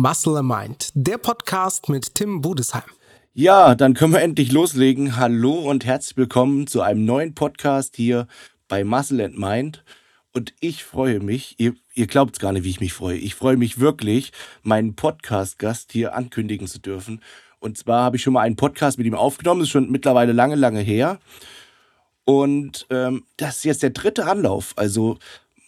Muscle 0.00 0.44
Mind, 0.44 0.90
der 0.94 1.18
Podcast 1.18 1.88
mit 1.88 2.14
Tim 2.14 2.40
Budesheim. 2.40 2.84
Ja, 3.34 3.74
dann 3.74 3.94
können 3.94 4.12
wir 4.12 4.22
endlich 4.22 4.52
loslegen. 4.52 5.16
Hallo 5.16 5.54
und 5.54 5.84
herzlich 5.84 6.16
willkommen 6.16 6.68
zu 6.68 6.82
einem 6.82 7.04
neuen 7.04 7.34
Podcast 7.34 7.96
hier 7.96 8.28
bei 8.68 8.84
Muscle 8.84 9.24
and 9.24 9.36
Mind. 9.36 9.82
Und 10.32 10.54
ich 10.60 10.84
freue 10.84 11.18
mich, 11.18 11.56
ihr, 11.58 11.74
ihr 11.94 12.06
glaubt 12.06 12.34
es 12.34 12.38
gar 12.38 12.52
nicht, 12.52 12.62
wie 12.62 12.70
ich 12.70 12.78
mich 12.78 12.92
freue. 12.92 13.16
Ich 13.16 13.34
freue 13.34 13.56
mich 13.56 13.80
wirklich, 13.80 14.30
meinen 14.62 14.94
Podcast-Gast 14.94 15.90
hier 15.90 16.14
ankündigen 16.14 16.68
zu 16.68 16.78
dürfen. 16.78 17.20
Und 17.58 17.76
zwar 17.76 18.04
habe 18.04 18.18
ich 18.18 18.22
schon 18.22 18.34
mal 18.34 18.42
einen 18.42 18.54
Podcast 18.54 18.98
mit 18.98 19.06
ihm 19.08 19.16
aufgenommen, 19.16 19.62
das 19.62 19.66
ist 19.66 19.72
schon 19.72 19.90
mittlerweile 19.90 20.30
lange, 20.30 20.54
lange 20.54 20.80
her. 20.80 21.18
Und 22.24 22.86
ähm, 22.90 23.24
das 23.36 23.56
ist 23.56 23.64
jetzt 23.64 23.82
der 23.82 23.90
dritte 23.90 24.26
Anlauf. 24.26 24.74
Also 24.76 25.18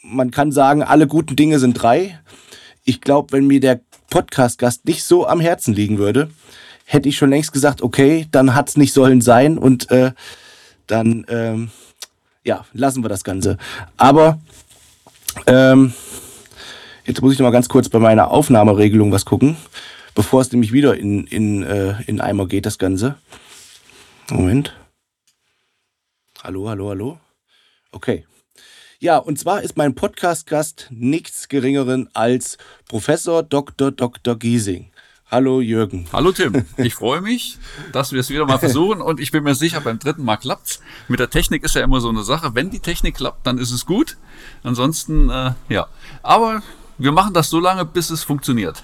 man 0.02 0.30
kann 0.30 0.52
sagen, 0.52 0.84
alle 0.84 1.08
guten 1.08 1.34
Dinge 1.34 1.58
sind 1.58 1.74
drei. 1.74 2.20
Ich 2.84 3.00
glaube, 3.00 3.32
wenn 3.32 3.46
mir 3.46 3.60
der 3.60 3.80
Podcast-Gast 4.10 4.84
nicht 4.84 5.04
so 5.04 5.26
am 5.26 5.40
Herzen 5.40 5.74
liegen 5.74 5.98
würde, 5.98 6.30
hätte 6.84 7.08
ich 7.08 7.16
schon 7.16 7.30
längst 7.30 7.52
gesagt, 7.52 7.82
okay, 7.82 8.26
dann 8.30 8.54
hat 8.54 8.68
es 8.68 8.76
nicht 8.76 8.92
sollen 8.92 9.20
sein 9.20 9.56
und 9.56 9.90
äh, 9.90 10.12
dann 10.86 11.24
ähm, 11.28 11.70
ja, 12.44 12.64
lassen 12.72 13.04
wir 13.04 13.08
das 13.08 13.24
Ganze. 13.24 13.56
Aber 13.96 14.40
ähm, 15.46 15.92
jetzt 17.04 17.22
muss 17.22 17.32
ich 17.32 17.38
noch 17.38 17.46
mal 17.46 17.52
ganz 17.52 17.68
kurz 17.68 17.88
bei 17.88 17.98
meiner 17.98 18.30
Aufnahmeregelung 18.30 19.12
was 19.12 19.24
gucken, 19.24 19.56
bevor 20.14 20.40
es 20.40 20.52
nämlich 20.52 20.72
wieder 20.72 20.96
in, 20.96 21.26
in, 21.26 21.62
äh, 21.62 22.02
in 22.06 22.20
Eimer 22.20 22.46
geht, 22.46 22.66
das 22.66 22.78
Ganze. 22.78 23.16
Moment. 24.30 24.74
Hallo, 26.42 26.68
hallo, 26.68 26.88
hallo. 26.88 27.18
Okay. 27.92 28.24
Ja, 29.02 29.16
und 29.16 29.38
zwar 29.38 29.62
ist 29.62 29.78
mein 29.78 29.94
Podcast-Gast 29.94 30.88
nichts 30.90 31.48
Geringeren 31.48 32.10
als 32.12 32.58
Professor 32.86 33.42
Dr. 33.42 33.92
Dr. 33.92 34.38
Giesing. 34.38 34.90
Hallo 35.30 35.62
Jürgen. 35.62 36.06
Hallo 36.12 36.32
Tim. 36.32 36.66
Ich 36.76 36.96
freue 36.96 37.22
mich, 37.22 37.56
dass 37.92 38.12
wir 38.12 38.20
es 38.20 38.28
wieder 38.28 38.44
mal 38.44 38.58
versuchen 38.58 39.00
und 39.00 39.18
ich 39.18 39.30
bin 39.30 39.42
mir 39.42 39.54
sicher, 39.54 39.80
beim 39.80 39.98
dritten 39.98 40.22
Mal 40.22 40.36
klappt's. 40.36 40.82
Mit 41.08 41.18
der 41.18 41.30
Technik 41.30 41.64
ist 41.64 41.74
ja 41.74 41.82
immer 41.82 42.02
so 42.02 42.10
eine 42.10 42.24
Sache. 42.24 42.54
Wenn 42.54 42.68
die 42.68 42.80
Technik 42.80 43.14
klappt, 43.14 43.46
dann 43.46 43.56
ist 43.56 43.70
es 43.70 43.86
gut. 43.86 44.18
Ansonsten, 44.64 45.30
äh, 45.30 45.52
ja. 45.70 45.86
Aber 46.22 46.62
wir 46.98 47.12
machen 47.12 47.32
das 47.32 47.48
so 47.48 47.58
lange, 47.58 47.86
bis 47.86 48.10
es 48.10 48.22
funktioniert. 48.22 48.82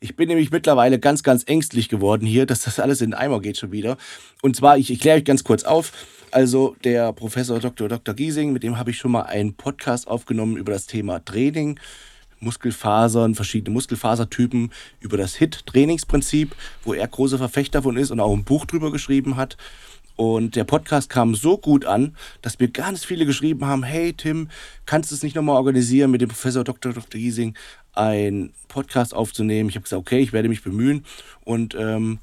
Ich 0.00 0.16
bin 0.16 0.28
nämlich 0.28 0.50
mittlerweile 0.50 0.98
ganz, 0.98 1.22
ganz 1.22 1.42
ängstlich 1.46 1.90
geworden 1.90 2.24
hier, 2.24 2.46
dass 2.46 2.62
das 2.62 2.80
alles 2.80 3.02
in 3.02 3.10
den 3.10 3.18
Eimer 3.18 3.42
geht 3.42 3.58
schon 3.58 3.72
wieder. 3.72 3.98
Und 4.40 4.56
zwar, 4.56 4.78
ich, 4.78 4.90
ich 4.90 5.00
kläre 5.00 5.18
euch 5.18 5.24
ganz 5.26 5.44
kurz 5.44 5.64
auf. 5.64 5.92
Also 6.30 6.76
der 6.84 7.12
Professor 7.12 7.58
Dr. 7.58 7.88
Dr. 7.88 8.14
Giesing, 8.14 8.52
mit 8.52 8.62
dem 8.62 8.78
habe 8.78 8.90
ich 8.90 8.98
schon 8.98 9.12
mal 9.12 9.22
einen 9.22 9.54
Podcast 9.54 10.08
aufgenommen 10.08 10.56
über 10.56 10.72
das 10.72 10.86
Thema 10.86 11.24
Training. 11.24 11.80
Muskelfasern, 12.40 13.34
verschiedene 13.34 13.72
Muskelfasertypen 13.72 14.70
über 15.00 15.16
das 15.16 15.34
HIT-Trainingsprinzip, 15.36 16.54
wo 16.84 16.94
er 16.94 17.08
großer 17.08 17.38
Verfechter 17.38 17.82
von 17.82 17.96
ist 17.96 18.10
und 18.10 18.20
auch 18.20 18.32
ein 18.32 18.44
Buch 18.44 18.64
drüber 18.64 18.92
geschrieben 18.92 19.36
hat. 19.36 19.56
Und 20.14 20.56
der 20.56 20.64
Podcast 20.64 21.10
kam 21.10 21.34
so 21.34 21.58
gut 21.58 21.84
an, 21.84 22.16
dass 22.42 22.58
mir 22.58 22.68
ganz 22.68 23.04
viele 23.04 23.24
geschrieben 23.24 23.64
haben, 23.64 23.82
hey 23.82 24.12
Tim, 24.12 24.48
kannst 24.84 25.10
du 25.10 25.14
es 25.14 25.22
nicht 25.22 25.36
nochmal 25.36 25.56
organisieren, 25.56 26.10
mit 26.10 26.20
dem 26.20 26.28
Professor 26.28 26.64
Dr. 26.64 26.92
Dr. 26.92 27.20
Giesing 27.20 27.54
einen 27.92 28.52
Podcast 28.68 29.14
aufzunehmen? 29.14 29.68
Ich 29.70 29.76
habe 29.76 29.84
gesagt, 29.84 30.00
okay, 30.00 30.18
ich 30.18 30.32
werde 30.32 30.48
mich 30.48 30.62
bemühen 30.62 31.04
und 31.44 31.74
ähm, 31.76 32.18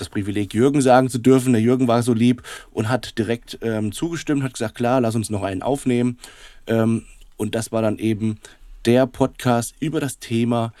das 0.00 0.08
Privileg, 0.08 0.54
Jürgen 0.54 0.80
sagen 0.80 1.08
zu 1.08 1.18
dürfen. 1.18 1.52
Der 1.52 1.62
Jürgen 1.62 1.88
war 1.88 2.02
so 2.02 2.12
lieb 2.12 2.42
und 2.72 2.88
hat 2.88 3.18
direkt 3.18 3.58
ähm, 3.62 3.92
zugestimmt, 3.92 4.42
hat 4.42 4.54
gesagt, 4.54 4.74
klar, 4.74 5.00
lass 5.00 5.14
uns 5.14 5.30
noch 5.30 5.42
einen 5.42 5.62
aufnehmen. 5.62 6.18
Ähm, 6.66 7.04
und 7.36 7.54
das 7.54 7.72
war 7.72 7.82
dann 7.82 7.98
eben 7.98 8.38
der 8.84 9.06
Podcast 9.06 9.74
über 9.80 10.00
das 10.00 10.18
Thema 10.18 10.72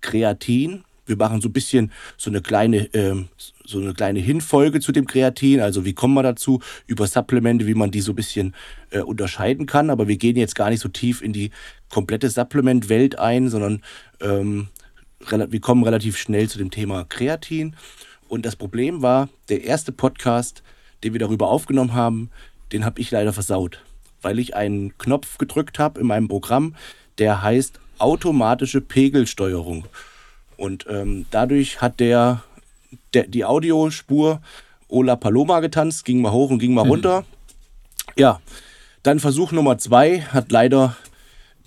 Kreatin. 0.00 0.84
Wir 1.06 1.16
machen 1.16 1.40
so 1.40 1.48
ein 1.48 1.52
bisschen 1.52 1.90
so 2.16 2.30
eine 2.30 2.42
kleine, 2.42 2.84
ähm, 2.94 3.28
so 3.64 3.78
eine 3.80 3.94
kleine 3.94 4.20
Hinfolge 4.20 4.80
zu 4.80 4.92
dem 4.92 5.06
Kreatin. 5.06 5.60
Also 5.60 5.84
wie 5.84 5.94
kommen 5.94 6.14
wir 6.14 6.22
dazu? 6.22 6.60
Über 6.86 7.06
Supplemente, 7.06 7.66
wie 7.66 7.74
man 7.74 7.90
die 7.90 8.00
so 8.00 8.12
ein 8.12 8.16
bisschen 8.16 8.54
äh, 8.90 9.00
unterscheiden 9.00 9.66
kann. 9.66 9.90
Aber 9.90 10.06
wir 10.06 10.18
gehen 10.18 10.36
jetzt 10.36 10.54
gar 10.54 10.68
nicht 10.70 10.80
so 10.80 10.88
tief 10.88 11.22
in 11.22 11.32
die 11.32 11.50
komplette 11.88 12.28
Supplement-Welt 12.28 13.18
ein, 13.18 13.48
sondern 13.48 13.82
ähm, 14.20 14.68
wir 15.20 15.60
kommen 15.60 15.82
relativ 15.82 16.16
schnell 16.16 16.48
zu 16.48 16.58
dem 16.58 16.70
Thema 16.70 17.04
Kreatin. 17.04 17.74
Und 18.28 18.44
das 18.44 18.56
Problem 18.56 19.02
war, 19.02 19.28
der 19.48 19.64
erste 19.64 19.90
Podcast, 19.90 20.62
den 21.02 21.12
wir 21.12 21.20
darüber 21.20 21.48
aufgenommen 21.48 21.94
haben, 21.94 22.30
den 22.72 22.84
habe 22.84 23.00
ich 23.00 23.10
leider 23.10 23.32
versaut, 23.32 23.82
weil 24.22 24.38
ich 24.38 24.54
einen 24.54 24.96
Knopf 24.98 25.38
gedrückt 25.38 25.78
habe 25.78 26.00
in 26.00 26.06
meinem 26.06 26.28
Programm, 26.28 26.74
der 27.18 27.42
heißt 27.42 27.80
automatische 27.98 28.80
Pegelsteuerung. 28.80 29.86
Und 30.56 30.86
ähm, 30.88 31.26
dadurch 31.30 31.80
hat 31.80 32.00
der, 32.00 32.42
der, 33.14 33.26
die 33.26 33.44
Audiospur 33.44 34.40
Ola 34.88 35.16
Paloma 35.16 35.60
getanzt, 35.60 36.04
ging 36.04 36.20
mal 36.20 36.32
hoch 36.32 36.50
und 36.50 36.58
ging 36.58 36.74
mal 36.74 36.84
mhm. 36.84 36.90
runter. 36.90 37.24
Ja, 38.16 38.40
dann 39.02 39.20
Versuch 39.20 39.52
Nummer 39.52 39.78
zwei 39.78 40.20
hat 40.20 40.50
leider 40.50 40.96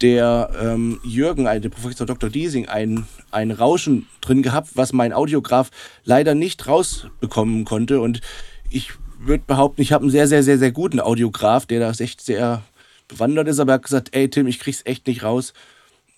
der 0.02 0.50
ähm, 0.60 1.00
Jürgen, 1.04 1.46
der 1.46 1.70
Professor 1.70 2.08
Dr. 2.08 2.30
Diesing, 2.30 2.68
ein, 2.68 3.06
ein 3.30 3.52
Rauschen 3.52 4.08
drin 4.22 4.42
gehabt, 4.42 4.72
was 4.76 4.94
mein 4.94 5.14
Audiograf 5.14 5.70
leider 6.04 6.36
nicht 6.36 6.68
rausbekommen 6.68 7.66
konnte. 7.66 8.02
Und 8.02 8.22
ich 8.70 8.92
würde 9.20 9.44
behaupten, 9.46 9.82
ich 9.82 9.94
habe 9.94 10.04
einen 10.04 10.12
sehr, 10.12 10.28
sehr, 10.28 10.44
sehr, 10.44 10.58
sehr 10.58 10.72
guten 10.72 11.00
Audiograf, 11.00 11.66
der 11.66 11.80
das 11.80 12.00
echt 12.00 12.22
sehr 12.22 12.64
bewandert 13.08 13.48
ist, 13.48 13.60
aber 13.60 13.74
er 13.74 13.76
hat 13.76 13.84
gesagt, 13.84 14.16
ey 14.16 14.30
Tim, 14.30 14.48
ich 14.48 14.60
krieg's 14.60 14.82
echt 14.86 15.06
nicht 15.08 15.24
raus, 15.24 15.54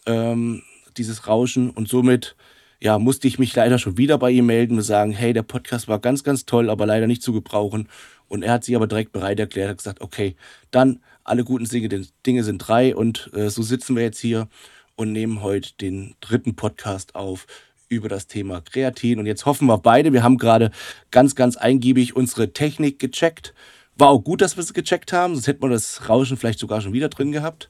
ähm, 0.06 0.62
dieses 0.96 1.28
Rauschen. 1.28 1.70
Und 1.72 1.90
somit 1.90 2.36
ja, 2.80 3.00
musste 3.00 3.28
ich 3.28 3.40
mich 3.40 3.56
leider 3.56 3.80
schon 3.80 3.98
wieder 3.98 4.18
bei 4.18 4.30
ihm 4.32 4.46
melden 4.46 4.78
und 4.78 4.84
sagen, 4.84 5.12
hey, 5.12 5.34
der 5.34 5.44
Podcast 5.44 5.88
war 5.88 6.00
ganz, 6.00 6.24
ganz 6.24 6.46
toll, 6.46 6.70
aber 6.70 6.86
leider 6.86 7.08
nicht 7.08 7.24
zu 7.24 7.34
gebrauchen. 7.34 7.90
Und 8.28 8.44
er 8.44 8.54
hat 8.54 8.64
sich 8.64 8.76
aber 8.76 8.88
direkt 8.88 9.12
bereit 9.12 9.40
erklärt, 9.40 9.70
hat 9.70 9.78
gesagt, 9.78 10.02
okay, 10.02 10.36
dann 10.72 11.00
alle 11.24 11.44
guten 11.44 11.66
Dinge, 11.66 12.44
sind 12.44 12.58
drei 12.60 12.96
und 12.96 13.30
äh, 13.34 13.50
so 13.50 13.62
sitzen 13.62 13.96
wir 13.96 14.04
jetzt 14.04 14.20
hier 14.20 14.48
und 14.96 15.12
nehmen 15.12 15.42
heute 15.42 15.74
den 15.80 16.16
dritten 16.22 16.56
Podcast 16.56 17.16
auf 17.16 17.48
über 17.90 18.10
das 18.10 18.28
Thema 18.28 18.62
Kreatin. 18.62 19.20
Und 19.20 19.26
jetzt 19.26 19.46
hoffen 19.46 19.68
wir 19.68 19.78
beide, 19.78 20.14
wir 20.14 20.24
haben 20.24 20.38
gerade 20.38 20.72
ganz, 21.12 21.36
ganz 21.36 21.58
eingiebig 21.58 22.16
unsere 22.16 22.54
Technik 22.54 23.00
gecheckt 23.00 23.54
war 23.96 24.10
auch 24.10 24.20
gut, 24.20 24.42
dass 24.42 24.58
wir 24.58 24.64
es 24.64 24.74
gecheckt 24.74 25.14
haben, 25.14 25.36
sonst 25.36 25.48
hätten 25.48 25.62
wir 25.62 25.70
das 25.70 26.10
Rauschen 26.10 26.38
vielleicht 26.38 26.60
sogar 26.60 26.82
schon 26.82 26.94
wieder 26.94 27.10
drin 27.10 27.32
gehabt. 27.32 27.70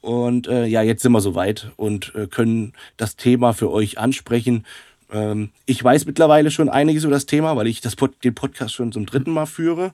Und 0.00 0.46
äh, 0.46 0.66
ja, 0.66 0.82
jetzt 0.82 1.02
sind 1.02 1.12
wir 1.12 1.20
soweit 1.20 1.72
und 1.76 2.14
äh, 2.14 2.26
können 2.26 2.74
das 2.96 3.16
Thema 3.16 3.52
für 3.52 3.70
euch 3.70 3.98
ansprechen. 3.98 4.64
Ähm, 5.10 5.50
ich 5.66 5.82
weiß 5.82 6.06
mittlerweile 6.06 6.50
schon 6.50 6.68
einiges 6.68 7.04
über 7.04 7.14
das 7.14 7.26
Thema, 7.26 7.56
weil 7.56 7.66
ich 7.66 7.80
das 7.80 7.96
Pod 7.96 8.12
den 8.22 8.34
Podcast 8.34 8.74
schon 8.74 8.92
zum 8.92 9.06
dritten 9.06 9.32
Mal 9.32 9.46
führe. 9.46 9.92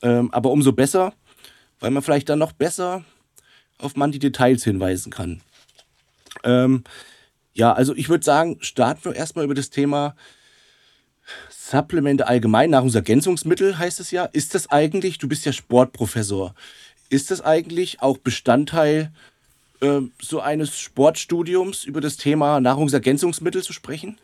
Ähm, 0.00 0.32
aber 0.32 0.50
umso 0.50 0.72
besser, 0.72 1.12
weil 1.80 1.90
man 1.90 2.02
vielleicht 2.02 2.28
dann 2.28 2.38
noch 2.38 2.52
besser 2.52 3.04
auf 3.78 3.96
manche 3.96 4.18
Details 4.18 4.64
hinweisen 4.64 5.10
kann. 5.10 5.40
Ähm, 6.42 6.84
ja, 7.52 7.72
also 7.72 7.94
ich 7.94 8.08
würde 8.08 8.24
sagen, 8.24 8.58
starten 8.60 9.04
wir 9.04 9.14
erstmal 9.14 9.44
über 9.44 9.54
das 9.54 9.70
Thema 9.70 10.14
Supplemente 11.48 12.26
allgemein, 12.26 12.70
Nahrungsergänzungsmittel 12.70 13.78
heißt 13.78 14.00
es 14.00 14.10
ja. 14.10 14.24
Ist 14.26 14.54
das 14.54 14.70
eigentlich, 14.70 15.18
du 15.18 15.28
bist 15.28 15.46
ja 15.46 15.52
Sportprofessor, 15.52 16.54
ist 17.08 17.30
das 17.30 17.40
eigentlich 17.40 18.02
auch 18.02 18.18
Bestandteil 18.18 19.12
äh, 19.80 20.00
so 20.20 20.40
eines 20.40 20.78
Sportstudiums 20.78 21.84
über 21.84 22.00
das 22.00 22.16
Thema 22.16 22.60
Nahrungsergänzungsmittel 22.60 23.62
zu 23.62 23.72
sprechen? 23.72 24.18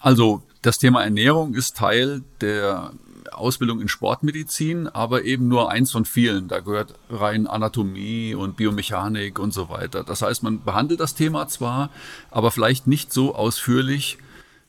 Also 0.00 0.42
das 0.62 0.78
Thema 0.78 1.04
Ernährung 1.04 1.54
ist 1.54 1.76
Teil 1.76 2.22
der 2.40 2.92
Ausbildung 3.32 3.80
in 3.80 3.88
Sportmedizin, 3.88 4.88
aber 4.88 5.24
eben 5.24 5.48
nur 5.48 5.70
eins 5.70 5.92
von 5.92 6.04
vielen. 6.04 6.48
Da 6.48 6.60
gehört 6.60 6.94
rein 7.10 7.46
Anatomie 7.46 8.34
und 8.34 8.56
Biomechanik 8.56 9.38
und 9.38 9.52
so 9.52 9.68
weiter. 9.68 10.04
Das 10.04 10.22
heißt, 10.22 10.42
man 10.42 10.62
behandelt 10.62 11.00
das 11.00 11.14
Thema 11.14 11.48
zwar, 11.48 11.90
aber 12.30 12.50
vielleicht 12.50 12.86
nicht 12.86 13.12
so 13.12 13.34
ausführlich, 13.34 14.18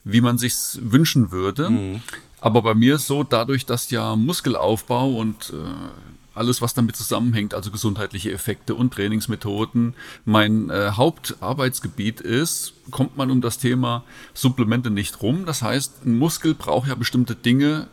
wie 0.03 0.21
man 0.21 0.37
sich 0.37 0.53
wünschen 0.79 1.31
würde. 1.31 1.69
Mhm. 1.69 2.01
Aber 2.41 2.61
bei 2.61 2.75
mir 2.75 2.95
ist 2.95 3.07
so, 3.07 3.23
dadurch, 3.23 3.65
dass 3.65 3.89
ja 3.89 4.15
Muskelaufbau 4.15 5.15
und 5.15 5.51
äh, 5.51 6.35
alles, 6.35 6.61
was 6.61 6.73
damit 6.73 6.95
zusammenhängt, 6.95 7.53
also 7.53 7.71
gesundheitliche 7.71 8.31
Effekte 8.31 8.75
und 8.75 8.93
Trainingsmethoden, 8.93 9.95
mein 10.25 10.69
äh, 10.69 10.91
Hauptarbeitsgebiet 10.91 12.21
ist, 12.21 12.73
kommt 12.91 13.17
man 13.17 13.31
um 13.31 13.41
das 13.41 13.57
Thema 13.57 14.03
Supplemente 14.33 14.91
nicht 14.91 15.21
rum. 15.21 15.45
Das 15.45 15.61
heißt, 15.61 16.05
ein 16.05 16.17
Muskel 16.17 16.53
braucht 16.53 16.87
ja 16.89 16.95
bestimmte 16.95 17.35
Dinge, 17.35 17.87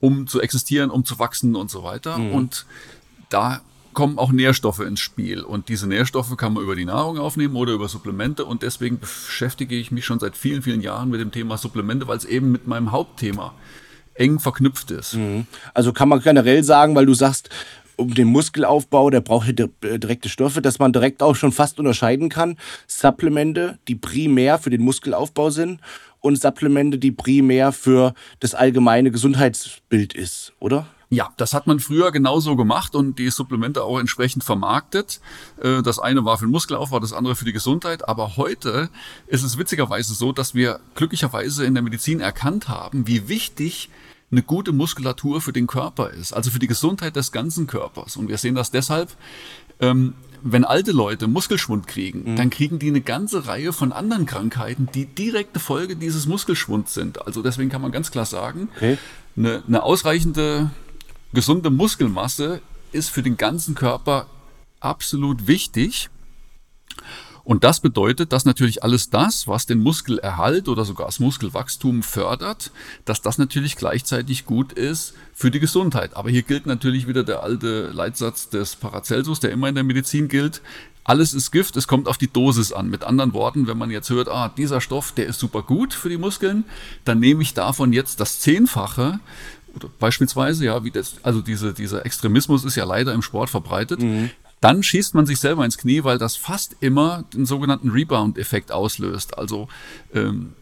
um 0.00 0.26
zu 0.26 0.40
existieren, 0.40 0.90
um 0.90 1.04
zu 1.04 1.18
wachsen 1.18 1.54
und 1.54 1.70
so 1.70 1.82
weiter. 1.84 2.18
Mhm. 2.18 2.32
Und 2.32 2.66
da 3.28 3.60
kommen 3.92 4.18
auch 4.18 4.32
Nährstoffe 4.32 4.80
ins 4.80 5.00
Spiel. 5.00 5.40
Und 5.42 5.68
diese 5.68 5.86
Nährstoffe 5.86 6.36
kann 6.36 6.54
man 6.54 6.62
über 6.62 6.76
die 6.76 6.84
Nahrung 6.84 7.18
aufnehmen 7.18 7.56
oder 7.56 7.72
über 7.72 7.88
Supplemente. 7.88 8.44
Und 8.44 8.62
deswegen 8.62 8.98
beschäftige 8.98 9.76
ich 9.76 9.90
mich 9.90 10.04
schon 10.04 10.20
seit 10.20 10.36
vielen, 10.36 10.62
vielen 10.62 10.80
Jahren 10.80 11.10
mit 11.10 11.20
dem 11.20 11.32
Thema 11.32 11.58
Supplemente, 11.58 12.08
weil 12.08 12.16
es 12.16 12.24
eben 12.24 12.52
mit 12.52 12.66
meinem 12.66 12.92
Hauptthema 12.92 13.52
eng 14.14 14.38
verknüpft 14.38 14.90
ist. 14.90 15.14
Mhm. 15.14 15.46
Also 15.74 15.92
kann 15.92 16.08
man 16.08 16.20
generell 16.20 16.62
sagen, 16.62 16.94
weil 16.94 17.06
du 17.06 17.14
sagst, 17.14 17.50
um 17.96 18.14
den 18.14 18.28
Muskelaufbau, 18.28 19.10
der 19.10 19.20
braucht 19.20 19.48
äh, 19.48 19.98
direkte 19.98 20.28
Stoffe, 20.28 20.62
dass 20.62 20.78
man 20.78 20.92
direkt 20.92 21.22
auch 21.22 21.36
schon 21.36 21.52
fast 21.52 21.78
unterscheiden 21.78 22.28
kann. 22.30 22.56
Supplemente, 22.86 23.78
die 23.88 23.94
primär 23.94 24.58
für 24.58 24.70
den 24.70 24.82
Muskelaufbau 24.82 25.50
sind 25.50 25.80
und 26.20 26.40
Supplemente, 26.40 26.98
die 26.98 27.12
primär 27.12 27.72
für 27.72 28.14
das 28.40 28.54
allgemeine 28.54 29.10
Gesundheitsbild 29.10 30.14
ist, 30.14 30.52
oder? 30.60 30.86
Ja, 31.12 31.30
das 31.36 31.54
hat 31.54 31.66
man 31.66 31.80
früher 31.80 32.12
genauso 32.12 32.54
gemacht 32.54 32.94
und 32.94 33.18
die 33.18 33.30
Supplemente 33.30 33.82
auch 33.82 33.98
entsprechend 33.98 34.44
vermarktet. 34.44 35.20
Äh, 35.60 35.82
das 35.82 35.98
eine 35.98 36.24
war 36.24 36.38
für 36.38 36.46
den 36.46 36.52
Muskelaufbau, 36.52 37.00
das 37.00 37.12
andere 37.12 37.34
für 37.34 37.44
die 37.44 37.52
Gesundheit. 37.52 38.08
Aber 38.08 38.36
heute 38.36 38.90
ist 39.26 39.42
es 39.42 39.58
witzigerweise 39.58 40.14
so, 40.14 40.30
dass 40.30 40.54
wir 40.54 40.78
glücklicherweise 40.94 41.64
in 41.64 41.74
der 41.74 41.82
Medizin 41.82 42.20
erkannt 42.20 42.68
haben, 42.68 43.08
wie 43.08 43.28
wichtig 43.28 43.90
eine 44.30 44.42
gute 44.44 44.70
Muskulatur 44.70 45.40
für 45.40 45.52
den 45.52 45.66
Körper 45.66 46.10
ist, 46.10 46.32
also 46.32 46.52
für 46.52 46.60
die 46.60 46.68
Gesundheit 46.68 47.16
des 47.16 47.32
ganzen 47.32 47.66
Körpers. 47.66 48.16
Und 48.16 48.28
wir 48.28 48.38
sehen 48.38 48.54
das 48.54 48.70
deshalb, 48.70 49.10
ähm, 49.80 50.14
wenn 50.42 50.64
alte 50.64 50.92
Leute 50.92 51.28
Muskelschwund 51.28 51.86
kriegen, 51.86 52.32
mhm. 52.32 52.36
dann 52.36 52.50
kriegen 52.50 52.78
die 52.78 52.88
eine 52.88 53.00
ganze 53.00 53.46
Reihe 53.46 53.72
von 53.72 53.92
anderen 53.92 54.26
Krankheiten, 54.26 54.88
die 54.94 55.06
direkte 55.06 55.60
Folge 55.60 55.96
dieses 55.96 56.26
Muskelschwunds 56.26 56.94
sind. 56.94 57.26
Also 57.26 57.42
deswegen 57.42 57.70
kann 57.70 57.82
man 57.82 57.92
ganz 57.92 58.10
klar 58.10 58.26
sagen, 58.26 58.68
okay. 58.76 58.98
eine, 59.36 59.62
eine 59.66 59.82
ausreichende 59.82 60.70
gesunde 61.32 61.70
Muskelmasse 61.70 62.60
ist 62.92 63.10
für 63.10 63.22
den 63.22 63.36
ganzen 63.36 63.74
Körper 63.74 64.26
absolut 64.80 65.46
wichtig. 65.46 66.10
Und 67.44 67.64
das 67.64 67.80
bedeutet, 67.80 68.32
dass 68.32 68.44
natürlich 68.44 68.82
alles 68.82 69.10
das, 69.10 69.48
was 69.48 69.66
den 69.66 69.80
Muskelerhalt 69.80 70.68
oder 70.68 70.84
sogar 70.84 71.06
das 71.06 71.20
Muskelwachstum 71.20 72.02
fördert, 72.02 72.70
dass 73.04 73.22
das 73.22 73.38
natürlich 73.38 73.76
gleichzeitig 73.76 74.44
gut 74.44 74.72
ist 74.72 75.14
für 75.32 75.50
die 75.50 75.60
Gesundheit. 75.60 76.16
Aber 76.16 76.30
hier 76.30 76.42
gilt 76.42 76.66
natürlich 76.66 77.06
wieder 77.06 77.24
der 77.24 77.42
alte 77.42 77.90
Leitsatz 77.92 78.48
des 78.50 78.76
Paracelsus, 78.76 79.40
der 79.40 79.50
immer 79.50 79.68
in 79.68 79.74
der 79.74 79.84
Medizin 79.84 80.28
gilt. 80.28 80.60
Alles 81.02 81.32
ist 81.32 81.50
Gift, 81.50 81.76
es 81.76 81.88
kommt 81.88 82.08
auf 82.08 82.18
die 82.18 82.30
Dosis 82.30 82.72
an. 82.72 82.90
Mit 82.90 83.04
anderen 83.04 83.32
Worten, 83.32 83.66
wenn 83.66 83.78
man 83.78 83.90
jetzt 83.90 84.10
hört, 84.10 84.28
ah, 84.28 84.48
dieser 84.48 84.80
Stoff, 84.80 85.12
der 85.12 85.26
ist 85.26 85.40
super 85.40 85.62
gut 85.62 85.94
für 85.94 86.08
die 86.08 86.18
Muskeln, 86.18 86.64
dann 87.04 87.20
nehme 87.20 87.42
ich 87.42 87.54
davon 87.54 87.92
jetzt 87.92 88.20
das 88.20 88.40
Zehnfache 88.40 89.18
beispielsweise, 89.98 90.64
ja, 90.64 90.84
wie 90.84 90.90
das, 90.90 91.14
also 91.22 91.40
diese, 91.40 91.72
dieser 91.72 92.04
Extremismus 92.04 92.64
ist 92.64 92.76
ja 92.76 92.84
leider 92.84 93.12
im 93.12 93.22
Sport 93.22 93.50
verbreitet. 93.50 94.00
Mhm. 94.00 94.30
Dann 94.60 94.82
schießt 94.82 95.14
man 95.14 95.26
sich 95.26 95.40
selber 95.40 95.64
ins 95.64 95.78
Knie, 95.78 96.04
weil 96.04 96.18
das 96.18 96.36
fast 96.36 96.76
immer 96.80 97.24
den 97.32 97.46
sogenannten 97.46 97.90
Rebound-Effekt 97.90 98.72
auslöst. 98.72 99.38
Also, 99.38 99.68
ähm, 100.14 100.52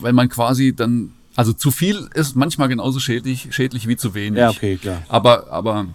weil 0.00 0.12
man 0.12 0.28
quasi 0.28 0.74
dann, 0.74 1.12
also 1.34 1.52
zu 1.52 1.70
viel 1.70 2.08
ist 2.14 2.36
manchmal 2.36 2.68
genauso 2.68 3.00
schädlich, 3.00 3.48
schädlich 3.50 3.88
wie 3.88 3.96
zu 3.96 4.14
wenig. 4.14 4.40
Ja, 4.40 4.50
okay, 4.50 4.76
klar. 4.76 5.02
Aber, 5.08 5.50
aber 5.50 5.86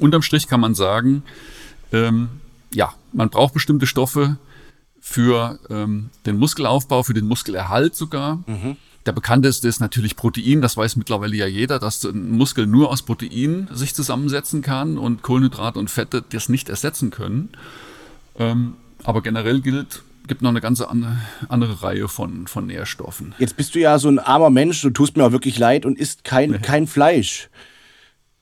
unterm 0.00 0.22
Strich 0.22 0.48
kann 0.48 0.60
man 0.60 0.74
sagen, 0.74 1.22
ähm, 1.92 2.28
ja, 2.74 2.92
man 3.12 3.30
braucht 3.30 3.54
bestimmte 3.54 3.86
Stoffe 3.86 4.38
für 5.00 5.60
ähm, 5.70 6.10
den 6.26 6.36
Muskelaufbau, 6.36 7.04
für 7.04 7.14
den 7.14 7.26
Muskelerhalt 7.26 7.94
sogar. 7.94 8.42
Mhm. 8.46 8.76
Der 9.06 9.12
bekannteste 9.12 9.68
ist 9.68 9.80
natürlich 9.80 10.16
Protein. 10.16 10.60
Das 10.60 10.76
weiß 10.76 10.96
mittlerweile 10.96 11.36
ja 11.36 11.46
jeder, 11.46 11.78
dass 11.78 12.04
ein 12.04 12.32
Muskel 12.32 12.66
nur 12.66 12.90
aus 12.90 13.02
Protein 13.02 13.68
sich 13.72 13.94
zusammensetzen 13.94 14.62
kann 14.62 14.98
und 14.98 15.22
Kohlenhydrate 15.22 15.78
und 15.78 15.90
Fette 15.90 16.24
das 16.28 16.48
nicht 16.48 16.68
ersetzen 16.68 17.10
können. 17.10 17.50
Ähm, 18.36 18.74
aber 19.04 19.22
generell 19.22 19.60
gilt, 19.60 20.02
gibt 20.26 20.42
noch 20.42 20.50
eine 20.50 20.60
ganze 20.60 20.90
andere, 20.90 21.82
Reihe 21.82 22.08
von, 22.08 22.48
von 22.48 22.66
Nährstoffen. 22.66 23.34
Jetzt 23.38 23.56
bist 23.56 23.76
du 23.76 23.78
ja 23.78 24.00
so 24.00 24.08
ein 24.08 24.18
armer 24.18 24.50
Mensch, 24.50 24.82
du 24.82 24.90
tust 24.90 25.16
mir 25.16 25.24
auch 25.24 25.32
wirklich 25.32 25.56
leid 25.56 25.86
und 25.86 25.98
isst 25.98 26.24
kein, 26.24 26.50
nee. 26.50 26.58
kein 26.58 26.88
Fleisch. 26.88 27.48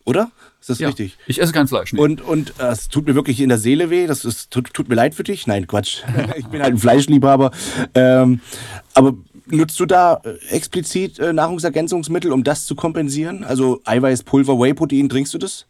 Oder? 0.04 0.30
Ist 0.60 0.70
das 0.70 0.78
ja, 0.78 0.86
richtig? 0.88 1.18
Ich 1.26 1.42
esse 1.42 1.52
kein 1.52 1.68
Fleisch. 1.68 1.92
Nee. 1.92 2.00
Und, 2.00 2.22
und 2.22 2.54
äh, 2.58 2.68
es 2.68 2.88
tut 2.88 3.06
mir 3.06 3.14
wirklich 3.14 3.40
in 3.40 3.50
der 3.50 3.58
Seele 3.58 3.90
weh. 3.90 4.06
Das 4.06 4.24
ist, 4.24 4.50
tut, 4.50 4.72
tut 4.72 4.88
mir 4.88 4.94
leid 4.94 5.14
für 5.14 5.24
dich. 5.24 5.46
Nein, 5.46 5.66
Quatsch. 5.66 6.02
ich 6.36 6.46
bin 6.46 6.62
halt 6.62 6.72
ein 6.72 6.78
Fleischliebhaber. 6.78 7.50
Ähm, 7.94 8.40
aber 8.94 9.14
Nutzt 9.46 9.78
du 9.78 9.86
da 9.86 10.20
äh, 10.24 10.36
explizit 10.50 11.18
äh, 11.18 11.32
Nahrungsergänzungsmittel, 11.32 12.32
um 12.32 12.44
das 12.44 12.66
zu 12.66 12.74
kompensieren? 12.74 13.44
Also 13.44 13.80
Eiweiß, 13.84 14.22
Pulver, 14.22 14.58
Whey-Protein, 14.58 15.08
trinkst 15.08 15.34
du 15.34 15.38
das? 15.38 15.66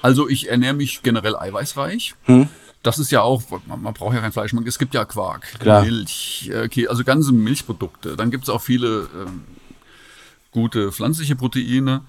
Also 0.00 0.28
ich 0.28 0.48
ernähre 0.48 0.74
mich 0.74 1.02
generell 1.02 1.36
eiweißreich. 1.36 2.14
Hm. 2.24 2.48
Das 2.82 2.98
ist 2.98 3.12
ja 3.12 3.22
auch, 3.22 3.42
man, 3.66 3.80
man, 3.80 3.94
braucht 3.94 4.14
ja 4.14 4.20
kein 4.20 4.32
Fleisch, 4.32 4.52
es 4.52 4.78
gibt 4.78 4.94
ja 4.94 5.04
Quark, 5.04 5.60
Klar. 5.60 5.84
Milch, 5.84 6.50
äh, 6.52 6.86
also 6.88 7.04
ganze 7.04 7.32
Milchprodukte. 7.32 8.16
Dann 8.16 8.32
gibt 8.32 8.44
es 8.44 8.50
auch 8.50 8.60
viele 8.60 9.08
ähm, 9.14 9.44
gute 10.50 10.90
pflanzliche 10.90 11.36
Proteine. 11.36 12.02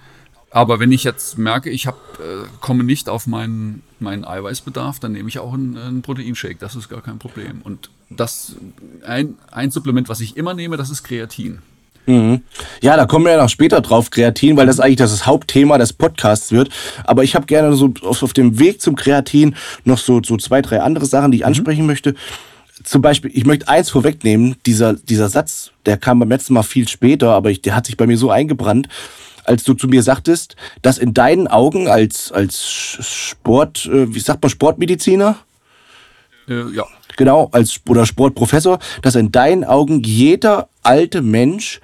Aber 0.53 0.79
wenn 0.79 0.91
ich 0.91 1.03
jetzt 1.03 1.39
merke, 1.39 1.71
ich 1.71 1.87
hab, 1.87 1.95
äh, 2.19 2.45
komme 2.61 2.83
nicht 2.83 3.09
auf 3.09 3.25
meinen, 3.25 3.81
meinen 3.99 4.23
Eiweißbedarf, 4.23 4.99
dann 4.99 5.13
nehme 5.13 5.27
ich 5.27 5.39
auch 5.39 5.55
einen, 5.55 5.75
einen 5.75 6.01
Proteinshake. 6.03 6.59
Das 6.59 6.75
ist 6.75 6.89
gar 6.89 7.01
kein 7.01 7.17
Problem. 7.17 7.61
Und 7.63 7.89
das 8.11 8.55
ein, 9.03 9.35
ein 9.51 9.71
Supplement, 9.71 10.09
was 10.09 10.19
ich 10.21 10.37
immer 10.37 10.53
nehme, 10.53 10.77
das 10.77 10.91
ist 10.91 11.01
Kreatin. 11.01 11.63
Mhm. 12.05 12.43
Ja, 12.83 12.95
da 12.97 13.07
kommen 13.07 13.25
wir 13.25 13.31
ja 13.31 13.41
noch 13.41 13.49
später 13.49 13.81
drauf, 13.81 14.11
Kreatin, 14.11 14.55
weil 14.55 14.67
das 14.67 14.79
eigentlich 14.79 14.97
das 14.97 15.25
Hauptthema 15.25 15.79
des 15.79 15.91
Podcasts 15.91 16.51
wird. 16.51 16.69
Aber 17.03 17.23
ich 17.23 17.33
habe 17.33 17.47
gerne 17.47 17.75
so 17.75 17.91
auf, 18.03 18.21
auf, 18.21 18.33
dem 18.33 18.59
Weg 18.59 18.79
zum 18.79 18.95
Kreatin 18.95 19.55
noch 19.85 19.97
so, 19.97 20.21
so 20.23 20.37
zwei, 20.37 20.61
drei 20.61 20.81
andere 20.81 21.07
Sachen, 21.07 21.31
die 21.31 21.37
ich 21.37 21.43
mhm. 21.43 21.47
ansprechen 21.47 21.87
möchte. 21.87 22.13
Zum 22.83 23.01
Beispiel, 23.01 23.31
ich 23.33 23.47
möchte 23.47 23.67
eins 23.67 23.89
vorwegnehmen, 23.89 24.55
dieser, 24.67 24.93
dieser 24.93 25.29
Satz, 25.29 25.71
der 25.87 25.97
kam 25.97 26.19
beim 26.19 26.29
letzten 26.29 26.53
Mal 26.53 26.61
viel 26.61 26.87
später, 26.87 27.31
aber 27.31 27.49
ich, 27.49 27.63
der 27.63 27.75
hat 27.75 27.87
sich 27.87 27.97
bei 27.97 28.05
mir 28.05 28.19
so 28.19 28.29
eingebrannt 28.29 28.87
als 29.45 29.63
du 29.63 29.73
zu 29.73 29.87
mir 29.87 30.03
sagtest, 30.03 30.55
dass 30.81 30.97
in 30.97 31.13
deinen 31.13 31.47
Augen 31.47 31.87
als, 31.87 32.31
als 32.31 32.61
Sport, 32.61 33.85
äh, 33.85 34.13
wie 34.13 34.19
sagt 34.19 34.41
man, 34.41 34.49
Sportmediziner? 34.49 35.37
Äh, 36.47 36.71
ja. 36.73 36.85
Genau, 37.15 37.49
als 37.51 37.79
oder 37.87 38.05
Sportprofessor, 38.05 38.79
dass 39.01 39.15
in 39.15 39.31
deinen 39.31 39.63
Augen 39.63 40.01
jeder 40.01 40.67
alte 40.81 41.21
Mensch 41.21 41.79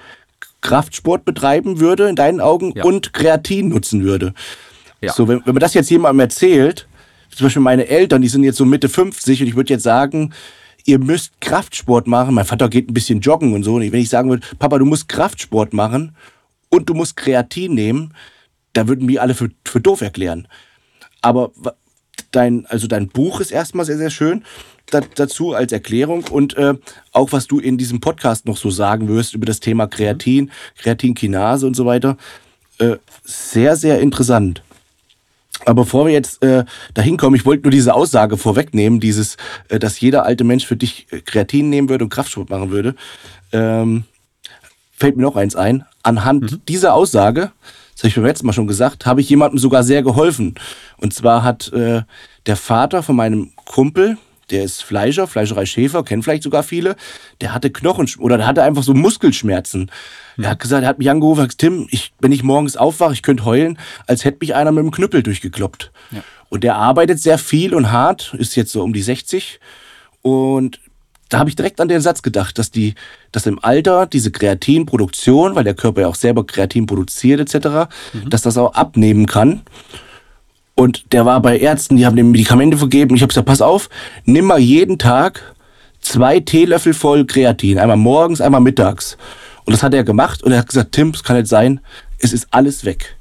Kraftsport 0.61 1.23
betreiben 1.23 1.79
würde, 1.79 2.09
in 2.09 2.15
deinen 2.15 2.41
Augen, 2.41 2.73
ja. 2.75 2.83
und 2.83 3.13
Kreatin 3.13 3.69
nutzen 3.69 4.03
würde. 4.03 4.33
Ja. 5.01 5.13
So, 5.13 5.27
wenn, 5.27 5.45
wenn 5.45 5.53
man 5.53 5.61
das 5.61 5.73
jetzt 5.73 5.89
jemandem 5.89 6.21
erzählt, 6.21 6.87
zum 7.33 7.45
Beispiel 7.45 7.61
meine 7.61 7.87
Eltern, 7.87 8.21
die 8.21 8.27
sind 8.27 8.43
jetzt 8.43 8.57
so 8.57 8.65
Mitte 8.65 8.89
50 8.89 9.41
und 9.41 9.47
ich 9.47 9.55
würde 9.55 9.73
jetzt 9.73 9.83
sagen, 9.83 10.33
ihr 10.85 10.99
müsst 10.99 11.39
Kraftsport 11.39 12.07
machen. 12.07 12.33
Mein 12.33 12.45
Vater 12.45 12.67
geht 12.67 12.89
ein 12.89 12.93
bisschen 12.93 13.21
joggen 13.21 13.53
und 13.53 13.63
so. 13.63 13.75
Und 13.75 13.91
wenn 13.91 14.01
ich 14.01 14.09
sagen 14.09 14.29
würde, 14.29 14.45
Papa, 14.57 14.77
du 14.77 14.85
musst 14.85 15.07
Kraftsport 15.07 15.73
machen 15.73 16.15
und 16.69 16.89
du 16.89 16.93
musst 16.93 17.15
Kreatin 17.15 17.73
nehmen, 17.73 18.13
da 18.73 18.87
würden 18.87 19.07
wir 19.07 19.21
alle 19.21 19.35
für, 19.35 19.49
für 19.65 19.79
doof 19.79 20.01
erklären. 20.01 20.47
Aber 21.21 21.51
dein, 22.31 22.65
also 22.67 22.87
dein 22.87 23.07
Buch 23.07 23.39
ist 23.39 23.51
erstmal 23.51 23.85
sehr, 23.85 23.97
sehr 23.97 24.09
schön 24.09 24.43
da, 24.91 25.01
dazu 25.01 25.53
als 25.53 25.71
Erklärung 25.71 26.25
und 26.25 26.57
äh, 26.57 26.73
auch 27.11 27.31
was 27.31 27.47
du 27.47 27.59
in 27.59 27.77
diesem 27.77 27.99
Podcast 27.99 28.45
noch 28.45 28.57
so 28.57 28.69
sagen 28.69 29.07
wirst 29.07 29.33
über 29.33 29.45
das 29.45 29.59
Thema 29.59 29.87
Kreatin, 29.87 30.51
Kreatinkinase 30.77 31.65
und 31.67 31.75
so 31.75 31.85
weiter. 31.85 32.17
Äh, 32.77 32.97
sehr, 33.23 33.75
sehr 33.75 33.99
interessant. 33.99 34.63
Aber 35.65 35.83
bevor 35.83 36.05
wir 36.05 36.13
jetzt 36.13 36.41
äh, 36.41 36.63
dahin 36.93 37.17
kommen, 37.17 37.35
ich 37.35 37.45
wollte 37.45 37.63
nur 37.63 37.71
diese 37.71 37.93
Aussage 37.93 38.37
vorwegnehmen, 38.37 38.99
dieses, 38.99 39.35
äh, 39.67 39.77
dass 39.77 39.99
jeder 39.99 40.25
alte 40.25 40.43
Mensch 40.43 40.65
für 40.65 40.77
dich 40.77 41.07
äh, 41.11 41.19
Kreatin 41.19 41.69
nehmen 41.69 41.89
würde 41.89 42.05
und 42.05 42.09
Kraftsport 42.09 42.49
machen 42.49 42.71
würde. 42.71 42.95
Ähm, 43.51 44.05
fällt 44.99 45.17
mir 45.17 45.23
noch 45.23 45.35
eins 45.35 45.55
ein. 45.55 45.85
Anhand 46.03 46.51
mhm. 46.51 46.61
dieser 46.67 46.93
Aussage, 46.93 47.51
das 47.93 48.03
habe 48.03 48.07
ich 48.09 48.15
beim 48.15 48.25
letzten 48.25 48.45
Mal 48.45 48.53
schon 48.53 48.67
gesagt, 48.67 49.05
habe 49.05 49.21
ich 49.21 49.29
jemandem 49.29 49.57
sogar 49.57 49.83
sehr 49.83 50.03
geholfen. 50.03 50.55
Und 50.97 51.13
zwar 51.13 51.43
hat 51.43 51.71
äh, 51.73 52.03
der 52.45 52.55
Vater 52.55 53.01
von 53.01 53.15
meinem 53.15 53.51
Kumpel, 53.65 54.17
der 54.51 54.63
ist 54.63 54.83
Fleischer, 54.83 55.27
Fleischerei 55.27 55.65
Schäfer, 55.65 56.03
kennen 56.03 56.23
vielleicht 56.23 56.43
sogar 56.43 56.63
viele, 56.63 56.95
der 57.39 57.53
hatte 57.53 57.69
Knochen 57.69 58.09
oder 58.17 58.37
der 58.37 58.47
hatte 58.47 58.63
einfach 58.63 58.83
so 58.83 58.93
Muskelschmerzen. 58.93 59.91
Mhm. 60.35 60.43
Er 60.43 60.49
hat 60.51 60.59
gesagt, 60.59 60.83
er 60.83 60.89
hat 60.89 60.99
mich 60.99 61.09
angerufen, 61.09 61.39
gesagt, 61.39 61.59
Tim, 61.59 61.87
ich, 61.91 62.13
wenn 62.19 62.31
ich 62.31 62.43
morgens 62.43 62.77
aufwache, 62.77 63.13
ich 63.13 63.21
könnte 63.21 63.45
heulen, 63.45 63.77
als 64.07 64.25
hätte 64.25 64.39
mich 64.41 64.55
einer 64.55 64.71
mit 64.71 64.83
dem 64.83 64.91
Knüppel 64.91 65.23
durchgekloppt. 65.23 65.91
Ja. 66.11 66.23
Und 66.49 66.63
der 66.63 66.75
arbeitet 66.75 67.19
sehr 67.19 67.37
viel 67.37 67.73
und 67.73 67.91
hart, 67.91 68.33
ist 68.37 68.55
jetzt 68.55 68.71
so 68.71 68.83
um 68.83 68.91
die 68.91 69.03
60 69.03 69.59
und 70.21 70.79
da 71.29 71.39
habe 71.39 71.49
ich 71.49 71.55
direkt 71.55 71.79
an 71.79 71.87
den 71.87 72.01
Satz 72.01 72.21
gedacht, 72.21 72.57
dass 72.57 72.71
die, 72.71 72.95
dass 73.31 73.45
im 73.45 73.63
Alter 73.63 74.07
diese 74.07 74.31
Kreatinproduktion, 74.31 75.55
weil 75.55 75.63
der 75.63 75.75
Körper 75.75 76.01
ja 76.01 76.07
auch 76.07 76.15
selber 76.15 76.45
Kreatin 76.45 76.87
produziert 76.87 77.39
etc., 77.39 77.89
mhm. 78.13 78.29
dass 78.29 78.41
das 78.41 78.57
auch 78.57 78.73
abnehmen 78.73 79.27
kann. 79.27 79.61
Und 80.75 81.11
der 81.11 81.25
war 81.25 81.41
bei 81.41 81.59
Ärzten, 81.59 81.97
die 81.97 82.05
haben 82.05 82.15
dem 82.15 82.31
Medikamente 82.31 82.77
vergeben. 82.77 83.15
Ich 83.15 83.21
habe 83.21 83.27
gesagt, 83.27 83.47
pass 83.47 83.61
auf, 83.61 83.89
nimm 84.25 84.45
mal 84.45 84.59
jeden 84.59 84.97
Tag 84.97 85.55
zwei 85.99 86.39
Teelöffel 86.39 86.93
voll 86.93 87.25
Kreatin, 87.25 87.77
einmal 87.77 87.97
morgens, 87.97 88.41
einmal 88.41 88.61
mittags. 88.61 89.17
Und 89.65 89.73
das 89.73 89.83
hat 89.83 89.93
er 89.93 90.03
gemacht 90.03 90.41
und 90.41 90.51
er 90.51 90.59
hat 90.59 90.69
gesagt, 90.69 90.93
Tim, 90.93 91.09
es 91.09 91.23
kann 91.23 91.37
nicht 91.37 91.47
sein, 91.47 91.79
es 92.17 92.33
ist 92.33 92.47
alles 92.51 92.85
weg. 92.85 93.17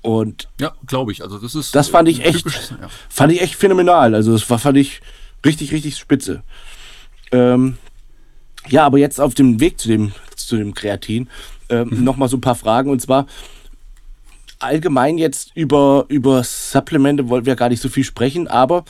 Und 0.00 0.48
ja, 0.60 0.72
glaube 0.86 1.12
ich. 1.12 1.22
Also 1.22 1.38
das 1.38 1.54
ist 1.54 1.74
das 1.74 1.88
fand 1.88 2.08
ich 2.08 2.24
echt, 2.24 2.44
ja. 2.46 2.88
fand 3.08 3.32
ich 3.32 3.40
echt 3.40 3.54
phänomenal. 3.54 4.14
Also 4.14 4.32
das 4.32 4.48
war 4.50 4.58
fand 4.58 4.76
ich 4.78 5.00
richtig, 5.44 5.72
richtig 5.72 5.96
spitze. 5.96 6.42
Ähm, 7.32 7.78
ja, 8.68 8.84
aber 8.86 8.98
jetzt 8.98 9.20
auf 9.20 9.34
dem 9.34 9.60
Weg 9.60 9.80
zu 9.80 9.88
dem, 9.88 10.12
zu 10.36 10.56
dem 10.56 10.74
Kreatin 10.74 11.28
ähm, 11.68 11.88
mhm. 11.90 12.04
nochmal 12.04 12.28
so 12.28 12.36
ein 12.36 12.42
paar 12.42 12.54
Fragen. 12.54 12.90
Und 12.90 13.00
zwar, 13.00 13.26
allgemein 14.58 15.18
jetzt 15.18 15.52
über, 15.56 16.04
über 16.08 16.44
Supplemente 16.44 17.28
wollten 17.28 17.46
wir 17.46 17.56
gar 17.56 17.68
nicht 17.68 17.82
so 17.82 17.88
viel 17.88 18.04
sprechen, 18.04 18.46
aber 18.46 18.84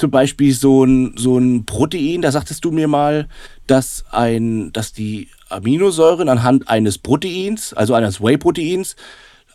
zum 0.00 0.10
Beispiel 0.10 0.54
so 0.54 0.84
ein, 0.84 1.14
so 1.16 1.36
ein 1.36 1.66
Protein, 1.66 2.22
da 2.22 2.32
sagtest 2.32 2.64
du 2.64 2.70
mir 2.70 2.88
mal, 2.88 3.28
dass, 3.66 4.04
ein, 4.10 4.72
dass 4.72 4.94
die 4.94 5.28
Aminosäuren 5.50 6.30
anhand 6.30 6.68
eines 6.68 6.96
Proteins, 6.96 7.74
also 7.74 7.92
eines 7.92 8.20
Whey-Proteins, 8.20 8.96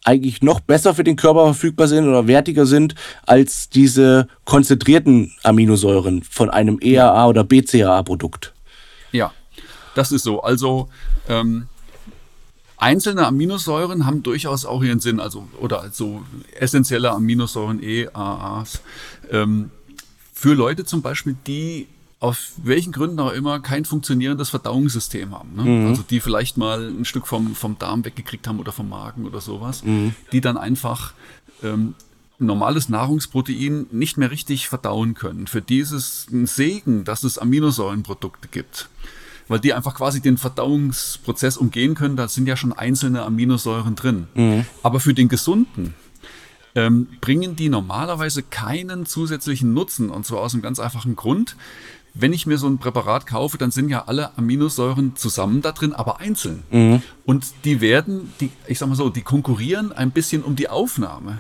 eigentlich 0.05 0.41
noch 0.41 0.59
besser 0.59 0.93
für 0.93 1.03
den 1.03 1.15
Körper 1.15 1.45
verfügbar 1.45 1.87
sind 1.87 2.07
oder 2.07 2.27
wertiger 2.27 2.65
sind 2.65 2.95
als 3.25 3.69
diese 3.69 4.27
konzentrierten 4.45 5.33
Aminosäuren 5.43 6.23
von 6.23 6.49
einem 6.49 6.79
ERA 6.79 7.27
oder 7.27 7.43
BCAA-Produkt. 7.43 8.53
Ja, 9.11 9.33
das 9.95 10.11
ist 10.11 10.23
so. 10.23 10.41
Also 10.41 10.89
ähm, 11.27 11.67
einzelne 12.77 13.25
Aminosäuren 13.25 14.05
haben 14.05 14.21
durchaus 14.21 14.65
auch 14.65 14.83
ihren 14.83 14.99
Sinn, 14.99 15.19
also 15.19 15.47
oder 15.59 15.89
so 15.91 16.23
essentielle 16.59 17.11
Aminosäuren 17.11 17.81
EAAs. 17.81 18.81
Ähm, 19.31 19.71
für 20.33 20.53
Leute 20.53 20.85
zum 20.85 21.01
Beispiel, 21.01 21.35
die 21.47 21.87
aus 22.19 22.53
welchen 22.63 22.91
Gründen 22.91 23.19
auch 23.19 23.33
immer 23.33 23.59
kein 23.59 23.85
funktionierendes 23.85 24.49
Verdauungssystem 24.49 25.33
haben. 25.33 25.55
Ne? 25.55 25.63
Mhm. 25.63 25.87
Also 25.87 26.03
die 26.03 26.19
vielleicht 26.19 26.57
mal 26.57 26.87
ein 26.87 27.05
Stück 27.05 27.27
vom, 27.27 27.55
vom 27.55 27.77
Darm 27.77 28.05
weggekriegt 28.05 28.47
haben 28.47 28.59
oder 28.59 28.71
vom 28.71 28.89
Magen 28.89 29.25
oder 29.25 29.41
sowas, 29.41 29.83
mhm. 29.83 30.15
die 30.31 30.41
dann 30.41 30.57
einfach 30.57 31.13
ähm, 31.61 31.93
normales 32.39 32.89
Nahrungsprotein 32.89 33.87
nicht 33.91 34.17
mehr 34.17 34.31
richtig 34.31 34.67
verdauen 34.67 35.13
können. 35.13 35.47
Für 35.47 35.61
dieses 35.61 36.27
ein 36.31 36.47
Segen, 36.47 37.03
dass 37.03 37.23
es 37.23 37.37
Aminosäurenprodukte 37.37 38.47
gibt. 38.49 38.89
Weil 39.47 39.59
die 39.59 39.73
einfach 39.73 39.93
quasi 39.93 40.21
den 40.21 40.39
Verdauungsprozess 40.39 41.57
umgehen 41.57 41.93
können, 41.93 42.15
da 42.15 42.27
sind 42.27 42.47
ja 42.47 42.57
schon 42.57 42.73
einzelne 42.73 43.21
Aminosäuren 43.21 43.95
drin. 43.95 44.27
Mhm. 44.33 44.65
Aber 44.81 44.99
für 44.99 45.13
den 45.13 45.29
Gesunden, 45.29 45.93
ähm, 46.75 47.07
bringen 47.21 47.55
die 47.55 47.69
normalerweise 47.69 48.43
keinen 48.43 49.05
zusätzlichen 49.05 49.73
Nutzen. 49.73 50.09
Und 50.09 50.25
zwar 50.25 50.39
aus 50.41 50.53
einem 50.53 50.61
ganz 50.61 50.79
einfachen 50.79 51.15
Grund. 51.15 51.55
Wenn 52.17 52.33
ich 52.33 52.45
mir 52.45 52.57
so 52.57 52.67
ein 52.67 52.77
Präparat 52.77 53.27
kaufe, 53.27 53.57
dann 53.57 53.71
sind 53.71 53.89
ja 53.89 54.05
alle 54.07 54.37
Aminosäuren 54.37 55.15
zusammen 55.15 55.61
da 55.61 55.73
drin, 55.73 55.93
aber 55.93 56.19
einzeln. 56.19 56.63
Mhm. 56.71 57.01
Und 57.25 57.45
die 57.65 57.81
werden, 57.81 58.33
die, 58.39 58.51
ich 58.67 58.79
sag 58.79 58.87
mal 58.87 58.95
so, 58.95 59.09
die 59.09 59.21
konkurrieren 59.21 59.91
ein 59.91 60.11
bisschen 60.11 60.41
um 60.41 60.55
die 60.55 60.69
Aufnahme. 60.69 61.39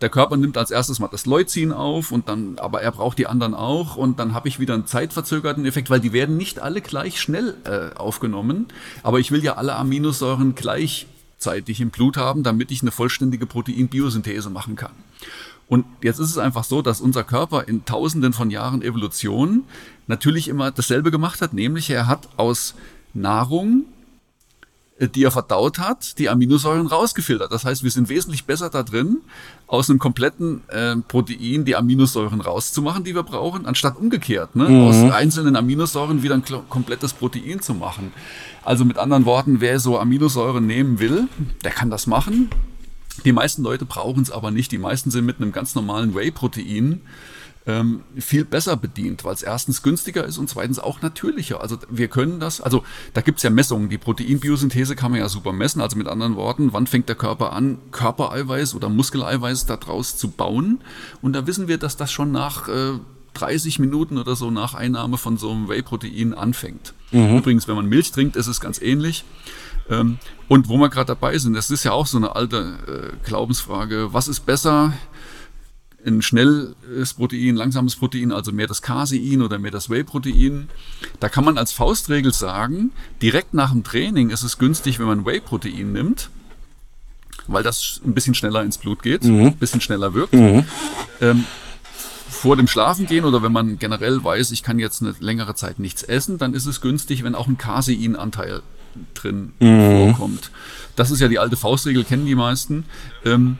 Der 0.00 0.08
Körper 0.08 0.36
nimmt 0.36 0.56
als 0.56 0.70
erstes 0.70 0.98
mal 0.98 1.08
das 1.08 1.26
Leucin 1.26 1.72
auf 1.72 2.10
und 2.10 2.28
dann, 2.28 2.58
aber 2.58 2.82
er 2.82 2.90
braucht 2.90 3.18
die 3.18 3.26
anderen 3.26 3.54
auch 3.54 3.96
und 3.96 4.18
dann 4.18 4.34
habe 4.34 4.48
ich 4.48 4.58
wieder 4.58 4.74
einen 4.74 4.86
zeitverzögerten 4.86 5.64
Effekt, 5.66 5.88
weil 5.88 6.00
die 6.00 6.12
werden 6.12 6.36
nicht 6.36 6.58
alle 6.58 6.80
gleich 6.80 7.20
schnell 7.20 7.54
äh, 7.64 7.94
aufgenommen. 7.96 8.66
Aber 9.02 9.20
ich 9.20 9.30
will 9.30 9.44
ja 9.44 9.54
alle 9.54 9.76
Aminosäuren 9.76 10.54
gleich 10.54 11.06
gleichzeitig 11.44 11.80
im 11.80 11.90
Blut 11.90 12.16
haben, 12.16 12.42
damit 12.42 12.70
ich 12.70 12.82
eine 12.82 12.90
vollständige 12.90 13.46
Proteinbiosynthese 13.46 14.50
machen 14.50 14.76
kann. 14.76 14.92
Und 15.68 15.86
jetzt 16.02 16.18
ist 16.18 16.30
es 16.30 16.38
einfach 16.38 16.64
so, 16.64 16.82
dass 16.82 17.00
unser 17.00 17.24
Körper 17.24 17.66
in 17.66 17.84
tausenden 17.84 18.32
von 18.32 18.50
Jahren 18.50 18.82
Evolution 18.82 19.64
natürlich 20.06 20.48
immer 20.48 20.70
dasselbe 20.70 21.10
gemacht 21.10 21.40
hat, 21.40 21.52
nämlich 21.52 21.88
er 21.90 22.06
hat 22.06 22.28
aus 22.36 22.74
Nahrung 23.14 23.86
äh, 24.98 25.08
die 25.08 25.24
er 25.24 25.30
verdaut 25.30 25.78
hat, 25.78 26.18
die 26.18 26.28
Aminosäuren 26.28 26.86
rausgefiltert. 26.86 27.50
Das 27.50 27.64
heißt, 27.64 27.82
wir 27.82 27.90
sind 27.90 28.08
wesentlich 28.08 28.44
besser 28.44 28.70
da 28.70 28.82
drin, 28.82 29.18
aus 29.66 29.90
einem 29.90 29.98
kompletten 29.98 30.62
äh, 30.68 30.96
Protein 30.96 31.64
die 31.64 31.74
Aminosäuren 31.74 32.40
rauszumachen, 32.40 33.02
die 33.02 33.14
wir 33.14 33.24
brauchen, 33.24 33.66
anstatt 33.66 33.96
umgekehrt, 33.96 34.54
ne? 34.54 34.68
Mhm. 34.68 34.82
aus 34.82 35.12
einzelnen 35.12 35.56
Aminosäuren 35.56 36.22
wieder 36.22 36.34
ein 36.34 36.44
komplettes 36.68 37.12
Protein 37.12 37.60
zu 37.60 37.74
machen. 37.74 38.12
Also 38.64 38.84
mit 38.84 38.98
anderen 38.98 39.24
Worten, 39.24 39.60
wer 39.60 39.80
so 39.80 39.98
Aminosäuren 39.98 40.66
nehmen 40.66 41.00
will, 41.00 41.28
der 41.64 41.72
kann 41.72 41.90
das 41.90 42.06
machen. 42.06 42.50
Die 43.24 43.32
meisten 43.32 43.62
Leute 43.62 43.84
brauchen 43.84 44.22
es 44.22 44.30
aber 44.30 44.50
nicht. 44.50 44.72
Die 44.72 44.78
meisten 44.78 45.10
sind 45.10 45.24
mit 45.24 45.40
einem 45.40 45.52
ganz 45.52 45.74
normalen 45.74 46.14
Whey-Protein 46.14 47.00
ähm, 47.66 48.02
viel 48.18 48.44
besser 48.44 48.76
bedient, 48.76 49.24
weil 49.24 49.34
es 49.34 49.42
erstens 49.42 49.82
günstiger 49.82 50.24
ist 50.24 50.38
und 50.38 50.50
zweitens 50.50 50.78
auch 50.78 51.00
natürlicher. 51.00 51.60
Also 51.60 51.78
wir 51.88 52.08
können 52.08 52.40
das, 52.40 52.60
also 52.60 52.84
da 53.14 53.22
gibt 53.22 53.38
es 53.38 53.42
ja 53.42 53.50
Messungen, 53.50 53.88
die 53.88 53.98
Proteinbiosynthese 53.98 54.96
kann 54.96 55.12
man 55.12 55.20
ja 55.20 55.28
super 55.28 55.52
messen. 55.52 55.80
Also 55.80 55.96
mit 55.96 56.08
anderen 56.08 56.36
Worten, 56.36 56.72
wann 56.72 56.86
fängt 56.86 57.08
der 57.08 57.16
Körper 57.16 57.52
an, 57.52 57.78
Körpereiweiß 57.90 58.74
oder 58.74 58.88
Muskeleiweiß 58.88 59.66
daraus 59.66 60.16
zu 60.16 60.28
bauen? 60.28 60.80
Und 61.22 61.32
da 61.32 61.46
wissen 61.46 61.68
wir, 61.68 61.78
dass 61.78 61.96
das 61.96 62.12
schon 62.12 62.32
nach 62.32 62.68
äh, 62.68 62.98
30 63.32 63.78
Minuten 63.78 64.18
oder 64.18 64.36
so 64.36 64.50
nach 64.50 64.74
Einnahme 64.74 65.16
von 65.16 65.38
so 65.38 65.50
einem 65.50 65.68
Whey-Protein 65.68 66.34
anfängt. 66.34 66.92
Mhm. 67.12 67.38
Übrigens, 67.38 67.66
wenn 67.66 67.76
man 67.76 67.88
Milch 67.88 68.12
trinkt, 68.12 68.36
ist 68.36 68.46
es 68.46 68.60
ganz 68.60 68.80
ähnlich. 68.80 69.24
Ähm, 69.90 70.18
und 70.48 70.68
wo 70.68 70.76
wir 70.78 70.88
gerade 70.88 71.08
dabei 71.08 71.36
sind, 71.38 71.54
das 71.54 71.70
ist 71.70 71.84
ja 71.84 71.92
auch 71.92 72.06
so 72.06 72.16
eine 72.16 72.34
alte 72.36 73.12
äh, 73.14 73.26
Glaubensfrage, 73.26 74.12
was 74.12 74.28
ist 74.28 74.46
besser? 74.46 74.92
ein 76.06 76.22
schnelles 76.22 77.14
Protein, 77.14 77.56
langsames 77.56 77.96
Protein, 77.96 78.32
also 78.32 78.52
mehr 78.52 78.66
das 78.66 78.82
Casein 78.82 79.42
oder 79.42 79.58
mehr 79.58 79.70
das 79.70 79.88
Whey-Protein. 79.90 80.68
Da 81.20 81.28
kann 81.28 81.44
man 81.44 81.58
als 81.58 81.72
Faustregel 81.72 82.32
sagen, 82.32 82.92
direkt 83.22 83.54
nach 83.54 83.72
dem 83.72 83.84
Training 83.84 84.30
ist 84.30 84.42
es 84.42 84.58
günstig, 84.58 84.98
wenn 84.98 85.06
man 85.06 85.24
Whey-Protein 85.24 85.92
nimmt, 85.92 86.30
weil 87.46 87.62
das 87.62 88.00
ein 88.04 88.14
bisschen 88.14 88.34
schneller 88.34 88.62
ins 88.62 88.78
Blut 88.78 89.02
geht, 89.02 89.24
mhm. 89.24 89.46
ein 89.46 89.56
bisschen 89.56 89.80
schneller 89.80 90.14
wirkt. 90.14 90.34
Mhm. 90.34 90.64
Ähm, 91.20 91.44
vor 92.28 92.56
dem 92.56 92.68
Schlafen 92.68 93.06
gehen 93.06 93.24
oder 93.24 93.42
wenn 93.42 93.52
man 93.52 93.78
generell 93.78 94.22
weiß, 94.22 94.50
ich 94.50 94.62
kann 94.62 94.78
jetzt 94.78 95.00
eine 95.00 95.14
längere 95.20 95.54
Zeit 95.54 95.78
nichts 95.78 96.02
essen, 96.02 96.36
dann 96.36 96.52
ist 96.52 96.66
es 96.66 96.82
günstig, 96.82 97.24
wenn 97.24 97.34
auch 97.34 97.46
ein 97.46 97.56
Casein-Anteil 97.56 98.62
drin 99.14 99.52
mhm. 99.60 100.14
vorkommt. 100.14 100.50
Das 100.96 101.10
ist 101.10 101.20
ja 101.20 101.28
die 101.28 101.38
alte 101.38 101.56
Faustregel, 101.56 102.04
kennen 102.04 102.26
die 102.26 102.34
meisten. 102.34 102.84
Ähm, 103.24 103.58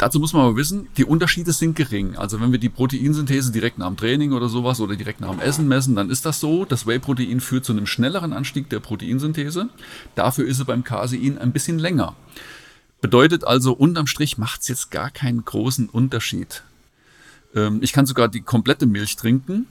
Dazu 0.00 0.18
muss 0.18 0.32
man 0.32 0.46
aber 0.46 0.56
wissen, 0.56 0.88
die 0.96 1.04
Unterschiede 1.04 1.52
sind 1.52 1.76
gering. 1.76 2.16
Also 2.16 2.40
wenn 2.40 2.52
wir 2.52 2.58
die 2.58 2.70
Proteinsynthese 2.70 3.52
direkt 3.52 3.76
nach 3.76 3.86
dem 3.86 3.98
Training 3.98 4.32
oder 4.32 4.48
sowas 4.48 4.80
oder 4.80 4.96
direkt 4.96 5.20
nach 5.20 5.28
dem 5.28 5.40
Essen 5.40 5.68
messen, 5.68 5.94
dann 5.94 6.08
ist 6.08 6.24
das 6.24 6.40
so. 6.40 6.64
Das 6.64 6.86
Whey-Protein 6.86 7.40
führt 7.40 7.66
zu 7.66 7.72
einem 7.72 7.84
schnelleren 7.84 8.32
Anstieg 8.32 8.70
der 8.70 8.80
Proteinsynthese. 8.80 9.68
Dafür 10.14 10.46
ist 10.46 10.58
es 10.58 10.64
beim 10.64 10.84
Casein 10.84 11.36
ein 11.36 11.52
bisschen 11.52 11.78
länger. 11.78 12.16
Bedeutet 13.02 13.44
also, 13.44 13.74
unterm 13.74 14.06
Strich 14.06 14.38
macht 14.38 14.62
es 14.62 14.68
jetzt 14.68 14.90
gar 14.90 15.10
keinen 15.10 15.44
großen 15.44 15.90
Unterschied. 15.90 16.62
Ähm, 17.54 17.80
ich 17.82 17.92
kann 17.92 18.06
sogar 18.06 18.28
die 18.28 18.40
komplette 18.40 18.86
Milch 18.86 19.16
trinken. 19.16 19.66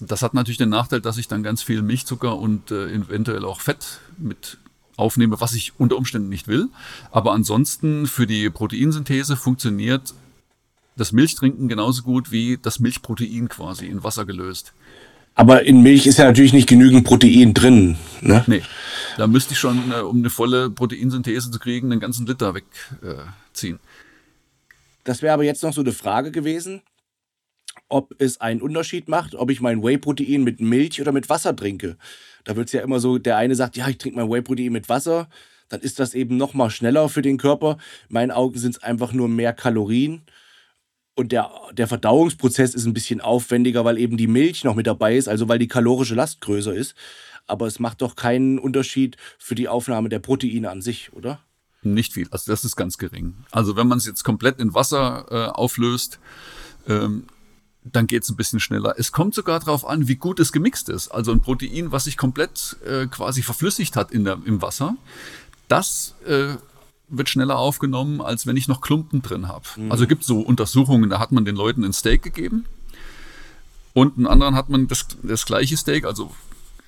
Das 0.00 0.22
hat 0.22 0.34
natürlich 0.34 0.58
den 0.58 0.70
Nachteil, 0.70 1.00
dass 1.00 1.18
ich 1.18 1.28
dann 1.28 1.42
ganz 1.42 1.62
viel 1.62 1.82
Milchzucker 1.82 2.36
und 2.36 2.70
äh, 2.70 2.92
eventuell 2.92 3.44
auch 3.44 3.60
Fett 3.60 4.00
mit 4.18 4.58
aufnehme, 4.96 5.40
was 5.40 5.54
ich 5.54 5.72
unter 5.78 5.96
Umständen 5.96 6.28
nicht 6.28 6.48
will. 6.48 6.68
Aber 7.10 7.32
ansonsten 7.32 8.06
für 8.06 8.26
die 8.26 8.50
Proteinsynthese 8.50 9.36
funktioniert 9.36 10.14
das 10.96 11.12
Milchtrinken 11.12 11.68
genauso 11.68 12.02
gut 12.02 12.30
wie 12.30 12.58
das 12.60 12.78
Milchprotein 12.78 13.48
quasi 13.48 13.86
in 13.86 14.04
Wasser 14.04 14.24
gelöst. 14.24 14.72
Aber 15.36 15.64
in 15.64 15.82
Milch 15.82 16.06
ist 16.06 16.18
ja 16.18 16.26
natürlich 16.26 16.52
nicht 16.52 16.68
genügend 16.68 17.04
Protein 17.04 17.54
drin. 17.54 17.96
Ne? 18.20 18.44
Nee, 18.46 18.62
da 19.16 19.26
müsste 19.26 19.52
ich 19.52 19.58
schon, 19.58 19.90
äh, 19.90 19.96
um 19.96 20.18
eine 20.18 20.30
volle 20.30 20.70
Proteinsynthese 20.70 21.50
zu 21.50 21.58
kriegen, 21.58 21.90
einen 21.90 22.00
ganzen 22.00 22.26
Liter 22.26 22.54
wegziehen. 22.54 23.80
das 25.02 25.22
wäre 25.22 25.34
aber 25.34 25.42
jetzt 25.42 25.64
noch 25.64 25.72
so 25.72 25.80
eine 25.80 25.92
Frage 25.92 26.30
gewesen, 26.30 26.82
ob 27.94 28.12
es 28.18 28.40
einen 28.40 28.60
Unterschied 28.60 29.08
macht, 29.08 29.36
ob 29.36 29.50
ich 29.52 29.60
mein 29.60 29.80
Whey-Protein 29.80 30.42
mit 30.42 30.60
Milch 30.60 31.00
oder 31.00 31.12
mit 31.12 31.28
Wasser 31.28 31.54
trinke. 31.54 31.96
Da 32.42 32.56
wird 32.56 32.66
es 32.66 32.72
ja 32.72 32.82
immer 32.82 32.98
so, 32.98 33.18
der 33.18 33.36
eine 33.36 33.54
sagt, 33.54 33.76
ja, 33.76 33.88
ich 33.88 33.98
trinke 33.98 34.18
mein 34.18 34.28
Whey-Protein 34.28 34.72
mit 34.72 34.88
Wasser, 34.88 35.28
dann 35.68 35.80
ist 35.80 36.00
das 36.00 36.12
eben 36.12 36.36
noch 36.36 36.54
mal 36.54 36.70
schneller 36.70 37.08
für 37.08 37.22
den 37.22 37.38
Körper. 37.38 37.78
In 38.08 38.14
meinen 38.14 38.30
Augen 38.32 38.58
sind 38.58 38.74
es 38.74 38.82
einfach 38.82 39.12
nur 39.12 39.28
mehr 39.28 39.52
Kalorien. 39.52 40.22
Und 41.14 41.30
der, 41.30 41.52
der 41.72 41.86
Verdauungsprozess 41.86 42.74
ist 42.74 42.84
ein 42.84 42.94
bisschen 42.94 43.20
aufwendiger, 43.20 43.84
weil 43.84 43.98
eben 43.98 44.16
die 44.16 44.26
Milch 44.26 44.64
noch 44.64 44.74
mit 44.74 44.88
dabei 44.88 45.16
ist, 45.16 45.28
also 45.28 45.48
weil 45.48 45.60
die 45.60 45.68
kalorische 45.68 46.16
Last 46.16 46.40
größer 46.40 46.74
ist. 46.74 46.96
Aber 47.46 47.68
es 47.68 47.78
macht 47.78 48.02
doch 48.02 48.16
keinen 48.16 48.58
Unterschied 48.58 49.16
für 49.38 49.54
die 49.54 49.68
Aufnahme 49.68 50.08
der 50.08 50.18
Proteine 50.18 50.68
an 50.68 50.82
sich, 50.82 51.12
oder? 51.12 51.38
Nicht 51.82 52.12
viel, 52.12 52.26
also 52.32 52.50
das 52.50 52.64
ist 52.64 52.74
ganz 52.74 52.98
gering. 52.98 53.34
Also 53.52 53.76
wenn 53.76 53.86
man 53.86 53.98
es 53.98 54.06
jetzt 54.06 54.24
komplett 54.24 54.58
in 54.58 54.74
Wasser 54.74 55.26
äh, 55.30 55.50
auflöst, 55.50 56.18
ähm, 56.88 57.26
dann 57.84 58.06
geht 58.06 58.22
es 58.22 58.30
ein 58.30 58.36
bisschen 58.36 58.60
schneller. 58.60 58.94
Es 58.96 59.12
kommt 59.12 59.34
sogar 59.34 59.60
darauf 59.60 59.86
an, 59.86 60.08
wie 60.08 60.16
gut 60.16 60.40
es 60.40 60.52
gemixt 60.52 60.88
ist. 60.88 61.08
Also 61.08 61.32
ein 61.32 61.40
Protein, 61.40 61.92
was 61.92 62.04
sich 62.04 62.16
komplett 62.16 62.76
äh, 62.86 63.06
quasi 63.06 63.42
verflüssigt 63.42 63.94
hat 63.94 64.10
in 64.10 64.24
der, 64.24 64.38
im 64.46 64.62
Wasser, 64.62 64.96
das 65.68 66.14
äh, 66.26 66.54
wird 67.08 67.28
schneller 67.28 67.58
aufgenommen, 67.58 68.20
als 68.20 68.46
wenn 68.46 68.56
ich 68.56 68.68
noch 68.68 68.80
Klumpen 68.80 69.22
drin 69.22 69.48
habe. 69.48 69.66
Mhm. 69.76 69.92
Also 69.92 70.06
gibt 70.06 70.24
so 70.24 70.40
Untersuchungen, 70.40 71.10
da 71.10 71.18
hat 71.18 71.32
man 71.32 71.44
den 71.44 71.56
Leuten 71.56 71.84
ein 71.84 71.92
Steak 71.92 72.22
gegeben 72.22 72.64
und 73.92 74.16
einen 74.16 74.26
anderen 74.26 74.54
hat 74.54 74.70
man 74.70 74.88
das, 74.88 75.06
das 75.22 75.44
gleiche 75.44 75.76
Steak, 75.76 76.04
also 76.04 76.34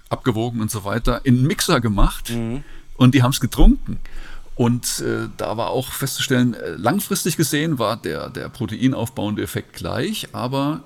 abgewogen 0.08 0.60
und 0.60 0.70
so 0.70 0.84
weiter, 0.84 1.20
in 1.24 1.38
einen 1.38 1.46
Mixer 1.46 1.80
gemacht 1.80 2.30
mhm. 2.30 2.64
und 2.96 3.14
die 3.14 3.22
haben 3.22 3.32
es 3.32 3.40
getrunken. 3.40 3.98
Und 4.56 5.00
äh, 5.00 5.28
da 5.36 5.58
war 5.58 5.68
auch 5.68 5.92
festzustellen, 5.92 6.54
äh, 6.54 6.70
langfristig 6.70 7.36
gesehen 7.36 7.78
war 7.78 7.96
der, 7.96 8.30
der 8.30 8.48
proteinaufbauende 8.48 9.42
Effekt 9.42 9.74
gleich, 9.74 10.28
aber 10.32 10.82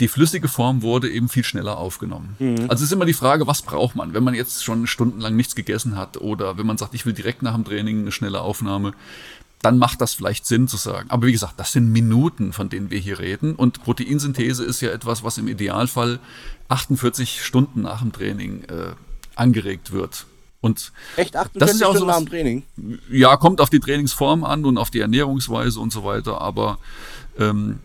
die 0.00 0.08
flüssige 0.08 0.48
Form 0.48 0.82
wurde 0.82 1.08
eben 1.08 1.28
viel 1.28 1.44
schneller 1.44 1.78
aufgenommen. 1.78 2.34
Mhm. 2.40 2.62
Also 2.62 2.82
es 2.82 2.82
ist 2.82 2.92
immer 2.92 3.04
die 3.04 3.12
Frage, 3.12 3.46
was 3.46 3.62
braucht 3.62 3.94
man, 3.94 4.14
wenn 4.14 4.24
man 4.24 4.34
jetzt 4.34 4.64
schon 4.64 4.88
stundenlang 4.88 5.36
nichts 5.36 5.54
gegessen 5.54 5.96
hat 5.96 6.16
oder 6.16 6.58
wenn 6.58 6.66
man 6.66 6.76
sagt, 6.76 6.94
ich 6.94 7.06
will 7.06 7.12
direkt 7.12 7.42
nach 7.42 7.54
dem 7.54 7.64
Training 7.64 8.00
eine 8.00 8.12
schnelle 8.12 8.40
Aufnahme. 8.40 8.92
dann 9.62 9.78
macht 9.78 10.02
das 10.02 10.12
vielleicht 10.12 10.44
Sinn 10.44 10.68
zu 10.68 10.76
sagen. 10.76 11.08
Aber 11.08 11.26
wie 11.26 11.32
gesagt, 11.32 11.54
das 11.56 11.72
sind 11.72 11.90
Minuten, 11.90 12.52
von 12.52 12.68
denen 12.68 12.90
wir 12.90 12.98
hier 12.98 13.18
reden. 13.18 13.54
Und 13.54 13.82
Proteinsynthese 13.82 14.62
ist 14.62 14.82
ja 14.82 14.90
etwas, 14.90 15.24
was 15.24 15.38
im 15.38 15.48
Idealfall 15.48 16.18
48 16.68 17.42
Stunden 17.42 17.80
nach 17.80 18.02
dem 18.02 18.12
Training 18.12 18.64
äh, 18.64 18.92
angeregt 19.36 19.92
wird. 19.92 20.26
Und 20.64 20.92
Echt 21.16 21.36
48 21.36 21.60
das 21.60 21.72
ist 21.74 21.80
ja 21.80 21.86
auch 21.88 21.90
Stunden 21.90 22.08
sowas- 22.10 22.16
nach 22.20 22.24
dem 22.24 22.30
Training? 22.30 22.62
ja, 23.10 23.36
kommt 23.36 23.60
auf 23.60 23.68
die 23.70 23.80
Trainingsform 23.80 24.44
an 24.44 24.64
und 24.64 24.78
auf 24.78 24.90
die 24.90 25.00
Ernährungsweise 25.00 25.78
und 25.78 25.92
so 25.92 26.04
weiter, 26.04 26.40
aber 26.40 26.78
ähm, 27.38 27.80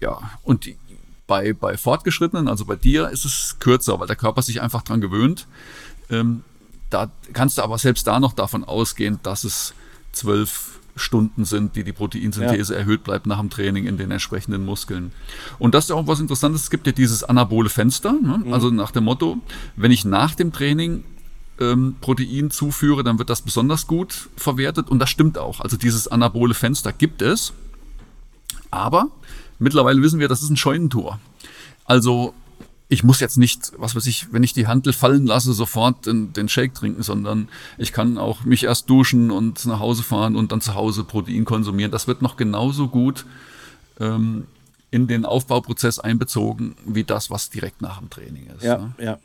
ja, 0.00 0.18
und 0.44 0.66
die, 0.66 0.76
bei, 1.26 1.52
bei 1.52 1.76
Fortgeschrittenen, 1.76 2.46
also 2.48 2.64
bei 2.64 2.76
dir, 2.76 3.08
ist 3.10 3.24
es 3.24 3.56
kürzer, 3.58 3.98
weil 3.98 4.06
der 4.06 4.16
Körper 4.16 4.42
sich 4.42 4.60
einfach 4.62 4.82
dran 4.82 5.00
gewöhnt. 5.00 5.46
Ähm, 6.10 6.44
da 6.90 7.10
kannst 7.32 7.58
du 7.58 7.62
aber 7.62 7.76
selbst 7.78 8.06
da 8.06 8.20
noch 8.20 8.32
davon 8.32 8.64
ausgehen, 8.64 9.18
dass 9.22 9.44
es 9.44 9.74
zwölf 10.12 10.78
Stunden 10.94 11.44
sind, 11.44 11.76
die 11.76 11.84
die 11.84 11.92
Proteinsynthese 11.92 12.74
erhöht 12.74 13.04
bleibt 13.04 13.26
nach 13.26 13.38
dem 13.40 13.50
Training 13.50 13.86
in 13.86 13.98
den 13.98 14.10
entsprechenden 14.10 14.64
Muskeln. 14.64 15.12
Und 15.58 15.74
das 15.74 15.84
ist 15.84 15.90
ja 15.90 15.96
auch 15.96 16.06
was 16.06 16.20
Interessantes. 16.20 16.62
Es 16.62 16.70
gibt 16.70 16.86
ja 16.86 16.92
dieses 16.92 17.22
anabole 17.24 17.68
Fenster, 17.68 18.12
ne? 18.12 18.42
also 18.52 18.70
nach 18.70 18.90
dem 18.90 19.04
Motto, 19.04 19.38
wenn 19.76 19.90
ich 19.90 20.04
nach 20.04 20.34
dem 20.34 20.52
Training 20.52 21.04
ähm, 21.60 21.96
Protein 22.00 22.50
zuführe, 22.50 23.04
dann 23.04 23.18
wird 23.18 23.30
das 23.30 23.42
besonders 23.42 23.86
gut 23.86 24.28
verwertet 24.36 24.88
und 24.88 24.98
das 24.98 25.10
stimmt 25.10 25.38
auch. 25.38 25.60
Also 25.60 25.76
dieses 25.76 26.08
anabole 26.08 26.54
Fenster 26.54 26.92
gibt 26.92 27.22
es, 27.22 27.52
aber 28.70 29.08
mittlerweile 29.58 30.02
wissen 30.02 30.20
wir, 30.20 30.28
das 30.28 30.42
ist 30.42 30.50
ein 30.50 30.56
Scheunentor. 30.56 31.18
Also 31.84 32.34
ich 32.88 33.04
muss 33.04 33.20
jetzt 33.20 33.36
nicht, 33.36 33.72
was 33.76 33.94
weiß 33.94 34.06
ich, 34.06 34.32
wenn 34.32 34.42
ich 34.42 34.54
die 34.54 34.66
Handel 34.66 34.92
fallen 34.92 35.26
lasse, 35.26 35.52
sofort 35.52 36.06
den, 36.06 36.32
den 36.32 36.48
Shake 36.48 36.74
trinken, 36.74 37.02
sondern 37.02 37.48
ich 37.76 37.92
kann 37.92 38.16
auch 38.16 38.44
mich 38.44 38.64
erst 38.64 38.88
duschen 38.88 39.30
und 39.30 39.66
nach 39.66 39.78
Hause 39.78 40.02
fahren 40.02 40.36
und 40.36 40.52
dann 40.52 40.60
zu 40.60 40.74
Hause 40.74 41.04
Protein 41.04 41.44
konsumieren. 41.44 41.90
Das 41.90 42.06
wird 42.08 42.22
noch 42.22 42.36
genauso 42.36 42.88
gut 42.88 43.26
ähm, 44.00 44.46
in 44.90 45.06
den 45.06 45.26
Aufbauprozess 45.26 45.98
einbezogen, 45.98 46.76
wie 46.86 47.04
das, 47.04 47.30
was 47.30 47.50
direkt 47.50 47.82
nach 47.82 47.98
dem 47.98 48.08
Training 48.08 48.46
ist. 48.56 48.62
Ja, 48.62 48.78
ne? 48.78 48.94
ja. 48.98 49.18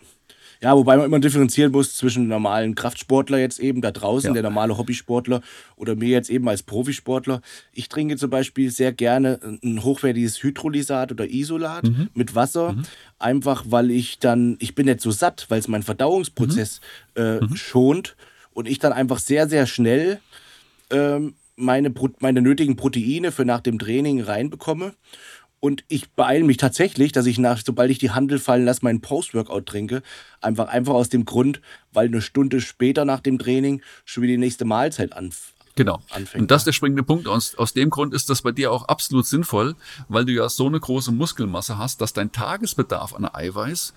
Ja, 0.63 0.77
wobei 0.77 0.95
man 0.95 1.07
immer 1.07 1.19
differenzieren 1.19 1.73
muss 1.73 1.97
zwischen 1.97 2.29
normalen 2.29 2.73
Kraftsportler 2.73 3.37
jetzt 3.37 3.59
eben 3.59 3.81
da 3.81 3.91
draußen, 3.91 4.29
Ja. 4.29 4.33
der 4.33 4.43
normale 4.43 4.77
Hobbysportler 4.77 5.41
oder 5.75 5.95
mir 5.97 6.07
jetzt 6.07 6.29
eben 6.29 6.47
als 6.47 6.63
Profisportler. 6.63 7.41
Ich 7.73 7.89
trinke 7.89 8.15
zum 8.15 8.29
Beispiel 8.29 8.71
sehr 8.71 8.93
gerne 8.93 9.39
ein 9.61 9.83
hochwertiges 9.83 10.41
Hydrolysat 10.41 11.11
oder 11.11 11.29
Isolat 11.29 11.83
Mhm. 11.89 12.07
mit 12.13 12.33
Wasser, 12.33 12.77
einfach 13.19 13.65
weil 13.67 13.91
ich 13.91 14.19
dann, 14.19 14.55
ich 14.59 14.73
bin 14.73 14.85
nicht 14.85 15.01
so 15.01 15.11
satt, 15.11 15.47
weil 15.49 15.59
es 15.59 15.67
meinen 15.67 15.83
Verdauungsprozess 15.83 16.79
Mhm. 17.17 17.21
äh, 17.21 17.55
schont 17.57 18.15
und 18.53 18.65
ich 18.65 18.79
dann 18.79 18.93
einfach 18.93 19.19
sehr, 19.19 19.49
sehr 19.49 19.67
schnell 19.67 20.21
ähm, 20.91 21.33
meine, 21.57 21.93
meine 22.19 22.41
nötigen 22.41 22.77
Proteine 22.77 23.31
für 23.33 23.43
nach 23.45 23.59
dem 23.61 23.79
Training 23.79 24.21
reinbekomme. 24.21 24.93
Und 25.63 25.85
ich 25.87 26.11
beeile 26.11 26.43
mich 26.43 26.57
tatsächlich, 26.57 27.13
dass 27.13 27.25
ich 27.25 27.37
nach, 27.37 27.61
sobald 27.65 27.89
ich 27.89 27.97
die 27.97 28.11
Handel 28.11 28.37
fallen 28.37 28.65
lasse, 28.65 28.81
meinen 28.83 28.99
Post-Workout 28.99 29.65
trinke. 29.65 30.03
Einfach, 30.41 30.67
einfach 30.67 30.93
aus 30.93 31.07
dem 31.07 31.23
Grund, 31.23 31.61
weil 31.93 32.07
eine 32.07 32.21
Stunde 32.21 32.59
später 32.59 33.05
nach 33.05 33.21
dem 33.21 33.39
Training 33.39 33.81
schon 34.03 34.23
wieder 34.23 34.33
die 34.33 34.39
nächste 34.39 34.65
Mahlzeit 34.65 35.11
Genau. 35.75 36.01
anfängt. 36.09 36.41
Und 36.41 36.51
das 36.51 36.63
ist 36.63 36.65
der 36.65 36.73
springende 36.73 37.03
Punkt. 37.03 37.29
Aus, 37.29 37.55
aus 37.55 37.71
dem 37.71 37.91
Grund 37.91 38.13
ist 38.13 38.29
das 38.29 38.41
bei 38.41 38.51
dir 38.51 38.73
auch 38.73 38.89
absolut 38.89 39.25
sinnvoll, 39.25 39.77
weil 40.09 40.25
du 40.25 40.33
ja 40.33 40.49
so 40.49 40.67
eine 40.67 40.81
große 40.81 41.13
Muskelmasse 41.13 41.77
hast, 41.77 42.01
dass 42.01 42.11
dein 42.11 42.33
Tagesbedarf 42.33 43.13
an 43.13 43.23
Eiweiß 43.23 43.93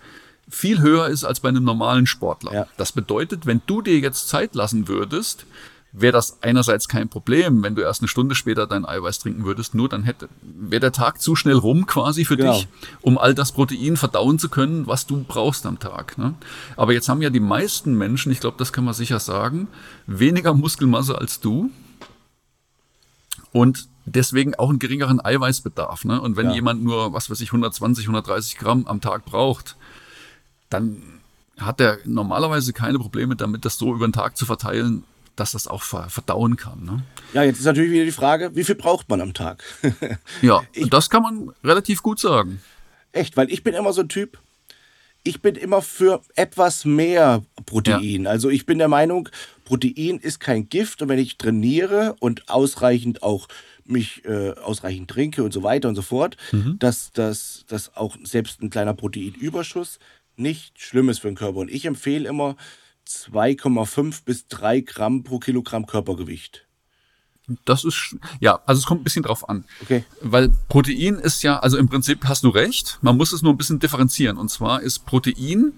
viel 0.48 0.80
höher 0.80 1.08
ist 1.08 1.24
als 1.24 1.40
bei 1.40 1.48
einem 1.48 1.64
normalen 1.64 2.06
Sportler. 2.06 2.54
Ja. 2.54 2.66
Das 2.76 2.92
bedeutet, 2.92 3.44
wenn 3.44 3.60
du 3.66 3.82
dir 3.82 3.98
jetzt 3.98 4.28
Zeit 4.28 4.54
lassen 4.54 4.86
würdest, 4.86 5.46
wäre 5.98 6.12
das 6.12 6.42
einerseits 6.42 6.88
kein 6.88 7.08
Problem, 7.08 7.62
wenn 7.62 7.74
du 7.74 7.80
erst 7.80 8.02
eine 8.02 8.08
Stunde 8.08 8.34
später 8.34 8.66
dein 8.66 8.84
Eiweiß 8.84 9.18
trinken 9.18 9.44
würdest, 9.46 9.74
nur 9.74 9.88
dann 9.88 10.02
hätte, 10.02 10.28
wäre 10.42 10.80
der 10.80 10.92
Tag 10.92 11.22
zu 11.22 11.36
schnell 11.36 11.56
rum 11.56 11.86
quasi 11.86 12.26
für 12.26 12.36
Genau. 12.36 12.52
dich, 12.58 12.68
um 13.00 13.16
all 13.16 13.34
das 13.34 13.52
Protein 13.52 13.96
verdauen 13.96 14.38
zu 14.38 14.50
können, 14.50 14.86
was 14.86 15.06
du 15.06 15.24
brauchst 15.26 15.64
am 15.64 15.78
Tag. 15.78 16.18
Ne? 16.18 16.34
Aber 16.76 16.92
jetzt 16.92 17.08
haben 17.08 17.22
ja 17.22 17.30
die 17.30 17.40
meisten 17.40 17.94
Menschen, 17.96 18.30
ich 18.30 18.40
glaube, 18.40 18.58
das 18.58 18.74
kann 18.74 18.84
man 18.84 18.92
sicher 18.92 19.20
sagen, 19.20 19.68
weniger 20.06 20.52
Muskelmasse 20.52 21.16
als 21.16 21.40
du 21.40 21.70
und 23.52 23.88
deswegen 24.04 24.54
auch 24.54 24.68
einen 24.68 24.78
geringeren 24.78 25.24
Eiweißbedarf. 25.24 26.04
Ne? 26.04 26.20
Und 26.20 26.36
wenn 26.36 26.48
Ja. 26.48 26.54
jemand 26.54 26.82
nur, 26.84 27.12
was 27.12 27.30
weiß 27.30 27.40
ich, 27.40 27.52
120, 27.52 28.06
130 28.06 28.58
Gramm 28.58 28.86
am 28.86 29.00
Tag 29.00 29.24
braucht, 29.24 29.76
dann 30.68 31.02
hat 31.58 31.80
er 31.80 31.98
normalerweise 32.04 32.72
keine 32.74 32.98
Probleme 32.98 33.34
damit, 33.34 33.64
das 33.64 33.78
so 33.78 33.94
über 33.94 34.06
den 34.06 34.12
Tag 34.12 34.36
zu 34.36 34.44
verteilen, 34.44 35.04
dass 35.36 35.52
das 35.52 35.66
auch 35.68 35.82
ver 35.82 36.08
verdauen 36.08 36.56
kann. 36.56 36.84
Ne? 36.84 37.02
Ja, 37.32 37.42
jetzt 37.42 37.58
ist 37.58 37.64
natürlich 37.64 37.92
wieder 37.92 38.04
die 38.04 38.12
Frage, 38.12 38.54
wie 38.54 38.64
viel 38.64 38.74
braucht 38.74 39.08
man 39.08 39.20
am 39.20 39.34
Tag? 39.34 39.62
Ja, 40.42 40.62
und 40.76 40.92
das 40.92 41.10
kann 41.10 41.22
man 41.22 41.52
relativ 41.62 42.02
gut 42.02 42.18
sagen. 42.18 42.60
Echt, 43.12 43.36
weil 43.36 43.50
ich 43.50 43.62
bin 43.62 43.74
immer 43.74 43.92
so 43.92 44.02
ein 44.02 44.08
Typ, 44.08 44.38
ich 45.22 45.42
bin 45.42 45.56
immer 45.56 45.82
für 45.82 46.20
etwas 46.34 46.84
mehr 46.84 47.42
Protein. 47.64 48.26
Also 48.26 48.48
ich 48.48 48.66
bin 48.66 48.78
der 48.78 48.88
Meinung, 48.88 49.28
Protein 49.64 50.18
ist 50.18 50.38
kein 50.40 50.68
Gift 50.68 51.02
und 51.02 51.08
wenn 51.08 51.18
ich 51.18 51.36
trainiere 51.36 52.16
und 52.20 52.48
ausreichend 52.48 53.22
auch 53.22 53.48
mich 53.84 54.24
äh, 54.24 54.50
ausreichend 54.52 55.10
trinke 55.10 55.42
und 55.42 55.52
so 55.52 55.62
weiter 55.62 55.88
und 55.88 55.94
so 55.96 56.02
fort, 56.02 56.36
dass, 56.78 57.12
dass, 57.12 57.64
dass 57.68 57.96
auch 57.96 58.16
selbst 58.22 58.62
ein 58.62 58.70
kleiner 58.70 58.94
Proteinüberschuss 58.94 59.98
nicht 60.36 60.80
schlimm 60.80 61.08
ist 61.08 61.20
für 61.20 61.28
den 61.28 61.36
Körper. 61.36 61.58
Und 61.58 61.70
ich 61.70 61.86
empfehle 61.86 62.28
immer 62.28 62.56
2,5 63.06 64.24
bis 64.24 64.48
3 64.48 64.80
Gramm 64.80 65.22
pro 65.22 65.38
Kilogramm 65.38 65.86
Körpergewicht. 65.86 66.66
Das 67.64 67.84
ist, 67.84 68.16
ja, 68.40 68.60
also 68.66 68.80
es 68.80 68.86
kommt 68.86 69.02
ein 69.02 69.04
bisschen 69.04 69.22
drauf 69.22 69.48
an. 69.48 69.64
Okay. 69.82 70.04
Weil 70.20 70.50
Protein 70.68 71.14
ist 71.16 71.42
ja, 71.42 71.60
also 71.60 71.78
im 71.78 71.88
Prinzip 71.88 72.24
hast 72.24 72.42
du 72.42 72.48
recht, 72.48 72.98
man 73.02 73.16
muss 73.16 73.32
es 73.32 73.42
nur 73.42 73.52
ein 73.52 73.56
bisschen 73.56 73.78
differenzieren. 73.78 74.36
Und 74.36 74.50
zwar 74.50 74.82
ist 74.82 75.06
Protein 75.06 75.72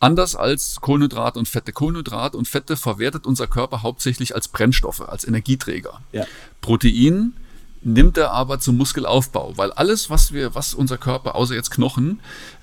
anders 0.00 0.34
als 0.34 0.80
Kohlenhydrat 0.80 1.36
und 1.36 1.48
Fette. 1.48 1.72
Kohlenhydrat 1.72 2.34
und 2.34 2.48
Fette 2.48 2.76
verwertet 2.76 3.26
unser 3.26 3.46
Körper 3.46 3.82
hauptsächlich 3.82 4.34
als 4.34 4.48
Brennstoffe, 4.48 5.02
als 5.02 5.24
Energieträger. 5.24 6.00
Ja. 6.12 6.26
Protein 6.62 7.34
nimmt 7.82 8.16
er 8.16 8.30
aber 8.32 8.58
zum 8.58 8.76
Muskelaufbau, 8.78 9.56
weil 9.56 9.72
alles, 9.72 10.08
was 10.08 10.32
wir, 10.32 10.54
was 10.54 10.72
unser 10.72 10.98
Körper, 10.98 11.34
außer 11.34 11.54
jetzt 11.54 11.70
Knochen, 11.70 12.20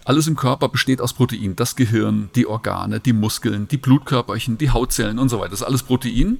alles 0.09 0.25
im 0.25 0.35
Körper 0.35 0.69
besteht 0.69 1.01
aus 1.01 1.13
Protein. 1.13 1.55
Das 1.55 1.75
Gehirn, 1.75 2.31
die 2.33 2.47
Organe, 2.47 2.99
die 2.99 3.13
Muskeln, 3.13 3.67
die 3.67 3.77
Blutkörperchen, 3.77 4.57
die 4.57 4.71
Hautzellen 4.71 5.19
und 5.19 5.29
so 5.29 5.37
weiter. 5.37 5.51
Das 5.51 5.61
ist 5.61 5.67
alles 5.67 5.83
Protein. 5.83 6.39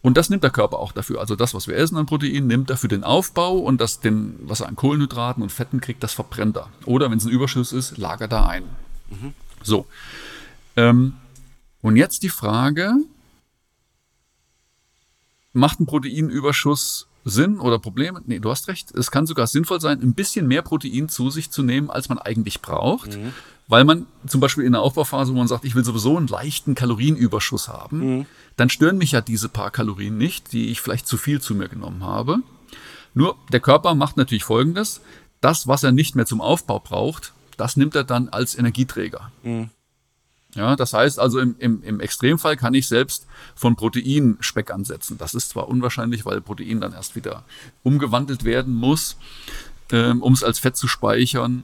Und 0.00 0.16
das 0.16 0.30
nimmt 0.30 0.44
der 0.44 0.52
Körper 0.52 0.78
auch 0.78 0.92
dafür. 0.92 1.18
Also 1.18 1.34
das, 1.34 1.54
was 1.54 1.66
wir 1.66 1.74
essen 1.76 1.96
an 1.96 2.06
Protein, 2.06 2.46
nimmt 2.46 2.70
er 2.70 2.76
für 2.76 2.86
den 2.86 3.02
Aufbau 3.02 3.58
und 3.58 3.80
das, 3.80 3.98
den, 3.98 4.36
was 4.42 4.60
er 4.60 4.68
an 4.68 4.76
Kohlenhydraten 4.76 5.42
und 5.42 5.50
Fetten 5.50 5.80
kriegt, 5.80 6.04
das 6.04 6.12
verbrennt 6.12 6.56
er. 6.56 6.68
Oder 6.86 7.10
wenn 7.10 7.18
es 7.18 7.24
ein 7.24 7.32
Überschuss 7.32 7.72
ist, 7.72 7.98
lagert 7.98 8.30
er 8.30 8.48
ein. 8.48 8.62
So. 9.64 9.86
Ähm, 10.76 11.14
und 11.82 11.96
jetzt 11.96 12.22
die 12.22 12.28
Frage, 12.28 12.92
macht 15.52 15.80
ein 15.80 15.86
Proteinüberschuss 15.86 17.08
Sinn 17.30 17.58
oder 17.58 17.78
Probleme? 17.78 18.20
Nee, 18.26 18.38
du 18.40 18.50
hast 18.50 18.68
recht. 18.68 18.92
Es 18.92 19.10
kann 19.10 19.26
sogar 19.26 19.46
sinnvoll 19.46 19.80
sein, 19.80 20.00
ein 20.02 20.14
bisschen 20.14 20.46
mehr 20.46 20.62
Protein 20.62 21.08
zu 21.08 21.30
sich 21.30 21.50
zu 21.50 21.62
nehmen, 21.62 21.90
als 21.90 22.08
man 22.08 22.18
eigentlich 22.18 22.60
braucht. 22.60 23.18
Weil 23.68 23.84
man 23.84 24.06
zum 24.26 24.40
Beispiel 24.40 24.64
in 24.64 24.72
der 24.72 24.82
Aufbauphase, 24.82 25.32
wo 25.32 25.38
man 25.38 25.46
sagt, 25.46 25.64
ich 25.64 25.76
will 25.76 25.84
sowieso 25.84 26.16
einen 26.16 26.26
leichten 26.26 26.74
Kalorienüberschuss 26.74 27.68
haben, 27.68 28.26
dann 28.56 28.68
stören 28.68 28.98
mich 28.98 29.12
ja 29.12 29.20
diese 29.20 29.48
paar 29.48 29.70
Kalorien 29.70 30.18
nicht, 30.18 30.52
die 30.52 30.70
ich 30.70 30.80
vielleicht 30.80 31.06
zu 31.06 31.16
viel 31.16 31.40
zu 31.40 31.54
mir 31.54 31.68
genommen 31.68 32.02
habe. 32.04 32.38
Nur 33.14 33.36
der 33.52 33.60
Körper 33.60 33.94
macht 33.94 34.16
natürlich 34.16 34.44
Folgendes. 34.44 35.00
Das, 35.40 35.66
was 35.68 35.84
er 35.84 35.92
nicht 35.92 36.16
mehr 36.16 36.26
zum 36.26 36.40
Aufbau 36.40 36.80
braucht, 36.80 37.32
das 37.56 37.76
nimmt 37.76 37.94
er 37.94 38.04
dann 38.04 38.28
als 38.28 38.58
Energieträger. 38.58 39.30
Ja, 40.54 40.74
das 40.74 40.92
heißt 40.92 41.18
also 41.18 41.38
im, 41.38 41.54
im, 41.58 41.82
im 41.82 42.00
Extremfall 42.00 42.56
kann 42.56 42.74
ich 42.74 42.88
selbst 42.88 43.26
von 43.54 43.76
Protein 43.76 44.36
Speck 44.40 44.72
ansetzen. 44.72 45.16
Das 45.16 45.34
ist 45.34 45.50
zwar 45.50 45.68
unwahrscheinlich, 45.68 46.26
weil 46.26 46.40
Protein 46.40 46.80
dann 46.80 46.92
erst 46.92 47.14
wieder 47.14 47.44
umgewandelt 47.82 48.44
werden 48.44 48.74
muss, 48.74 49.16
ähm, 49.92 50.22
um 50.22 50.32
es 50.32 50.42
als 50.42 50.58
Fett 50.58 50.76
zu 50.76 50.88
speichern. 50.88 51.62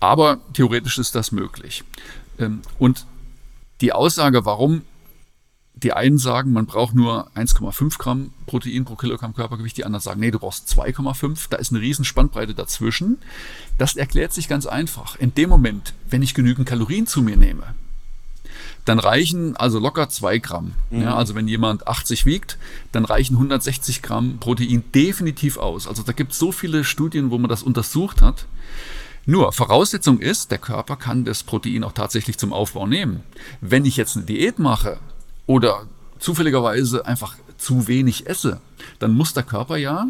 Aber 0.00 0.38
theoretisch 0.52 0.98
ist 0.98 1.14
das 1.14 1.30
möglich. 1.30 1.84
Ähm, 2.38 2.62
und 2.78 3.06
die 3.80 3.92
Aussage, 3.92 4.44
warum 4.44 4.82
die 5.74 5.92
einen 5.92 6.16
sagen, 6.16 6.52
man 6.52 6.64
braucht 6.64 6.94
nur 6.94 7.30
1,5 7.36 7.98
Gramm 7.98 8.32
Protein 8.46 8.86
pro 8.86 8.96
Kilogramm 8.96 9.34
Körpergewicht, 9.34 9.76
die 9.76 9.84
anderen 9.84 10.02
sagen, 10.02 10.20
nee, 10.20 10.30
du 10.30 10.38
brauchst 10.38 10.68
2,5. 10.70 11.48
Da 11.50 11.58
ist 11.58 11.70
eine 11.70 11.82
riesen 11.82 12.04
Spannbreite 12.04 12.54
dazwischen. 12.54 13.18
Das 13.76 13.94
erklärt 13.94 14.32
sich 14.32 14.48
ganz 14.48 14.64
einfach. 14.64 15.16
In 15.16 15.34
dem 15.34 15.50
Moment, 15.50 15.92
wenn 16.08 16.22
ich 16.22 16.32
genügend 16.32 16.66
Kalorien 16.66 17.06
zu 17.06 17.20
mir 17.20 17.36
nehme, 17.36 17.74
dann 18.84 18.98
reichen 18.98 19.56
also 19.56 19.78
locker 19.78 20.08
zwei 20.08 20.38
Gramm. 20.38 20.72
Ja, 20.90 21.16
also 21.16 21.34
wenn 21.34 21.48
jemand 21.48 21.86
80 21.86 22.26
wiegt, 22.26 22.58
dann 22.92 23.04
reichen 23.04 23.34
160 23.34 24.02
Gramm 24.02 24.38
Protein 24.38 24.84
definitiv 24.94 25.56
aus. 25.58 25.86
Also 25.88 26.02
da 26.02 26.12
gibt 26.12 26.32
es 26.32 26.38
so 26.38 26.52
viele 26.52 26.84
Studien, 26.84 27.30
wo 27.30 27.38
man 27.38 27.48
das 27.48 27.62
untersucht 27.62 28.22
hat. 28.22 28.46
Nur 29.26 29.52
Voraussetzung 29.52 30.20
ist, 30.20 30.52
der 30.52 30.58
Körper 30.58 30.96
kann 30.96 31.24
das 31.24 31.42
Protein 31.42 31.82
auch 31.82 31.92
tatsächlich 31.92 32.38
zum 32.38 32.52
Aufbau 32.52 32.86
nehmen. 32.86 33.24
Wenn 33.60 33.84
ich 33.84 33.96
jetzt 33.96 34.16
eine 34.16 34.24
Diät 34.24 34.60
mache 34.60 34.98
oder 35.46 35.86
zufälligerweise 36.20 37.06
einfach 37.06 37.36
zu 37.58 37.88
wenig 37.88 38.28
esse, 38.28 38.60
dann 39.00 39.14
muss 39.14 39.34
der 39.34 39.42
Körper 39.42 39.76
ja, 39.76 40.06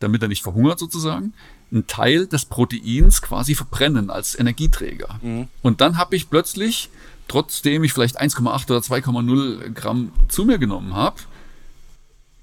damit 0.00 0.22
er 0.22 0.28
nicht 0.28 0.42
verhungert 0.42 0.78
sozusagen, 0.78 1.34
einen 1.70 1.86
Teil 1.86 2.26
des 2.26 2.46
Proteins 2.46 3.20
quasi 3.20 3.54
verbrennen 3.54 4.10
als 4.10 4.38
Energieträger. 4.38 5.18
Mhm. 5.22 5.48
Und 5.62 5.80
dann 5.80 5.98
habe 5.98 6.16
ich 6.16 6.30
plötzlich, 6.30 6.88
trotzdem 7.28 7.84
ich 7.84 7.92
vielleicht 7.92 8.20
1,8 8.20 8.70
oder 8.70 8.80
2,0 8.80 9.70
Gramm 9.72 10.12
zu 10.28 10.44
mir 10.44 10.58
genommen 10.58 10.94
habe, 10.94 11.16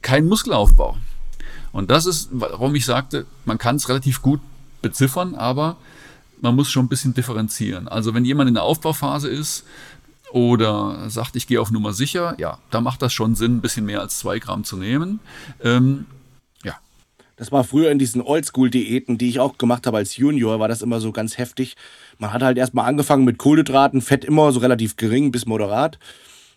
keinen 0.01 0.27
Muskelaufbau. 0.27 0.97
Und 1.71 1.91
das 1.91 2.05
ist, 2.05 2.29
warum 2.31 2.73
ich 2.75 2.85
sagte, 2.85 3.25
man 3.43 3.57
kann 3.57 3.75
es 3.75 3.89
relativ 3.89 4.21
gut 4.21 4.39
beziffern, 4.81 5.35
aber 5.35 5.75
man 6.39 6.55
muss 6.55 6.69
schon 6.69 6.85
ein 6.85 6.89
bisschen 6.89 7.13
differenzieren. 7.13 7.87
Also 7.87 8.13
wenn 8.13 8.23
jemand 8.23 8.47
in 8.47 8.53
der 8.53 8.63
Aufbauphase 8.63 9.27
ist 9.27 9.65
oder 10.31 11.09
sagt, 11.09 11.35
ich 11.35 11.47
gehe 11.47 11.59
auf 11.59 11.71
Nummer 11.71 11.91
sicher, 11.91 12.35
ja, 12.37 12.59
da 12.69 12.81
macht 12.81 13.01
das 13.01 13.13
schon 13.13 13.35
Sinn, 13.35 13.57
ein 13.57 13.61
bisschen 13.61 13.85
mehr 13.85 14.01
als 14.01 14.19
zwei 14.19 14.39
Gramm 14.39 14.63
zu 14.63 14.77
nehmen. 14.77 15.19
Ähm. 15.63 16.05
Das 17.37 17.51
war 17.51 17.65
früher 17.65 17.91
in 17.91 17.99
diesen 17.99 18.21
Oldschool-Diäten, 18.21 19.17
die 19.17 19.27
ich 19.27 19.39
auch 19.39 19.57
gemacht 19.57 19.87
habe 19.87 19.97
als 19.97 20.15
Junior, 20.15 20.59
war 20.59 20.69
das 20.69 20.81
immer 20.81 21.01
so 21.01 21.11
ganz 21.11 21.37
heftig. 21.37 21.75
Man 22.17 22.33
hat 22.33 22.41
halt 22.41 22.57
erstmal 22.57 22.87
angefangen 22.87 23.25
mit 23.25 23.37
Kohlenhydraten, 23.37 24.01
Fett 24.01 24.25
immer 24.25 24.51
so 24.51 24.59
relativ 24.59 24.95
gering 24.97 25.31
bis 25.31 25.45
moderat. 25.45 25.99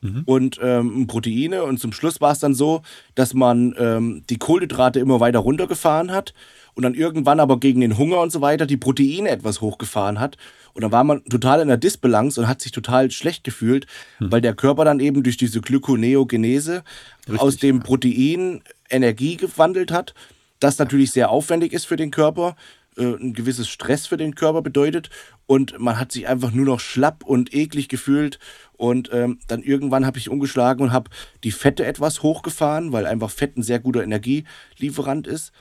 Mhm. 0.00 0.22
und 0.26 0.60
ähm, 0.62 1.06
Proteine. 1.06 1.64
Und 1.64 1.80
zum 1.80 1.92
Schluss 1.92 2.20
war 2.20 2.32
es 2.32 2.38
dann 2.38 2.54
so, 2.54 2.82
dass 3.14 3.34
man 3.34 3.74
ähm, 3.78 4.22
die 4.30 4.38
Kohlenhydrate 4.38 5.00
immer 5.00 5.20
weiter 5.20 5.40
runtergefahren 5.40 6.12
hat 6.12 6.34
und 6.74 6.84
dann 6.84 6.94
irgendwann 6.94 7.40
aber 7.40 7.58
gegen 7.58 7.80
den 7.80 7.98
Hunger 7.98 8.20
und 8.20 8.30
so 8.30 8.40
weiter 8.40 8.66
die 8.66 8.76
Proteine 8.76 9.28
etwas 9.30 9.60
hochgefahren 9.60 10.20
hat. 10.20 10.36
Und 10.74 10.82
dann 10.82 10.92
war 10.92 11.02
man 11.02 11.24
total 11.24 11.60
in 11.60 11.68
der 11.68 11.76
Disbalance 11.76 12.40
und 12.40 12.46
hat 12.46 12.60
sich 12.60 12.70
total 12.70 13.10
schlecht 13.10 13.42
gefühlt, 13.42 13.86
hm. 14.18 14.30
weil 14.30 14.40
der 14.40 14.54
Körper 14.54 14.84
dann 14.84 15.00
eben 15.00 15.24
durch 15.24 15.36
diese 15.36 15.60
Glykoneogenese 15.60 16.84
Richtig, 17.26 17.40
aus 17.40 17.56
dem 17.56 17.78
ja. 17.78 17.82
Protein 17.82 18.62
Energie 18.88 19.36
gewandelt 19.36 19.90
hat, 19.90 20.14
das 20.60 20.78
natürlich 20.78 21.10
sehr 21.10 21.30
aufwendig 21.30 21.72
ist 21.72 21.86
für 21.86 21.96
den 21.96 22.12
Körper, 22.12 22.54
ein 22.98 23.32
gewisses 23.32 23.68
Stress 23.68 24.06
für 24.06 24.16
den 24.16 24.34
Körper 24.34 24.62
bedeutet 24.62 25.10
und 25.46 25.78
man 25.78 25.98
hat 25.98 26.12
sich 26.12 26.28
einfach 26.28 26.50
nur 26.50 26.66
noch 26.66 26.80
schlapp 26.80 27.24
und 27.24 27.54
eklig 27.54 27.88
gefühlt 27.88 28.38
und 28.76 29.10
ähm, 29.12 29.38
dann 29.48 29.62
irgendwann 29.62 30.06
habe 30.06 30.18
ich 30.18 30.28
umgeschlagen 30.28 30.82
und 30.82 30.92
habe 30.92 31.10
die 31.44 31.52
Fette 31.52 31.84
etwas 31.84 32.22
hochgefahren, 32.22 32.92
weil 32.92 33.06
einfach 33.06 33.30
Fett 33.30 33.56
ein 33.56 33.62
sehr 33.62 33.78
guter 33.80 34.02
Energielieferant 34.02 35.26
ist. 35.26 35.52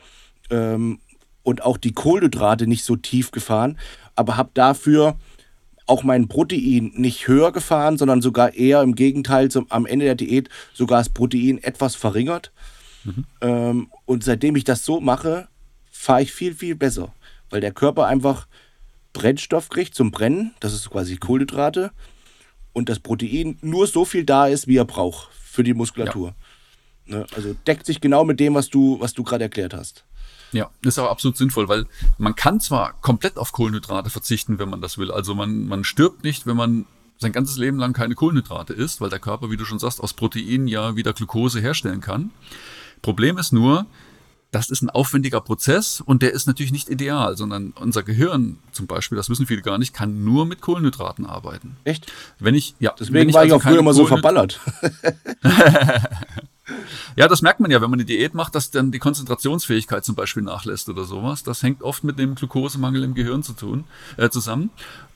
Ähm, 0.50 1.00
und 1.44 1.64
auch 1.64 1.78
die 1.78 1.94
Kohlenhydrate 1.94 2.68
nicht 2.68 2.84
so 2.84 2.98
tief 2.98 3.32
gefahren, 3.32 3.78
aber 4.16 4.36
habe 4.36 4.50
dafür 4.54 5.16
auch 5.86 6.04
mein 6.04 6.28
Protein 6.28 6.92
nicht 6.96 7.28
höher 7.28 7.54
gefahren, 7.54 7.98
sondern 7.98 8.22
sogar 8.22 8.54
eher 8.54 8.82
im 8.82 8.96
Gegenteil 8.96 9.50
zum, 9.50 9.66
am 9.72 9.86
Ende 9.86 10.06
der 10.06 10.16
Diät 10.16 10.50
sogar 10.74 11.00
das 11.00 11.10
Protein 11.10 11.64
etwas 11.64 11.96
verringert. 11.96 12.52
Mhm. 13.06 13.26
Ähm, 13.42 13.88
und 14.06 14.24
seitdem 14.24 14.58
ich 14.58 14.66
das 14.66 14.84
so 14.84 15.00
mache, 15.00 15.48
fahre 15.90 16.22
ich 16.22 16.34
viel, 16.34 16.54
viel 16.54 16.76
besser, 16.76 17.14
weil 17.50 17.62
der 17.62 17.72
Körper 17.72 18.08
einfach 18.08 18.48
Brennstoff 19.14 19.70
kriegt 19.70 19.96
zum 19.96 20.12
Brennen, 20.12 20.54
das 20.60 20.74
ist 20.74 20.90
quasi 20.90 21.18
Kohlenhydrate, 21.18 21.92
und 22.74 22.90
das 22.90 23.00
Protein 23.00 23.58
nur 23.62 23.88
so 23.88 24.06
viel 24.06 24.24
da 24.24 24.48
ist, 24.48 24.68
wie 24.68 24.78
er 24.78 24.86
braucht 24.86 25.30
für 25.34 25.64
die 25.64 25.74
Muskulatur. 25.74 26.36
Ja. 27.08 27.18
Ne? 27.18 27.26
Also 27.36 27.56
deckt 27.66 27.86
sich 27.86 28.02
genau 28.02 28.24
mit 28.24 28.40
dem, 28.40 28.54
was 28.54 28.70
du, 28.70 29.00
was 29.00 29.14
du 29.14 29.24
gerade 29.24 29.46
erklärt 29.46 29.74
hast. 29.74 30.06
Ja, 30.52 30.70
ist 30.82 31.00
aber 31.00 31.10
absolut 31.10 31.38
sinnvoll, 31.38 31.68
weil 31.68 31.86
man 32.18 32.36
kann 32.36 32.60
zwar 32.60 32.94
komplett 33.02 33.38
auf 33.38 33.52
Kohlenhydrate 33.52 34.10
verzichten, 34.10 34.60
wenn 34.60 34.70
man 34.70 34.82
das 34.82 34.98
will. 34.98 35.12
Also 35.12 35.36
man, 35.36 35.68
man 35.68 35.84
stirbt 35.84 36.24
nicht, 36.24 36.46
wenn 36.46 36.56
man 36.56 36.86
sein 37.18 37.32
ganzes 37.32 37.58
Leben 37.58 37.80
lang 37.80 37.94
keine 37.94 38.16
Kohlenhydrate 38.16 38.74
isst, 38.74 39.02
weil 39.02 39.10
der 39.10 39.20
Körper, 39.20 39.50
wie 39.50 39.58
du 39.58 39.66
schon 39.66 39.80
sagst, 39.80 40.00
aus 40.00 40.14
Proteinen 40.14 40.68
ja 40.68 40.96
wieder 40.96 41.14
Glucose 41.14 41.60
herstellen 41.60 42.00
kann. 42.00 42.32
Problem 43.02 43.38
ist 43.38 43.52
nur, 43.52 43.88
das 44.52 44.70
ist 44.70 44.82
ein 44.82 44.90
aufwendiger 44.90 45.42
Prozess 45.42 46.02
und 46.02 46.22
der 46.22 46.34
ist 46.34 46.48
natürlich 46.48 46.72
nicht 46.72 46.90
ideal, 46.90 47.36
sondern 47.36 47.74
unser 47.80 48.04
Gehirn 48.04 48.58
zum 48.72 48.88
Beispiel, 48.88 49.18
das 49.18 49.30
wissen 49.30 49.46
viele 49.46 49.62
gar 49.62 49.78
nicht, 49.78 49.94
kann 49.94 50.24
nur 50.24 50.46
mit 50.46 50.62
Kohlenhydraten 50.62 51.26
arbeiten. 51.26 51.76
Echt? 51.84 52.12
Wenn 52.40 52.56
ich, 52.56 52.76
ja. 52.80 52.94
Deswegen 52.98 53.30
ich 53.30 53.36
war 53.36 53.42
also 53.42 53.56
ich 53.56 53.62
auch 53.62 53.68
früher 53.68 53.80
immer 53.80 53.94
so 53.94 54.06
verballert. 54.06 54.60
Ja, 57.16 57.28
das 57.28 57.42
merkt 57.42 57.60
man 57.60 57.72
ja, 57.72 57.82
wenn 57.82 57.90
man 57.90 58.00
eine 58.00 58.06
Diät 58.06 58.34
macht, 58.34 58.54
dass 58.54 58.72
dann 58.72 58.92
die 58.92 59.00
Konzentrationsfähigkeit 59.00 60.04
zum 60.04 60.16
Beispiel 60.16 60.44
nachlässt 60.44 60.90
oder 60.90 61.06
sowas. 61.06 61.44
Das 61.44 61.64
hängt 61.64 61.82
oft 61.82 62.04
mit 62.04 62.20
dem 62.20 62.36
Glukosemangel 62.36 63.04
im 63.04 63.14
Gehirn 63.14 63.42
zu 63.42 63.54
tun, 63.54 63.86
äh, 64.18 64.30
zusammen. 64.30 64.70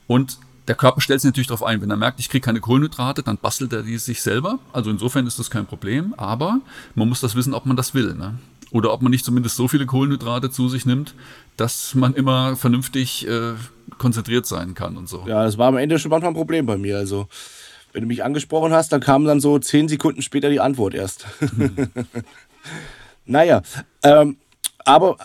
Und 0.06 0.38
der 0.68 0.74
Körper 0.74 1.00
stellt 1.00 1.20
sich 1.20 1.28
natürlich 1.28 1.48
darauf 1.48 1.62
ein. 1.62 1.80
Wenn 1.82 1.90
er 1.90 1.96
merkt, 1.96 2.20
ich 2.20 2.28
kriege 2.28 2.44
keine 2.44 2.60
Kohlenhydrate, 2.60 3.22
dann 3.22 3.36
bastelt 3.36 3.72
er 3.72 3.82
die 3.82 3.98
sich 3.98 4.22
selber. 4.22 4.58
Also 4.72 4.90
insofern 4.90 5.26
ist 5.26 5.38
das 5.38 5.50
kein 5.50 5.66
Problem. 5.66 6.14
Aber 6.16 6.60
man 6.94 7.08
muss 7.08 7.20
das 7.20 7.34
wissen, 7.34 7.54
ob 7.54 7.66
man 7.66 7.76
das 7.76 7.94
will. 7.94 8.14
Ne? 8.14 8.38
Oder 8.72 8.92
ob 8.92 9.02
man 9.02 9.10
nicht 9.10 9.24
zumindest 9.24 9.56
so 9.56 9.68
viele 9.68 9.86
Kohlenhydrate 9.86 10.50
zu 10.50 10.68
sich 10.68 10.86
nimmt, 10.86 11.14
dass 11.56 11.94
man 11.94 12.14
immer 12.14 12.56
vernünftig 12.56 13.28
äh, 13.28 13.52
konzentriert 13.98 14.46
sein 14.46 14.74
kann 14.74 14.96
und 14.96 15.08
so. 15.08 15.24
Ja, 15.26 15.44
das 15.44 15.58
war 15.58 15.68
am 15.68 15.76
Ende 15.76 15.98
schon 15.98 16.10
manchmal 16.10 16.32
ein 16.32 16.36
Problem 16.36 16.64
bei 16.66 16.78
mir. 16.78 16.96
Also 16.96 17.28
wenn 17.92 18.02
du 18.02 18.08
mich 18.08 18.24
angesprochen 18.24 18.72
hast, 18.72 18.90
dann 18.92 19.00
kam 19.00 19.24
dann 19.24 19.40
so 19.40 19.58
zehn 19.58 19.88
Sekunden 19.88 20.22
später 20.22 20.48
die 20.48 20.60
Antwort 20.60 20.94
erst. 20.94 21.26
Mhm. 21.56 21.88
naja, 23.26 23.62
ähm, 24.02 24.38
aber 24.84 25.18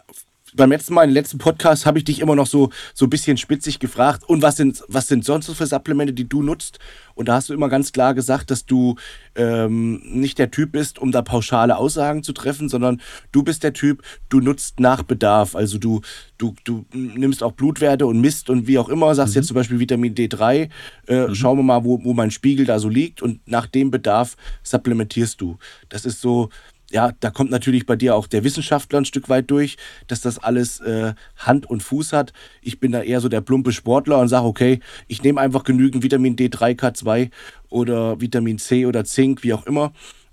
beim 0.57 0.71
letzten 0.71 0.93
Mal, 0.93 1.05
im 1.05 1.13
letzten 1.13 1.37
Podcast, 1.37 1.85
habe 1.85 1.99
ich 1.99 2.03
dich 2.03 2.19
immer 2.19 2.35
noch 2.35 2.47
so, 2.47 2.69
so 2.93 3.05
ein 3.05 3.09
bisschen 3.09 3.37
spitzig 3.37 3.79
gefragt. 3.79 4.23
Und 4.27 4.41
was 4.41 4.57
sind, 4.57 4.83
was 4.87 5.07
sind 5.07 5.23
sonst 5.23 5.49
für 5.49 5.65
Supplemente, 5.65 6.13
die 6.13 6.27
du 6.27 6.41
nutzt? 6.41 6.79
Und 7.15 7.27
da 7.29 7.35
hast 7.35 7.49
du 7.49 7.53
immer 7.53 7.69
ganz 7.69 7.91
klar 7.91 8.13
gesagt, 8.13 8.51
dass 8.51 8.65
du 8.65 8.95
ähm, 9.35 10.01
nicht 10.03 10.37
der 10.37 10.51
Typ 10.51 10.73
bist, 10.73 10.99
um 10.99 11.11
da 11.11 11.21
pauschale 11.21 11.77
Aussagen 11.77 12.21
zu 12.21 12.33
treffen, 12.33 12.69
sondern 12.69 13.01
du 13.31 13.41
bist 13.43 13.63
der 13.63 13.73
Typ, 13.73 14.03
du 14.29 14.39
nutzt 14.39 14.79
nach 14.79 15.03
Bedarf. 15.03 15.55
Also 15.55 15.77
du, 15.77 16.01
du, 16.37 16.53
du 16.63 16.85
nimmst 16.91 17.41
auch 17.41 17.53
Blutwerte 17.53 18.05
und 18.05 18.19
misst 18.19 18.49
und 18.49 18.67
wie 18.67 18.77
auch 18.77 18.89
immer, 18.89 19.15
sagst 19.15 19.33
mhm. 19.33 19.39
jetzt 19.39 19.47
zum 19.47 19.55
Beispiel 19.55 19.79
Vitamin 19.79 20.13
D3, 20.13 20.69
äh, 21.07 21.27
mhm. 21.27 21.35
schauen 21.35 21.57
wir 21.57 21.63
mal, 21.63 21.83
wo, 21.83 22.03
wo 22.03 22.13
mein 22.13 22.31
Spiegel 22.31 22.65
da 22.65 22.77
so 22.77 22.89
liegt 22.89 23.21
und 23.21 23.47
nach 23.47 23.67
dem 23.67 23.89
Bedarf 23.89 24.35
supplementierst 24.63 25.39
du. 25.41 25.57
Das 25.89 26.05
ist 26.05 26.21
so 26.21 26.49
ja, 26.89 27.11
da 27.19 27.31
kommt 27.31 27.51
natürlich 27.51 27.85
bei 27.85 27.95
dir 27.95 28.15
auch 28.15 28.27
der 28.27 28.43
Wissenschaftler 28.43 28.99
ein 28.99 29.05
Stück 29.05 29.27
weit 29.27 29.51
durch, 29.51 29.77
dass 30.07 30.21
das 30.21 30.39
alles 30.39 30.79
äh, 30.79 31.13
Hand 31.35 31.69
und 31.69 31.83
Fuß 31.83 32.13
hat. 32.13 32.31
Ich 32.61 32.79
bin 32.79 32.93
da 32.93 33.01
eher 33.01 33.19
so 33.19 33.27
der 33.27 33.41
plumpe 33.41 33.73
Sportler 33.73 34.19
und 34.19 34.29
sage, 34.29 34.45
okay, 34.45 34.79
ich 35.07 35.21
nehme 35.21 35.41
einfach 35.41 35.63
genügend 35.63 36.03
Vitamin 36.03 36.37
D3, 36.37 36.79
K2 36.79 37.29
oder 37.69 38.21
Vitamin 38.21 38.57
C 38.57 38.85
oder 38.85 39.03
Zink, 39.03 39.43
wie 39.43 39.53
auch 39.53 39.65
immer. 39.65 39.91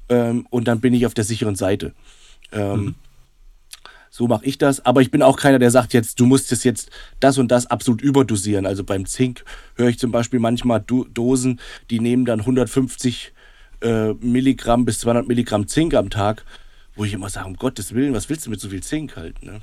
Ähm, 0.08 0.46
und 0.50 0.68
dann 0.68 0.80
bin 0.80 0.94
ich 0.94 1.06
auf 1.06 1.14
der 1.14 1.24
sicheren 1.24 1.56
Seite. 1.56 1.92
Ähm, 2.52 2.80
mhm. 2.80 2.94
So 4.10 4.28
mache 4.28 4.46
ich 4.46 4.58
das. 4.58 4.86
Aber 4.86 5.00
ich 5.00 5.10
bin 5.10 5.22
auch 5.22 5.36
keiner, 5.36 5.58
der 5.58 5.72
sagt 5.72 5.92
jetzt, 5.92 6.20
du 6.20 6.26
musst 6.26 6.52
es 6.52 6.62
jetzt 6.62 6.88
das 7.18 7.36
und 7.36 7.50
das 7.50 7.66
absolut 7.66 8.00
überdosieren. 8.00 8.64
Also 8.64 8.84
beim 8.84 9.06
Zink 9.06 9.44
höre 9.74 9.88
ich 9.88 9.98
zum 9.98 10.12
Beispiel 10.12 10.38
manchmal 10.38 10.84
Dosen, 10.86 11.58
die 11.90 11.98
nehmen 11.98 12.24
dann 12.24 12.38
150 12.38 13.33
äh, 13.84 14.14
Milligramm 14.14 14.84
bis 14.84 15.00
200 15.00 15.28
Milligramm 15.28 15.68
Zink 15.68 15.94
am 15.94 16.10
Tag, 16.10 16.44
wo 16.96 17.04
ich 17.04 17.12
immer 17.12 17.28
sage, 17.28 17.46
um 17.46 17.56
Gottes 17.56 17.94
Willen, 17.94 18.14
was 18.14 18.28
willst 18.28 18.46
du 18.46 18.50
mit 18.50 18.60
so 18.60 18.68
viel 18.68 18.82
Zink 18.82 19.16
halt? 19.16 19.42
Ne? 19.42 19.60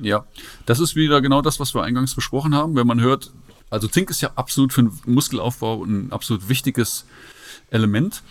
Ja, 0.00 0.24
das 0.66 0.80
ist 0.80 0.96
wieder 0.96 1.20
genau 1.20 1.42
das, 1.42 1.60
was 1.60 1.74
wir 1.74 1.82
eingangs 1.82 2.14
besprochen 2.14 2.54
haben. 2.54 2.76
Wenn 2.76 2.86
man 2.86 3.00
hört, 3.00 3.30
also 3.70 3.88
Zink 3.88 4.10
ist 4.10 4.20
ja 4.20 4.32
absolut 4.36 4.72
für 4.72 4.82
den 4.82 4.92
Muskelaufbau 5.06 5.84
ein 5.84 6.12
absolut 6.12 6.48
wichtiges 6.48 7.06
Element. 7.70 8.22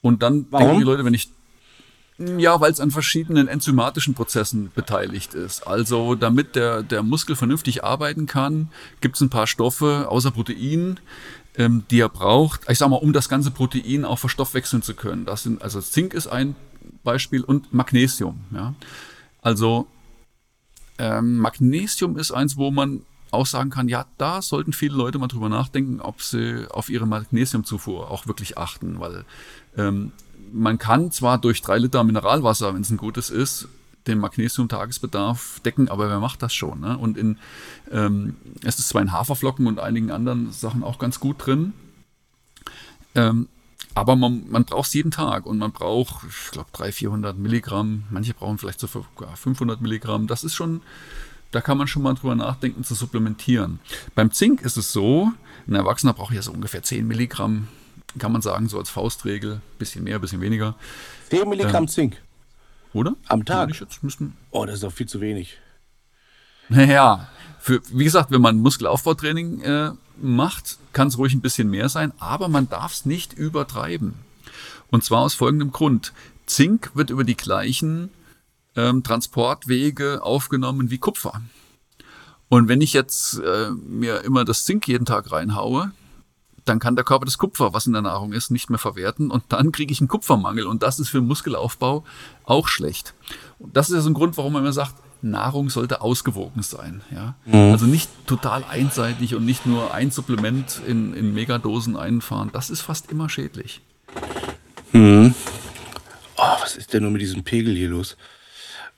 Und 0.00 0.22
dann 0.22 0.46
Warum? 0.50 0.66
denken 0.66 0.80
die 0.80 0.86
Leute, 0.86 1.04
wenn 1.04 1.14
ich 1.14 1.28
ja, 2.18 2.60
weil 2.60 2.72
es 2.72 2.80
an 2.80 2.90
verschiedenen 2.90 3.46
enzymatischen 3.46 4.14
Prozessen 4.14 4.72
beteiligt 4.74 5.34
ist. 5.34 5.68
Also 5.68 6.16
damit 6.16 6.56
der, 6.56 6.82
der 6.82 7.04
Muskel 7.04 7.36
vernünftig 7.36 7.84
arbeiten 7.84 8.26
kann, 8.26 8.70
gibt 9.00 9.14
es 9.14 9.20
ein 9.20 9.30
paar 9.30 9.46
Stoffe 9.46 10.06
außer 10.08 10.32
Protein, 10.32 10.98
ähm, 11.58 11.84
die 11.90 12.00
er 12.00 12.08
braucht, 12.08 12.70
ich 12.70 12.78
sag 12.78 12.88
mal, 12.88 12.96
um 12.96 13.12
das 13.12 13.28
ganze 13.28 13.50
Protein 13.50 14.04
auch 14.04 14.18
verstoffwechseln 14.18 14.80
zu 14.80 14.94
können. 14.94 15.26
Das 15.26 15.42
sind, 15.42 15.60
also 15.60 15.80
Zink 15.80 16.14
ist 16.14 16.28
ein 16.28 16.54
Beispiel 17.02 17.42
und 17.42 17.74
Magnesium. 17.74 18.40
Ja. 18.52 18.74
Also 19.42 19.88
ähm, 20.98 21.38
Magnesium 21.38 22.16
ist 22.16 22.30
eins, 22.30 22.56
wo 22.56 22.70
man 22.70 23.02
auch 23.30 23.46
sagen 23.46 23.70
kann, 23.70 23.88
ja, 23.88 24.06
da 24.16 24.40
sollten 24.40 24.72
viele 24.72 24.96
Leute 24.96 25.18
mal 25.18 25.26
drüber 25.26 25.48
nachdenken, 25.48 26.00
ob 26.00 26.22
sie 26.22 26.66
auf 26.70 26.88
ihre 26.88 27.06
Magnesiumzufuhr 27.06 28.10
auch 28.10 28.26
wirklich 28.26 28.56
achten, 28.56 29.00
weil 29.00 29.24
ähm, 29.76 30.12
man 30.52 30.78
kann 30.78 31.12
zwar 31.12 31.38
durch 31.38 31.60
drei 31.60 31.78
Liter 31.78 32.04
Mineralwasser, 32.04 32.72
wenn 32.72 32.80
es 32.80 32.90
ein 32.90 32.96
gutes 32.96 33.28
ist, 33.30 33.68
den 34.08 34.18
Magnesium-Tagesbedarf 34.18 35.60
decken, 35.60 35.88
aber 35.88 36.08
wer 36.08 36.20
macht 36.20 36.42
das 36.42 36.54
schon? 36.54 36.80
Ne? 36.80 36.96
Und 36.98 37.16
in, 37.16 37.38
ähm, 37.90 38.36
es 38.64 38.78
ist 38.78 38.88
zwar 38.88 39.02
in 39.02 39.12
Haferflocken 39.12 39.66
und 39.66 39.78
einigen 39.78 40.10
anderen 40.10 40.50
Sachen 40.52 40.82
auch 40.82 40.98
ganz 40.98 41.20
gut 41.20 41.46
drin, 41.46 41.72
ähm, 43.14 43.48
aber 43.94 44.16
man, 44.16 44.48
man 44.48 44.64
braucht 44.64 44.88
es 44.88 44.94
jeden 44.94 45.10
Tag 45.10 45.46
und 45.46 45.58
man 45.58 45.72
braucht, 45.72 46.24
ich 46.28 46.50
glaube, 46.52 46.68
300, 46.72 46.94
400 46.94 47.38
Milligramm. 47.38 48.04
Manche 48.10 48.32
brauchen 48.32 48.58
vielleicht 48.58 48.78
sogar 48.78 49.36
500 49.36 49.80
Milligramm. 49.80 50.28
Das 50.28 50.44
ist 50.44 50.54
schon, 50.54 50.82
da 51.50 51.60
kann 51.60 51.78
man 51.78 51.88
schon 51.88 52.02
mal 52.02 52.14
drüber 52.14 52.36
nachdenken 52.36 52.84
zu 52.84 52.94
supplementieren. 52.94 53.80
Beim 54.14 54.30
Zink 54.30 54.62
ist 54.62 54.76
es 54.76 54.92
so, 54.92 55.32
ein 55.66 55.74
Erwachsener 55.74 56.12
braucht 56.12 56.32
ja 56.32 56.42
so 56.42 56.52
ungefähr 56.52 56.82
10 56.82 57.08
Milligramm 57.08 57.66
kann 58.18 58.32
man 58.32 58.42
sagen, 58.42 58.68
so 58.68 58.78
als 58.78 58.90
Faustregel, 58.90 59.60
bisschen 59.78 60.04
mehr, 60.04 60.18
bisschen 60.18 60.40
weniger. 60.40 60.74
10 61.30 61.48
Milligramm 61.48 61.84
ähm, 61.84 61.88
Zink. 61.88 62.16
Oder? 62.92 63.14
Am 63.26 63.44
Tag. 63.44 63.70
Oh, 64.50 64.64
das 64.66 64.76
ist 64.76 64.84
doch 64.84 64.92
viel 64.92 65.08
zu 65.08 65.20
wenig. 65.20 65.58
Naja, 66.70 67.28
für, 67.58 67.80
wie 67.92 68.04
gesagt, 68.04 68.30
wenn 68.30 68.42
man 68.42 68.58
Muskelaufbautraining 68.58 69.62
äh, 69.62 69.92
macht, 70.20 70.76
kann 70.92 71.08
es 71.08 71.16
ruhig 71.16 71.32
ein 71.32 71.40
bisschen 71.40 71.70
mehr 71.70 71.88
sein, 71.88 72.12
aber 72.18 72.48
man 72.48 72.68
darf 72.68 72.92
es 72.92 73.06
nicht 73.06 73.32
übertreiben. 73.32 74.12
Und 74.90 75.02
zwar 75.02 75.22
aus 75.22 75.32
folgendem 75.32 75.72
Grund. 75.72 76.12
Zink 76.44 76.90
wird 76.94 77.08
über 77.08 77.24
die 77.24 77.36
gleichen 77.36 78.10
ähm, 78.76 79.02
Transportwege 79.02 80.22
aufgenommen 80.22 80.90
wie 80.90 80.98
Kupfer. 80.98 81.40
Und 82.48 82.68
wenn 82.68 82.80
ich 82.80 82.92
jetzt 82.92 83.38
äh, 83.38 83.70
mir 83.70 84.22
immer 84.24 84.44
das 84.44 84.64
Zink 84.64 84.88
jeden 84.88 85.04
Tag 85.04 85.30
reinhaue, 85.32 85.92
dann 86.68 86.78
kann 86.78 86.96
der 86.96 87.04
Körper 87.04 87.24
das 87.24 87.38
Kupfer, 87.38 87.72
was 87.72 87.86
in 87.86 87.92
der 87.92 88.02
Nahrung 88.02 88.32
ist, 88.32 88.50
nicht 88.50 88.70
mehr 88.70 88.78
verwerten 88.78 89.30
und 89.30 89.44
dann 89.48 89.72
kriege 89.72 89.92
ich 89.92 90.00
einen 90.00 90.08
Kupfermangel 90.08 90.66
und 90.66 90.82
das 90.82 90.98
ist 90.98 91.08
für 91.08 91.18
den 91.18 91.26
Muskelaufbau 91.26 92.04
auch 92.44 92.68
schlecht. 92.68 93.14
Und 93.58 93.76
das 93.76 93.88
ist 93.88 93.96
ja 93.96 94.00
so 94.00 94.10
ein 94.10 94.14
Grund, 94.14 94.36
warum 94.36 94.52
man 94.52 94.62
immer 94.62 94.72
sagt, 94.72 94.94
Nahrung 95.20 95.68
sollte 95.68 96.00
ausgewogen 96.00 96.62
sein. 96.62 97.02
Ja? 97.12 97.34
Mhm. 97.44 97.72
Also 97.72 97.86
nicht 97.86 98.08
total 98.26 98.64
einseitig 98.68 99.34
und 99.34 99.44
nicht 99.44 99.66
nur 99.66 99.92
ein 99.92 100.10
Supplement 100.10 100.80
in, 100.86 101.12
in 101.14 101.34
Megadosen 101.34 101.96
einfahren. 101.96 102.50
Das 102.52 102.70
ist 102.70 102.82
fast 102.82 103.10
immer 103.10 103.28
schädlich. 103.28 103.80
Mhm. 104.92 105.34
Oh, 106.36 106.62
was 106.62 106.76
ist 106.76 106.92
denn 106.92 107.02
nur 107.02 107.10
mit 107.10 107.20
diesem 107.20 107.42
Pegel 107.42 107.74
hier 107.74 107.88
los? 107.88 108.16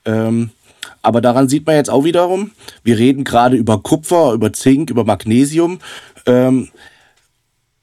Ähm, 0.05 0.51
aber 1.03 1.21
daran 1.21 1.49
sieht 1.49 1.67
man 1.67 1.77
jetzt 1.77 1.91
auch 1.91 2.05
wiederum, 2.05 2.51
wir 2.83 2.99
reden 2.99 3.25
gerade 3.25 3.57
über 3.57 3.83
Kupfer, 3.83 4.33
über 4.33 4.53
Zink, 4.53 4.91
über 4.91 5.05
Magnesium. 5.05 5.79
Ähm, 6.27 6.69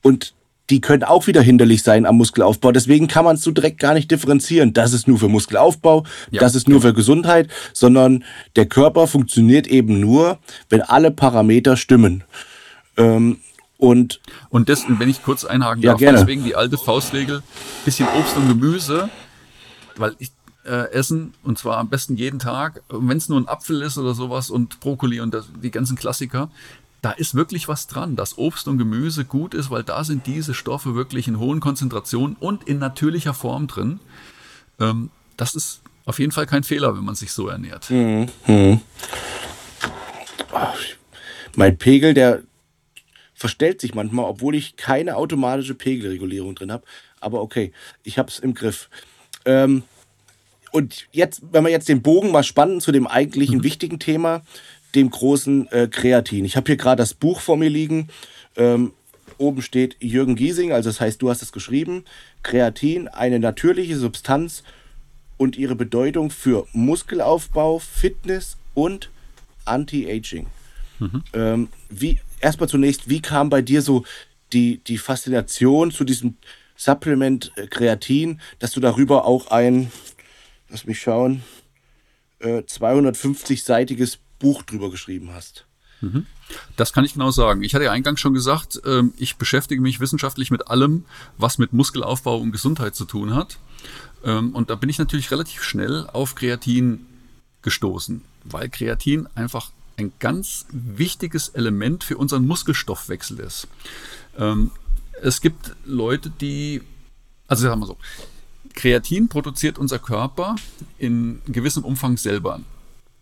und 0.08 0.34
die 0.70 0.82
können 0.82 1.04
auch 1.04 1.28
wieder 1.28 1.42
hinderlich 1.42 1.84
sein 1.84 2.06
am 2.06 2.18
Muskelaufbau. 2.18 2.72
Deswegen 2.72 3.08
kann 3.08 3.26
man 3.26 3.36
es 3.36 3.42
so 3.42 3.52
direkt 3.52 3.80
gar 3.80 3.94
nicht 3.94 4.10
differenzieren. 4.10 4.74
Das 4.74 4.94
ist 4.94 5.08
nur 5.08 5.20
für 5.20 5.28
Muskelaufbau, 5.28 6.06
ja, 6.32 6.40
das 6.40 6.56
ist 6.56 6.70
nur 6.70 6.82
für 6.82 6.94
Gesundheit, 6.94 7.50
sondern 7.74 8.24
der 8.56 8.66
Körper 8.68 9.08
funktioniert 9.08 9.68
eben 9.68 10.00
nur, 10.00 10.40
wenn 10.70 10.82
alle 10.82 11.12
Parameter 11.12 11.76
stimmen. 11.76 12.24
Ähm, 12.96 13.40
und, 13.78 14.22
und 14.50 14.70
das, 14.70 14.86
wenn 14.88 15.10
ich 15.10 15.24
kurz 15.24 15.44
einhaken 15.44 15.84
ja, 15.84 15.92
darf, 15.92 16.00
gerne. 16.00 16.20
deswegen 16.20 16.44
die 16.44 16.56
alte 16.56 16.78
Faustregel, 16.78 17.44
bisschen 17.86 18.08
Obst 18.18 18.36
und 18.38 18.48
Gemüse, 18.48 19.10
weil 19.98 20.16
ich 20.20 20.32
äh, 20.66 20.92
essen 20.92 21.34
und 21.44 21.58
zwar 21.58 21.78
am 21.78 21.90
besten 21.90 22.16
jeden 22.16 22.40
Tag, 22.40 22.82
wenn 22.90 23.18
es 23.18 23.30
nur 23.30 23.40
ein 23.40 23.48
Apfel 23.48 23.82
ist 23.82 23.98
oder 23.98 24.14
sowas 24.14 24.50
und 24.50 24.80
Brokkoli 24.80 25.20
und 25.20 25.34
das, 25.34 25.48
die 25.62 25.72
ganzen 25.72 25.98
Klassiker, 25.98 26.50
da 27.02 27.12
ist 27.12 27.36
wirklich 27.36 27.68
was 27.68 27.88
dran, 27.88 28.16
dass 28.16 28.38
Obst 28.38 28.68
und 28.68 28.78
Gemüse 28.78 29.26
gut 29.26 29.54
ist, 29.54 29.70
weil 29.70 29.84
da 29.84 30.04
sind 30.04 30.26
diese 30.26 30.54
Stoffe 30.54 30.96
wirklich 30.96 31.28
in 31.28 31.40
hohen 31.40 31.60
Konzentrationen 31.60 32.36
und 32.40 32.64
in 32.68 32.80
natürlicher 32.80 33.34
Form 33.34 33.68
drin. 33.68 34.00
Ähm, 34.80 35.12
das 35.36 35.56
ist 35.56 35.82
auf 36.06 36.20
jeden 36.20 36.32
Fall 36.32 36.48
kein 36.48 36.64
Fehler, 36.64 36.96
wenn 36.96 37.04
man 37.04 37.16
sich 37.16 37.32
so 37.32 37.48
ernährt. 37.48 37.90
Mhm. 37.90 38.28
Mhm. 38.48 38.82
Mein 41.56 41.78
Pegel, 41.78 42.14
der 42.14 42.44
verstellt 43.34 43.82
sich 43.82 43.94
manchmal, 43.94 44.26
obwohl 44.26 44.56
ich 44.56 44.78
keine 44.78 45.16
automatische 45.16 45.76
Pegelregulierung 45.76 46.56
drin 46.56 46.72
habe. 46.72 46.84
Aber 47.20 47.42
okay, 47.42 47.72
ich 48.04 48.18
habe 48.18 48.30
es 48.30 48.40
im 48.40 48.54
Griff. 48.54 48.90
Ähm, 49.46 49.84
und 50.72 51.08
jetzt, 51.12 51.42
wenn 51.52 51.64
wir 51.64 51.72
jetzt 51.72 51.90
den 51.90 52.02
Bogen 52.02 52.32
mal 52.32 52.44
spannen 52.44 52.82
zu 52.82 52.92
dem 52.92 53.08
eigentlichen 53.08 53.60
mhm. 53.60 53.64
wichtigen 53.64 54.00
Thema, 54.00 54.42
dem 54.96 55.10
großen 55.10 55.72
äh, 55.72 55.88
Kreatin. 55.88 56.46
Ich 56.46 56.56
habe 56.56 56.68
hier 56.68 56.78
gerade 56.78 57.02
das 57.02 57.14
Buch 57.14 57.40
vor 57.40 57.58
mir 57.58 57.70
liegen. 57.70 58.10
Ähm, 58.56 58.94
oben 59.38 59.62
steht 59.62 59.98
Jürgen 60.00 60.36
Giesing, 60.36 60.72
also 60.72 60.90
das 60.90 61.00
heißt, 61.00 61.22
du 61.22 61.30
hast 61.30 61.42
es 61.42 61.52
geschrieben. 61.52 62.06
Kreatin, 62.44 63.08
eine 63.08 63.40
natürliche 63.40 63.98
Substanz 63.98 64.64
und 65.38 65.58
ihre 65.58 65.76
Bedeutung 65.76 66.32
für 66.32 66.66
Muskelaufbau, 66.74 67.80
Fitness 67.80 68.58
und 68.74 69.10
Anti-Aging. 69.66 70.48
Mhm. 71.00 71.24
Ähm, 71.34 71.70
wie, 71.90 72.20
erstmal 72.42 72.70
zunächst, 72.70 73.10
wie 73.10 73.22
kam 73.22 73.50
bei 73.50 73.62
dir 73.62 73.82
so 73.82 74.04
die, 74.54 74.80
die 74.80 74.98
Faszination 74.98 75.92
zu 75.92 76.04
diesem 76.04 76.38
Supplement 76.76 77.52
äh, 77.56 77.68
Kreatin, 77.68 78.40
dass 78.60 78.72
du 78.72 78.80
darüber 78.80 79.26
auch 79.26 79.48
ein, 79.48 79.92
lass 80.70 80.86
mich 80.86 81.00
schauen, 81.00 81.44
äh, 82.40 82.60
250-seitiges 82.60 84.20
Buch 84.40 84.64
drüber 84.64 84.90
geschrieben 84.92 85.32
hast. 85.34 85.66
Mhm. 86.02 86.26
Das 86.76 86.94
kann 86.94 87.04
ich 87.04 87.14
genau 87.14 87.32
sagen. 87.32 87.64
Ich 87.64 87.74
hatte 87.74 87.86
ja 87.86 87.92
eingangs 87.92 88.20
schon 88.20 88.34
gesagt, 88.34 88.82
ähm, 88.86 89.14
ich 89.18 89.38
beschäftige 89.38 89.82
mich 89.82 90.00
wissenschaftlich 90.00 90.52
mit 90.52 90.68
allem, 90.68 91.06
was 91.38 91.58
mit 91.58 91.74
Muskelaufbau 91.74 92.38
und 92.38 92.52
Gesundheit 92.52 92.96
zu 92.96 93.06
tun 93.06 93.34
hat. 93.36 93.58
Ähm, 94.24 94.54
und 94.56 94.70
da 94.70 94.76
bin 94.76 94.90
ich 94.90 95.00
natürlich 95.00 95.32
relativ 95.32 95.64
schnell 95.64 96.08
auf 96.08 96.36
Kreatin 96.36 97.06
gestoßen, 97.62 98.22
weil 98.44 98.70
Kreatin 98.70 99.28
einfach 99.36 99.72
ein 99.98 100.12
ganz 100.20 100.66
wichtiges 100.72 101.50
Element 101.50 102.04
für 102.04 102.18
unseren 102.18 102.46
Muskelstoffwechsel 102.46 103.40
ist. 103.40 103.68
Ähm, 104.38 104.72
es 105.22 105.42
gibt 105.42 105.76
Leute, 105.86 106.30
die, 106.30 106.84
also 107.48 107.64
sagen 107.64 107.82
wir 107.82 107.88
so, 107.88 107.98
Kreatin 108.76 109.28
produziert 109.28 109.80
unser 109.80 109.98
Körper 109.98 110.56
in 111.00 111.42
gewissem 111.48 111.84
Umfang 111.84 112.18
selber 112.18 112.62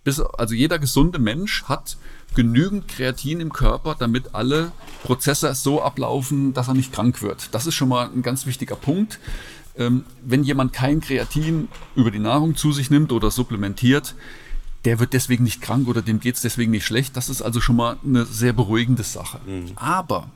bis, 0.05 0.21
also 0.21 0.53
jeder 0.53 0.79
gesunde 0.79 1.19
Mensch 1.19 1.63
hat 1.63 1.97
genügend 2.35 2.87
Kreatin 2.87 3.41
im 3.41 3.51
Körper, 3.51 3.95
damit 3.97 4.33
alle 4.33 4.71
Prozesse 5.03 5.53
so 5.55 5.81
ablaufen, 5.81 6.53
dass 6.53 6.69
er 6.69 6.75
nicht 6.75 6.93
krank 6.93 7.21
wird. 7.21 7.49
Das 7.53 7.65
ist 7.65 7.75
schon 7.75 7.89
mal 7.89 8.09
ein 8.09 8.21
ganz 8.21 8.45
wichtiger 8.45 8.75
Punkt. 8.75 9.19
Ähm, 9.77 10.05
wenn 10.23 10.43
jemand 10.43 10.71
kein 10.71 11.01
Kreatin 11.01 11.67
über 11.95 12.11
die 12.11 12.19
Nahrung 12.19 12.55
zu 12.55 12.71
sich 12.71 12.89
nimmt 12.89 13.11
oder 13.11 13.31
supplementiert, 13.31 14.15
der 14.85 14.99
wird 14.99 15.13
deswegen 15.13 15.43
nicht 15.43 15.61
krank 15.61 15.87
oder 15.87 16.01
dem 16.01 16.19
geht 16.19 16.35
es 16.35 16.41
deswegen 16.41 16.71
nicht 16.71 16.85
schlecht. 16.85 17.17
Das 17.17 17.27
ist 17.27 17.41
also 17.41 17.59
schon 17.59 17.75
mal 17.75 17.97
eine 18.05 18.25
sehr 18.25 18.53
beruhigende 18.53 19.03
Sache. 19.03 19.41
Mhm. 19.45 19.71
Aber 19.75 20.29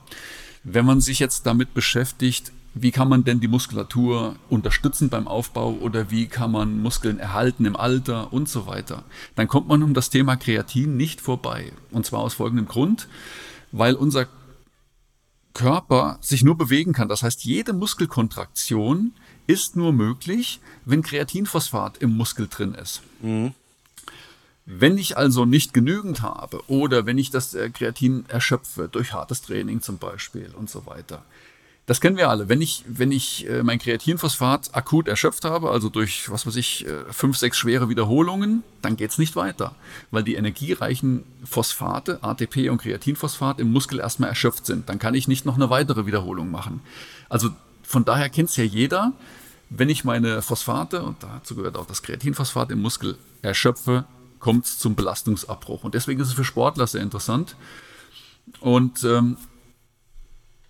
wenn 0.64 0.84
man 0.84 1.00
sich 1.00 1.20
jetzt 1.20 1.46
damit 1.46 1.72
beschäftigt, 1.72 2.52
wie 2.74 2.92
kann 2.92 3.08
man 3.08 3.24
denn 3.24 3.40
die 3.40 3.48
Muskulatur 3.48 4.36
unterstützen 4.48 5.08
beim 5.08 5.26
Aufbau 5.26 5.72
oder 5.72 6.10
wie 6.10 6.26
kann 6.26 6.52
man 6.52 6.80
Muskeln 6.80 7.18
erhalten 7.18 7.64
im 7.64 7.76
Alter 7.76 8.32
und 8.32 8.48
so 8.48 8.66
weiter, 8.66 9.04
dann 9.34 9.48
kommt 9.48 9.68
man 9.68 9.82
um 9.82 9.94
das 9.94 10.10
Thema 10.10 10.36
Kreatin 10.36 10.96
nicht 10.96 11.20
vorbei. 11.20 11.72
Und 11.90 12.06
zwar 12.06 12.20
aus 12.20 12.34
folgendem 12.34 12.68
Grund, 12.68 13.08
weil 13.72 13.94
unser 13.94 14.26
Körper 15.52 16.18
sich 16.20 16.44
nur 16.44 16.56
bewegen 16.56 16.92
kann. 16.92 17.08
Das 17.08 17.22
heißt, 17.22 17.44
jede 17.44 17.72
Muskelkontraktion 17.72 19.12
ist 19.46 19.74
nur 19.74 19.92
möglich, 19.92 20.60
wenn 20.84 21.02
Kreatinphosphat 21.02 21.98
im 21.98 22.16
Muskel 22.16 22.46
drin 22.48 22.74
ist. 22.74 23.02
Mhm. 23.20 23.52
Wenn 24.64 24.96
ich 24.96 25.16
also 25.16 25.44
nicht 25.44 25.74
genügend 25.74 26.22
habe 26.22 26.62
oder 26.68 27.04
wenn 27.04 27.18
ich 27.18 27.30
das 27.30 27.54
äh, 27.54 27.70
Kreatin 27.70 28.26
erschöpfe, 28.28 28.88
durch 28.88 29.12
hartes 29.12 29.42
Training 29.42 29.80
zum 29.80 29.98
Beispiel 29.98 30.52
und 30.56 30.70
so 30.70 30.86
weiter, 30.86 31.24
das 31.90 32.00
kennen 32.00 32.16
wir 32.16 32.30
alle. 32.30 32.48
Wenn 32.48 32.62
ich, 32.62 32.84
wenn 32.86 33.10
ich 33.10 33.48
äh, 33.48 33.64
mein 33.64 33.80
Kreatinphosphat 33.80 34.76
akut 34.76 35.08
erschöpft 35.08 35.44
habe, 35.44 35.72
also 35.72 35.88
durch, 35.88 36.30
was 36.30 36.46
weiß 36.46 36.54
ich, 36.54 36.86
äh, 36.86 37.02
fünf, 37.10 37.36
sechs 37.36 37.58
schwere 37.58 37.88
Wiederholungen, 37.88 38.62
dann 38.80 38.96
geht 38.96 39.10
es 39.10 39.18
nicht 39.18 39.34
weiter, 39.34 39.74
weil 40.12 40.22
die 40.22 40.36
energiereichen 40.36 41.24
Phosphate, 41.42 42.22
ATP 42.22 42.70
und 42.70 42.80
Kreatinphosphat 42.80 43.58
im 43.58 43.72
Muskel 43.72 43.98
erstmal 43.98 44.28
erschöpft 44.28 44.66
sind. 44.66 44.88
Dann 44.88 45.00
kann 45.00 45.16
ich 45.16 45.26
nicht 45.26 45.44
noch 45.46 45.56
eine 45.56 45.68
weitere 45.68 46.06
Wiederholung 46.06 46.52
machen. 46.52 46.78
Also 47.28 47.50
von 47.82 48.04
daher 48.04 48.28
kennt 48.28 48.50
es 48.50 48.56
ja 48.56 48.62
jeder, 48.62 49.12
wenn 49.68 49.88
ich 49.88 50.04
meine 50.04 50.42
Phosphate, 50.42 51.02
und 51.02 51.20
dazu 51.24 51.56
gehört 51.56 51.76
auch 51.76 51.86
das 51.86 52.02
Kreatinphosphat 52.02 52.70
im 52.70 52.80
Muskel, 52.80 53.18
erschöpfe, 53.42 54.04
kommt 54.38 54.64
es 54.64 54.78
zum 54.78 54.94
Belastungsabbruch. 54.94 55.82
Und 55.82 55.96
deswegen 55.96 56.20
ist 56.20 56.28
es 56.28 56.34
für 56.34 56.44
Sportler 56.44 56.86
sehr 56.86 57.02
interessant. 57.02 57.56
Und 58.60 59.02
ähm, 59.02 59.38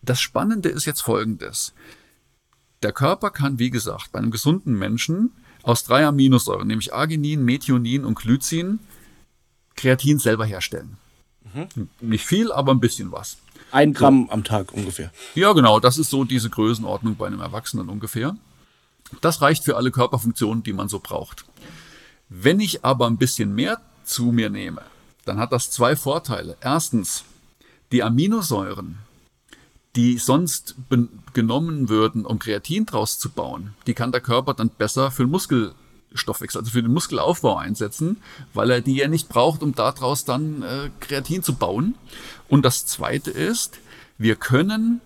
das 0.02 0.20
Spannende 0.20 0.68
ist 0.68 0.86
jetzt 0.86 1.02
folgendes. 1.02 1.74
Der 2.82 2.92
Körper 2.92 3.30
kann, 3.30 3.58
wie 3.58 3.70
gesagt, 3.70 4.12
bei 4.12 4.18
einem 4.18 4.30
gesunden 4.30 4.78
Menschen 4.78 5.32
aus 5.62 5.84
drei 5.84 6.06
Aminosäuren, 6.06 6.66
nämlich 6.66 6.94
Arginin, 6.94 7.44
Methionin 7.44 8.04
und 8.04 8.14
Glycin, 8.16 8.78
Kreatin 9.76 10.18
selber 10.18 10.46
herstellen. 10.46 10.96
Mhm. 11.52 11.88
Nicht 12.00 12.24
viel, 12.24 12.52
aber 12.52 12.72
ein 12.72 12.80
bisschen 12.80 13.12
was. 13.12 13.36
Ein 13.72 13.92
Gramm 13.92 14.26
so. 14.26 14.32
am 14.32 14.44
Tag 14.44 14.72
ungefähr. 14.72 15.12
Ja, 15.34 15.52
genau. 15.52 15.80
Das 15.80 15.98
ist 15.98 16.10
so 16.10 16.24
diese 16.24 16.50
Größenordnung 16.50 17.16
bei 17.16 17.26
einem 17.26 17.40
Erwachsenen 17.40 17.88
ungefähr. 17.88 18.36
Das 19.20 19.42
reicht 19.42 19.64
für 19.64 19.76
alle 19.76 19.90
Körperfunktionen, 19.90 20.62
die 20.62 20.72
man 20.72 20.88
so 20.88 21.00
braucht. 21.00 21.44
Wenn 22.28 22.60
ich 22.60 22.84
aber 22.84 23.06
ein 23.06 23.16
bisschen 23.16 23.54
mehr 23.54 23.80
zu 24.04 24.26
mir 24.26 24.50
nehme, 24.50 24.82
dann 25.24 25.38
hat 25.38 25.52
das 25.52 25.70
zwei 25.70 25.96
Vorteile. 25.96 26.56
Erstens, 26.60 27.24
die 27.92 28.02
Aminosäuren, 28.02 28.98
die 29.96 30.18
sonst 30.18 30.76
genommen 31.32 31.88
würden, 31.88 32.24
um 32.24 32.38
Kreatin 32.38 32.86
draus 32.86 33.18
zu 33.18 33.28
bauen, 33.30 33.74
die 33.86 33.94
kann 33.94 34.12
der 34.12 34.20
Körper 34.20 34.54
dann 34.54 34.70
besser 34.70 35.10
für 35.10 35.24
den 35.24 35.30
Muskelstoffwechsel, 35.30 36.60
also 36.60 36.70
für 36.70 36.82
den 36.82 36.92
Muskelaufbau 36.92 37.56
einsetzen, 37.56 38.18
weil 38.54 38.70
er 38.70 38.80
die 38.80 38.94
ja 38.94 39.08
nicht 39.08 39.28
braucht, 39.28 39.62
um 39.62 39.74
daraus 39.74 40.24
dann 40.24 40.62
äh, 40.62 40.90
Kreatin 41.00 41.42
zu 41.42 41.54
bauen. 41.54 41.96
Und 42.48 42.64
das 42.64 42.86
Zweite 42.86 43.30
ist, 43.30 43.78
wir 44.16 44.36
können 44.36 45.00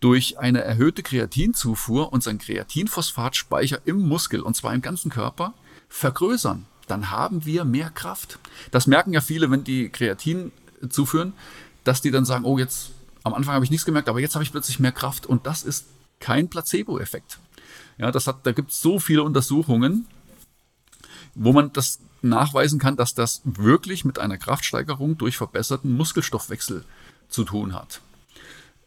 durch 0.00 0.38
eine 0.38 0.60
erhöhte 0.60 1.02
Kreatinzufuhr 1.02 2.12
unseren 2.12 2.38
Kreatinphosphatspeicher 2.38 3.80
im 3.86 4.06
Muskel, 4.06 4.40
und 4.40 4.54
zwar 4.54 4.72
im 4.72 4.82
ganzen 4.82 5.10
Körper, 5.10 5.54
vergrößern. 5.88 6.66
Dann 6.86 7.10
haben 7.10 7.44
wir 7.44 7.64
mehr 7.64 7.90
Kraft. 7.90 8.38
Das 8.70 8.86
merken 8.86 9.12
ja 9.12 9.20
viele, 9.20 9.50
wenn 9.50 9.64
die 9.64 9.88
Kreatin 9.88 10.52
zuführen, 10.88 11.32
dass 11.82 12.02
die 12.02 12.10
dann 12.10 12.24
sagen, 12.24 12.44
oh, 12.44 12.58
jetzt 12.58 12.90
am 13.26 13.34
Anfang 13.34 13.54
habe 13.54 13.64
ich 13.64 13.72
nichts 13.72 13.84
gemerkt, 13.84 14.08
aber 14.08 14.20
jetzt 14.20 14.36
habe 14.36 14.44
ich 14.44 14.52
plötzlich 14.52 14.78
mehr 14.78 14.92
Kraft. 14.92 15.26
Und 15.26 15.46
das 15.46 15.64
ist 15.64 15.86
kein 16.20 16.48
Placebo-Effekt. 16.48 17.38
Ja, 17.98 18.12
das 18.12 18.28
hat, 18.28 18.46
da 18.46 18.52
gibt 18.52 18.70
es 18.70 18.80
so 18.80 19.00
viele 19.00 19.24
Untersuchungen, 19.24 20.06
wo 21.34 21.52
man 21.52 21.72
das 21.72 21.98
nachweisen 22.22 22.78
kann, 22.78 22.96
dass 22.96 23.14
das 23.14 23.42
wirklich 23.44 24.04
mit 24.04 24.20
einer 24.20 24.38
Kraftsteigerung 24.38 25.18
durch 25.18 25.36
verbesserten 25.36 25.96
Muskelstoffwechsel 25.96 26.84
zu 27.28 27.42
tun 27.42 27.74
hat. 27.74 28.00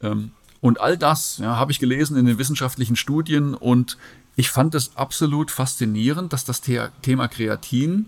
Ähm, 0.01 0.31
und 0.61 0.79
all 0.79 0.97
das 0.97 1.39
ja, 1.39 1.57
habe 1.57 1.73
ich 1.73 1.79
gelesen 1.79 2.15
in 2.15 2.25
den 2.25 2.37
wissenschaftlichen 2.37 2.95
Studien 2.95 3.53
und 3.53 3.97
ich 4.37 4.51
fand 4.51 4.73
es 4.73 4.95
absolut 4.95 5.51
faszinierend, 5.51 6.31
dass 6.31 6.45
das 6.45 6.61
Thema 6.61 7.27
Kreatin 7.27 8.05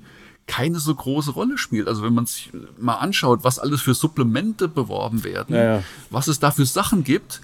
keine 0.52 0.80
so 0.82 0.94
große 0.94 1.32
Rolle 1.32 1.58
spielt. 1.58 1.88
Also 1.88 2.04
wenn 2.04 2.14
man 2.14 2.26
sich 2.26 2.52
mal 2.78 2.96
anschaut, 2.96 3.40
was 3.44 3.58
alles 3.58 3.80
für 3.80 3.94
Supplemente 3.94 4.68
beworben 4.68 5.24
werden, 5.24 5.56
ja, 5.56 5.64
ja. 5.64 5.84
was 6.10 6.28
es 6.28 6.40
da 6.40 6.52
für 6.52 6.66
Sachen 6.66 7.06
gibt, 7.06 7.40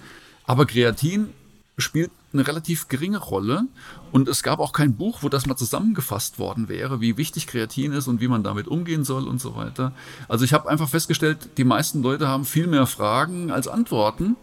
aber 0.46 0.66
Kreatin 0.66 1.30
spielt 1.78 2.12
eine 2.34 2.46
relativ 2.46 2.90
geringe 2.90 3.20
Rolle 3.20 3.64
und 4.12 4.28
es 4.28 4.44
gab 4.44 4.60
auch 4.60 4.74
kein 4.74 4.96
Buch, 4.96 5.20
wo 5.22 5.30
das 5.30 5.46
mal 5.46 5.56
zusammengefasst 5.56 6.38
worden 6.38 6.68
wäre, 6.68 7.00
wie 7.00 7.16
wichtig 7.16 7.48
Kreatin 7.48 7.94
ist 7.94 8.10
und 8.10 8.20
wie 8.20 8.28
man 8.28 8.44
damit 8.44 8.68
umgehen 8.68 9.06
soll 9.06 9.26
und 9.26 9.40
so 9.40 9.56
weiter. 9.56 9.94
Also 10.28 10.44
ich 10.44 10.52
habe 10.52 10.68
einfach 10.68 10.90
festgestellt, 10.90 11.52
die 11.58 11.64
meisten 11.64 12.04
Leute 12.04 12.28
haben 12.28 12.44
viel 12.44 12.68
mehr 12.68 12.88
Fragen 12.88 13.52
als 13.52 13.70
Antworten 13.70 14.36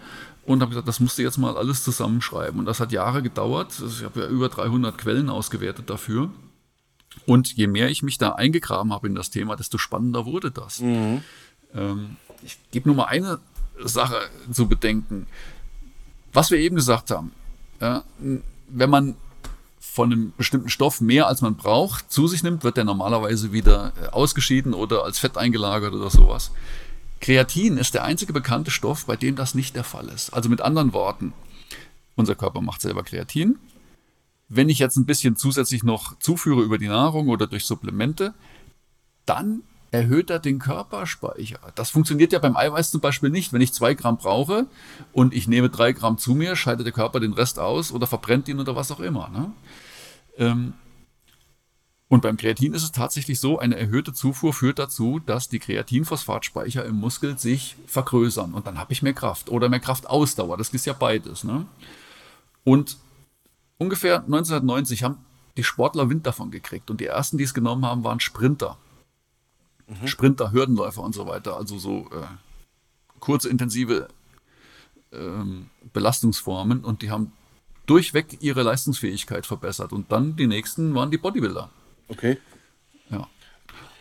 und 0.46 0.62
habe 0.62 0.70
gesagt, 0.70 0.88
das 0.88 1.00
musst 1.00 1.18
du 1.18 1.22
jetzt 1.22 1.36
mal 1.36 1.58
alles 1.58 1.84
zusammenschreiben 1.84 2.58
und 2.58 2.64
das 2.64 2.80
hat 2.80 2.92
Jahre 2.92 3.22
gedauert. 3.22 3.72
Also 3.82 3.88
ich 3.88 4.04
habe 4.04 4.20
ja 4.20 4.26
über 4.26 4.48
300 4.48 4.96
Quellen 4.96 5.28
ausgewertet 5.28 5.90
dafür. 5.90 6.30
Und 7.26 7.54
je 7.56 7.66
mehr 7.66 7.88
ich 7.90 8.02
mich 8.02 8.18
da 8.18 8.32
eingegraben 8.32 8.92
habe 8.92 9.06
in 9.06 9.14
das 9.14 9.30
Thema, 9.30 9.56
desto 9.56 9.78
spannender 9.78 10.26
wurde 10.26 10.50
das. 10.50 10.80
Mhm. 10.80 11.22
Ähm, 11.74 12.16
ich 12.42 12.58
gebe 12.70 12.88
nur 12.88 12.96
mal 12.96 13.04
eine 13.04 13.38
Sache 13.82 14.20
zu 14.50 14.68
bedenken. 14.68 15.26
Was 16.32 16.50
wir 16.50 16.58
eben 16.58 16.76
gesagt 16.76 17.10
haben, 17.10 17.32
ja, 17.80 18.04
wenn 18.68 18.90
man 18.90 19.16
von 19.94 20.10
einem 20.10 20.32
bestimmten 20.36 20.68
Stoff 20.68 21.00
mehr 21.00 21.28
als 21.28 21.40
man 21.40 21.54
braucht 21.54 22.10
zu 22.10 22.26
sich 22.26 22.42
nimmt, 22.42 22.64
wird 22.64 22.76
der 22.76 22.84
normalerweise 22.84 23.52
wieder 23.52 23.92
äh, 24.02 24.08
ausgeschieden 24.08 24.74
oder 24.74 25.04
als 25.04 25.20
Fett 25.20 25.38
eingelagert 25.38 25.94
oder 25.94 26.10
sowas. 26.10 26.50
Kreatin 27.20 27.78
ist 27.78 27.94
der 27.94 28.02
einzige 28.02 28.32
bekannte 28.32 28.72
Stoff, 28.72 29.06
bei 29.06 29.16
dem 29.16 29.36
das 29.36 29.54
nicht 29.54 29.76
der 29.76 29.84
Fall 29.84 30.08
ist. 30.08 30.34
Also 30.34 30.48
mit 30.48 30.60
anderen 30.60 30.92
Worten, 30.92 31.32
unser 32.16 32.34
Körper 32.34 32.60
macht 32.60 32.80
selber 32.80 33.04
Kreatin. 33.04 33.58
Wenn 34.48 34.68
ich 34.68 34.78
jetzt 34.78 34.96
ein 34.96 35.06
bisschen 35.06 35.36
zusätzlich 35.36 35.82
noch 35.82 36.18
zuführe 36.18 36.62
über 36.62 36.78
die 36.78 36.88
Nahrung 36.88 37.28
oder 37.28 37.46
durch 37.46 37.64
Supplemente, 37.64 38.34
dann 39.26 39.62
erhöht 39.90 40.28
er 40.28 40.40
den 40.40 40.58
Körperspeicher. 40.58 41.60
Das 41.76 41.90
funktioniert 41.90 42.32
ja 42.32 42.40
beim 42.40 42.56
Eiweiß 42.56 42.90
zum 42.90 43.00
Beispiel 43.00 43.30
nicht. 43.30 43.52
Wenn 43.52 43.60
ich 43.60 43.72
zwei 43.72 43.94
Gramm 43.94 44.16
brauche 44.16 44.66
und 45.12 45.32
ich 45.32 45.46
nehme 45.46 45.70
drei 45.70 45.92
Gramm 45.92 46.18
zu 46.18 46.34
mir, 46.34 46.56
scheidet 46.56 46.84
der 46.84 46.92
Körper 46.92 47.20
den 47.20 47.32
Rest 47.32 47.58
aus 47.60 47.92
oder 47.92 48.06
verbrennt 48.06 48.48
ihn 48.48 48.58
oder 48.58 48.74
was 48.74 48.90
auch 48.90 49.00
immer. 49.00 49.28
Ne? 49.28 49.52
Ähm, 50.36 50.72
und 52.08 52.22
beim 52.22 52.36
Kreatin 52.36 52.74
ist 52.74 52.82
es 52.82 52.92
tatsächlich 52.92 53.40
so, 53.40 53.58
eine 53.58 53.76
erhöhte 53.76 54.12
Zufuhr 54.12 54.52
führt 54.52 54.78
dazu, 54.78 55.20
dass 55.24 55.48
die 55.48 55.58
Kreatinphosphatspeicher 55.60 56.84
im 56.84 56.96
Muskel 56.96 57.38
sich 57.38 57.76
vergrößern 57.86 58.52
und 58.52 58.66
dann 58.66 58.78
habe 58.78 58.92
ich 58.92 59.02
mehr 59.02 59.14
Kraft 59.14 59.48
oder 59.48 59.68
mehr 59.68 59.80
Kraftausdauer. 59.80 60.56
Das 60.56 60.70
ist 60.70 60.86
ja 60.86 60.92
beides. 60.92 61.44
Ne? 61.44 61.66
Und 62.64 62.98
ungefähr 63.78 64.16
1990 64.16 65.02
haben 65.02 65.18
die 65.56 65.64
Sportler 65.64 66.10
Wind 66.10 66.26
davon 66.26 66.50
gekriegt 66.50 66.90
und 66.90 67.00
die 67.00 67.06
ersten, 67.06 67.38
die 67.38 67.44
es 67.44 67.54
genommen 67.54 67.84
haben, 67.86 68.04
waren 68.04 68.20
Sprinter. 68.20 68.76
Mhm. 69.86 70.06
Sprinter, 70.06 70.52
Hürdenläufer 70.52 71.02
und 71.02 71.14
so 71.14 71.26
weiter. 71.26 71.56
Also 71.56 71.78
so 71.78 72.08
äh, 72.10 72.26
kurze, 73.20 73.48
intensive 73.48 74.08
ähm, 75.12 75.70
Belastungsformen 75.92 76.84
und 76.84 77.02
die 77.02 77.10
haben 77.10 77.32
durchweg 77.86 78.38
ihre 78.40 78.62
Leistungsfähigkeit 78.62 79.46
verbessert. 79.46 79.92
Und 79.92 80.10
dann 80.10 80.36
die 80.36 80.46
nächsten 80.46 80.94
waren 80.94 81.10
die 81.10 81.18
Bodybuilder. 81.18 81.70
Okay. 82.08 82.38
Ja. 83.10 83.28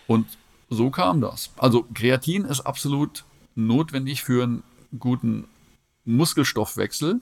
Und 0.08 0.28
so 0.70 0.90
kam 0.90 1.22
das. 1.22 1.52
Also 1.58 1.86
Kreatin 1.94 2.46
ist 2.46 2.62
absolut 2.62 3.26
notwendig 3.56 4.24
für 4.24 4.44
einen 4.44 4.64
guten 4.98 5.48
Muskelstoffwechsel 6.06 7.22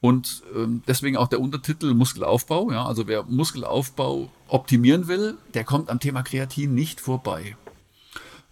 und 0.00 0.42
ähm, 0.56 0.82
deswegen 0.86 1.16
auch 1.16 1.28
der 1.28 1.40
Untertitel 1.40 1.92
Muskelaufbau. 1.92 2.72
Ja, 2.72 2.86
also 2.86 3.06
wer 3.06 3.24
Muskelaufbau 3.24 4.30
optimieren 4.48 5.08
will, 5.08 5.36
der 5.54 5.64
kommt 5.64 5.90
am 5.90 6.00
Thema 6.00 6.22
Kreatin 6.22 6.74
nicht 6.74 7.00
vorbei. 7.00 7.56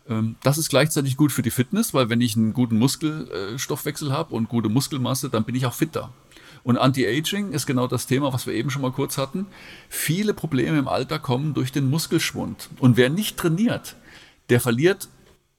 Ähm, 0.08 0.36
das 0.42 0.58
ist 0.58 0.68
gleichzeitig 0.68 1.16
gut 1.16 1.32
für 1.32 1.42
die 1.42 1.50
Fitness, 1.50 1.94
weil 1.94 2.10
wenn 2.10 2.20
ich 2.20 2.36
einen 2.36 2.52
guten 2.52 2.78
Muskelstoffwechsel 2.78 4.12
habe 4.12 4.34
und 4.34 4.48
gute 4.48 4.68
Muskelmasse, 4.68 5.30
dann 5.30 5.44
bin 5.44 5.54
ich 5.54 5.64
auch 5.64 5.74
fitter. 5.74 6.12
Und 6.64 6.76
Anti-Aging 6.76 7.52
ist 7.52 7.66
genau 7.66 7.86
das 7.86 8.06
Thema, 8.06 8.32
was 8.32 8.46
wir 8.46 8.52
eben 8.52 8.68
schon 8.68 8.82
mal 8.82 8.92
kurz 8.92 9.16
hatten. 9.16 9.46
Viele 9.88 10.34
Probleme 10.34 10.78
im 10.78 10.88
Alter 10.88 11.18
kommen 11.18 11.54
durch 11.54 11.72
den 11.72 11.88
Muskelschwund. 11.88 12.68
Und 12.78 12.98
wer 12.98 13.08
nicht 13.08 13.38
trainiert, 13.38 13.96
der 14.50 14.60
verliert 14.60 15.08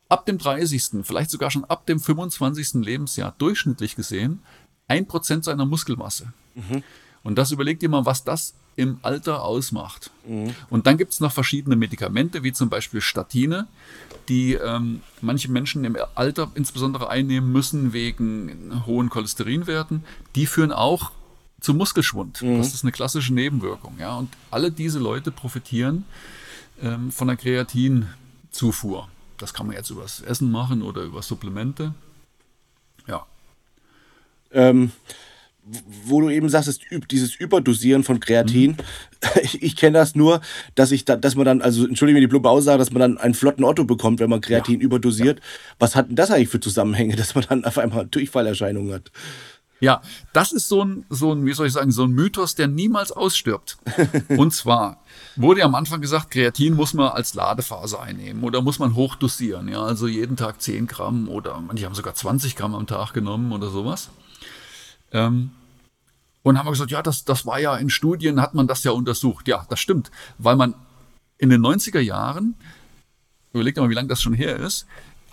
ab 0.08 0.28
dem 0.28 0.38
30., 0.38 1.04
vielleicht 1.04 1.32
sogar 1.32 1.50
schon 1.50 1.66
ab 1.66 1.88
dem 1.88 2.00
25. 2.00 2.86
Lebensjahr 2.86 3.34
durchschnittlich 3.40 3.96
gesehen 3.96 4.42
ein 4.90 5.06
Prozent 5.06 5.46
seiner 5.46 5.66
Muskelmasse. 5.66 6.34
Mhm. 6.56 6.84
Und 7.24 7.38
das 7.38 7.52
überlegt 7.52 7.82
ihr 7.84 7.90
mal, 7.90 8.06
was 8.06 8.24
das 8.24 8.54
im 8.76 9.00
Alter 9.02 9.44
ausmacht. 9.44 10.10
Mhm. 10.28 10.56
Und 10.70 10.88
dann 10.88 10.98
gibt 10.98 11.14
es 11.14 11.20
noch 11.20 11.32
verschiedene 11.32 11.76
Medikamente, 11.76 12.44
wie 12.44 12.54
zum 12.54 12.70
Beispiel 12.70 13.02
Statine, 13.02 13.68
die 14.30 14.54
ähm, 14.54 15.02
manche 15.22 15.52
Menschen 15.52 15.84
im 15.84 15.98
Alter 16.16 16.52
insbesondere 16.56 17.10
einnehmen 17.10 17.52
müssen 17.52 17.94
wegen 17.94 18.84
hohen 18.86 19.10
Cholesterinwerten. 19.10 20.04
Die 20.36 20.46
führen 20.46 20.72
auch 20.72 21.12
zu 21.60 21.74
Muskelschwund. 21.74 22.42
Mhm. 22.42 22.58
Das 22.58 22.74
ist 22.74 22.84
eine 22.84 22.92
klassische 22.92 23.34
Nebenwirkung. 23.34 23.98
Ja? 24.00 24.16
Und 24.16 24.30
alle 24.50 24.72
diese 24.72 25.00
Leute 25.00 25.32
profitieren 25.32 26.06
ähm, 26.82 27.12
von 27.12 27.28
der 27.28 27.38
Kreatinzufuhr. 27.38 29.10
Das 29.38 29.54
kann 29.54 29.68
man 29.68 29.76
jetzt 29.76 29.90
übers 29.90 30.22
Essen 30.22 30.52
machen 30.52 30.82
oder 30.82 31.02
über 31.04 31.22
Supplemente. 31.22 31.94
Ja. 33.08 33.26
Ähm, 34.52 34.92
wo 36.06 36.22
du 36.22 36.30
eben 36.30 36.50
sagst, 36.50 36.82
dieses 37.12 37.36
Überdosieren 37.36 38.04
von 38.04 38.20
Kreatin, 38.20 38.72
mhm. 38.72 38.78
ich, 39.44 39.62
ich 39.62 39.76
kenne 39.76 39.98
das 40.00 40.16
nur, 40.16 40.42
dass 40.76 40.92
ich 40.92 41.06
da, 41.06 41.16
dass 41.16 41.36
man 41.36 41.46
dann, 41.46 41.62
also 41.62 41.86
entschuldige 41.86 42.16
mir 42.18 42.22
die 42.22 42.28
plumpe 42.28 42.50
Aussage, 42.50 42.80
dass 42.80 42.92
man 42.92 43.02
dann 43.02 43.18
einen 43.18 43.34
flotten 43.34 43.64
Otto 43.64 43.84
bekommt, 43.84 44.20
wenn 44.20 44.30
man 44.30 44.42
Kreatin 44.42 44.80
ja. 44.80 44.86
überdosiert. 44.86 45.42
Was 45.78 45.96
hat 45.96 46.10
denn 46.10 46.16
das 46.16 46.32
eigentlich 46.32 46.50
für 46.50 46.60
Zusammenhänge, 46.60 47.16
dass 47.16 47.36
man 47.36 47.46
dann 47.48 47.66
auf 47.66 47.78
einmal 47.78 48.08
Durchfallerscheinungen 48.08 48.94
hat? 48.94 49.12
Ja, 49.82 50.02
das 50.34 50.52
ist 50.52 50.68
so 50.68 50.84
ein, 50.84 51.06
so 51.10 51.32
ein, 51.32 51.46
wie 51.46 51.54
soll 51.54 51.68
ich 51.68 51.74
sagen, 51.74 51.92
so 51.92 52.04
ein 52.04 52.12
Mythos, 52.12 52.56
der 52.56 52.68
niemals 52.68 53.14
ausstirbt. 53.14 53.78
Und 54.30 54.54
zwar 54.54 55.02
wurde 55.38 55.62
ja 55.62 55.66
am 55.66 55.76
Anfang 55.76 56.02
gesagt, 56.02 56.32
Kreatin 56.32 56.74
muss 56.74 56.94
man 56.94 57.10
als 57.10 57.34
Ladephase 57.34 57.98
einnehmen 57.98 58.44
oder 58.44 58.62
muss 58.62 58.80
man 58.80 58.96
hochdosieren. 58.96 59.70
Ja, 59.70 59.84
also 59.84 60.08
jeden 60.08 60.36
Tag 60.36 60.62
10 60.62 60.88
Gramm 60.88 61.30
oder 61.30 61.62
manche 61.62 61.86
haben 61.86 61.96
sogar 61.96 62.14
20 62.14 62.58
Gramm 62.58 62.76
am 62.76 62.88
Tag 62.88 63.14
genommen 63.14 63.54
oder 63.54 63.70
sowas. 63.70 64.10
Ähm, 65.12 65.52
und 66.44 66.58
haben 66.58 66.66
wir 66.66 66.72
gesagt, 66.72 66.92
ja, 66.92 67.02
das, 67.02 67.26
das 67.26 67.46
war 67.46 67.60
ja 67.60 67.76
in 67.76 67.90
Studien, 67.90 68.42
hat 68.42 68.54
man 68.54 68.68
das 68.68 68.84
ja 68.84 68.92
untersucht. 68.92 69.48
Ja, 69.48 69.66
das 69.70 69.80
stimmt, 69.80 70.10
weil 70.38 70.56
man 70.56 70.74
in 71.38 71.50
den 71.50 71.62
90er 71.62 72.00
Jahren, 72.00 72.56
überlegt 73.54 73.78
mal, 73.78 73.90
wie 73.90 73.96
lange 73.96 74.08
das 74.08 74.22
schon 74.22 74.34
her 74.34 74.58
ist, 74.58 74.86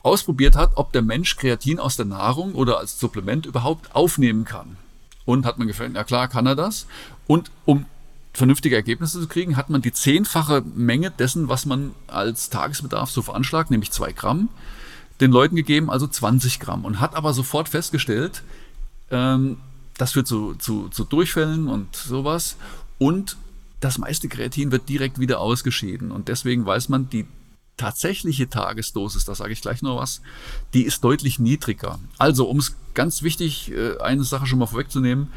ausprobiert 0.02 0.56
hat, 0.56 0.72
ob 0.76 0.92
der 0.92 1.02
Mensch 1.02 1.36
Kreatin 1.36 1.80
aus 1.80 1.96
der 1.96 2.06
Nahrung 2.06 2.54
oder 2.54 2.78
als 2.78 2.98
Supplement 2.98 3.44
überhaupt 3.46 3.94
aufnehmen 3.94 4.44
kann. 4.44 4.76
Und 5.24 5.44
hat 5.44 5.58
man 5.58 5.66
gefällt, 5.66 5.94
ja 5.94 6.04
klar, 6.04 6.28
kann 6.28 6.46
er 6.46 6.54
das. 6.54 6.86
Und 7.26 7.50
um 7.64 7.86
vernünftige 8.32 8.76
Ergebnisse 8.76 9.20
zu 9.20 9.26
kriegen, 9.26 9.56
hat 9.56 9.70
man 9.70 9.82
die 9.82 9.92
zehnfache 9.92 10.62
Menge 10.62 11.10
dessen, 11.10 11.48
was 11.48 11.66
man 11.66 11.92
als 12.06 12.50
Tagesbedarf 12.50 13.10
so 13.10 13.22
veranschlagt, 13.22 13.70
nämlich 13.70 13.90
zwei 13.90 14.12
Gramm, 14.12 14.48
den 15.20 15.32
Leuten 15.32 15.56
gegeben, 15.56 15.90
also 15.90 16.06
20 16.06 16.60
Gramm. 16.60 16.84
Und 16.84 17.00
hat 17.00 17.16
aber 17.16 17.32
sofort 17.32 17.68
festgestellt, 17.68 18.42
ähm, 19.10 19.56
das 19.98 20.12
führt 20.12 20.26
zu, 20.26 20.54
zu, 20.54 20.88
zu 20.88 21.04
Durchfällen 21.04 21.68
und 21.68 21.94
sowas. 21.96 22.56
Und 22.98 23.36
das 23.80 23.98
meiste 23.98 24.28
Kreatin 24.28 24.72
wird 24.72 24.88
direkt 24.88 25.18
wieder 25.18 25.40
ausgeschieden. 25.40 26.10
Und 26.10 26.28
deswegen 26.28 26.66
weiß 26.66 26.88
man, 26.88 27.08
die 27.10 27.26
tatsächliche 27.76 28.48
Tagesdosis, 28.48 29.24
da 29.24 29.34
sage 29.34 29.52
ich 29.52 29.60
gleich 29.60 29.82
noch 29.82 29.98
was, 30.00 30.22
die 30.72 30.82
ist 30.82 31.04
deutlich 31.04 31.38
niedriger. 31.38 31.98
Also, 32.18 32.48
um 32.48 32.58
es 32.58 32.74
ganz 32.94 33.22
wichtig, 33.22 33.70
äh, 33.70 33.98
eine 33.98 34.24
Sache 34.24 34.46
schon 34.46 34.58
mal 34.58 34.66
vorwegzunehmen, 34.66 35.28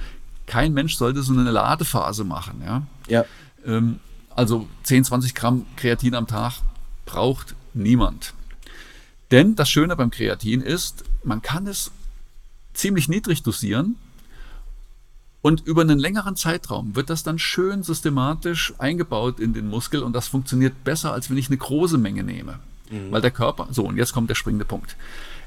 kein 0.45 0.73
Mensch 0.73 0.95
sollte 0.95 1.21
so 1.21 1.33
eine 1.33 1.51
Ladephase 1.51 2.23
machen. 2.23 2.61
Ja. 2.65 2.87
ja. 3.07 3.25
Ähm, 3.65 3.99
also 4.35 4.67
10, 4.83 5.03
20 5.03 5.35
Gramm 5.35 5.65
Kreatin 5.75 6.15
am 6.15 6.27
Tag 6.27 6.61
braucht 7.05 7.55
niemand. 7.73 8.33
Denn 9.31 9.55
das 9.55 9.69
Schöne 9.69 9.95
beim 9.95 10.11
Kreatin 10.11 10.61
ist, 10.61 11.03
man 11.23 11.41
kann 11.41 11.67
es 11.67 11.91
ziemlich 12.73 13.09
niedrig 13.09 13.43
dosieren 13.43 13.95
Und 15.41 15.65
über 15.65 15.81
einen 15.81 15.99
längeren 15.99 16.35
Zeitraum 16.35 16.95
wird 16.95 17.09
das 17.09 17.23
dann 17.23 17.39
schön 17.39 17.83
systematisch 17.83 18.73
eingebaut 18.77 19.39
in 19.39 19.53
den 19.53 19.69
Muskel 19.69 20.03
und 20.03 20.13
das 20.13 20.27
funktioniert 20.27 20.83
besser, 20.83 21.13
als 21.13 21.29
wenn 21.29 21.37
ich 21.37 21.47
eine 21.47 21.57
große 21.57 21.97
Menge 21.97 22.23
nehme. 22.23 22.59
Mhm. 22.89 23.11
Weil 23.11 23.21
der 23.21 23.31
Körper, 23.31 23.67
so 23.71 23.85
und 23.85 23.97
jetzt 23.97 24.13
kommt 24.13 24.29
der 24.29 24.35
springende 24.35 24.65
Punkt. 24.65 24.97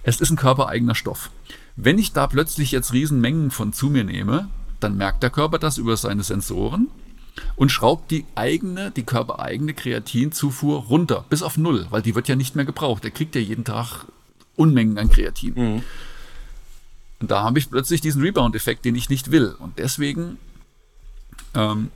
Es 0.02 0.20
ist 0.20 0.30
ein 0.30 0.36
körpereigener 0.36 0.94
Stoff. 0.94 1.30
Wenn 1.76 1.98
ich 1.98 2.12
da 2.12 2.26
plötzlich 2.26 2.72
jetzt 2.72 2.92
Riesenmengen 2.92 3.50
von 3.50 3.72
zu 3.72 3.90
mir 3.90 4.04
nehme, 4.04 4.48
dann 4.80 4.96
merkt 4.96 5.22
der 5.22 5.30
Körper 5.30 5.58
das 5.58 5.78
über 5.78 5.96
seine 5.96 6.22
Sensoren 6.22 6.88
und 7.56 7.70
schraubt 7.70 8.10
die 8.10 8.24
eigene, 8.34 8.90
die 8.90 9.04
körpereigene 9.04 9.74
Kreatinzufuhr 9.74 10.84
runter, 10.84 11.24
bis 11.28 11.42
auf 11.42 11.56
null, 11.56 11.86
weil 11.90 12.02
die 12.02 12.14
wird 12.14 12.28
ja 12.28 12.36
nicht 12.36 12.56
mehr 12.56 12.64
gebraucht. 12.64 13.04
Er 13.04 13.10
kriegt 13.10 13.34
ja 13.34 13.40
jeden 13.40 13.64
Tag 13.64 14.06
Unmengen 14.56 14.98
an 14.98 15.08
Kreatin. 15.08 15.54
Mhm. 15.54 15.82
Und 17.22 17.30
da 17.30 17.44
habe 17.44 17.60
ich 17.60 17.70
plötzlich 17.70 18.00
diesen 18.00 18.20
Rebound-Effekt, 18.20 18.84
den 18.84 18.96
ich 18.96 19.08
nicht 19.08 19.30
will. 19.30 19.54
Und 19.60 19.78
deswegen 19.78 20.38
ähm, 21.54 21.92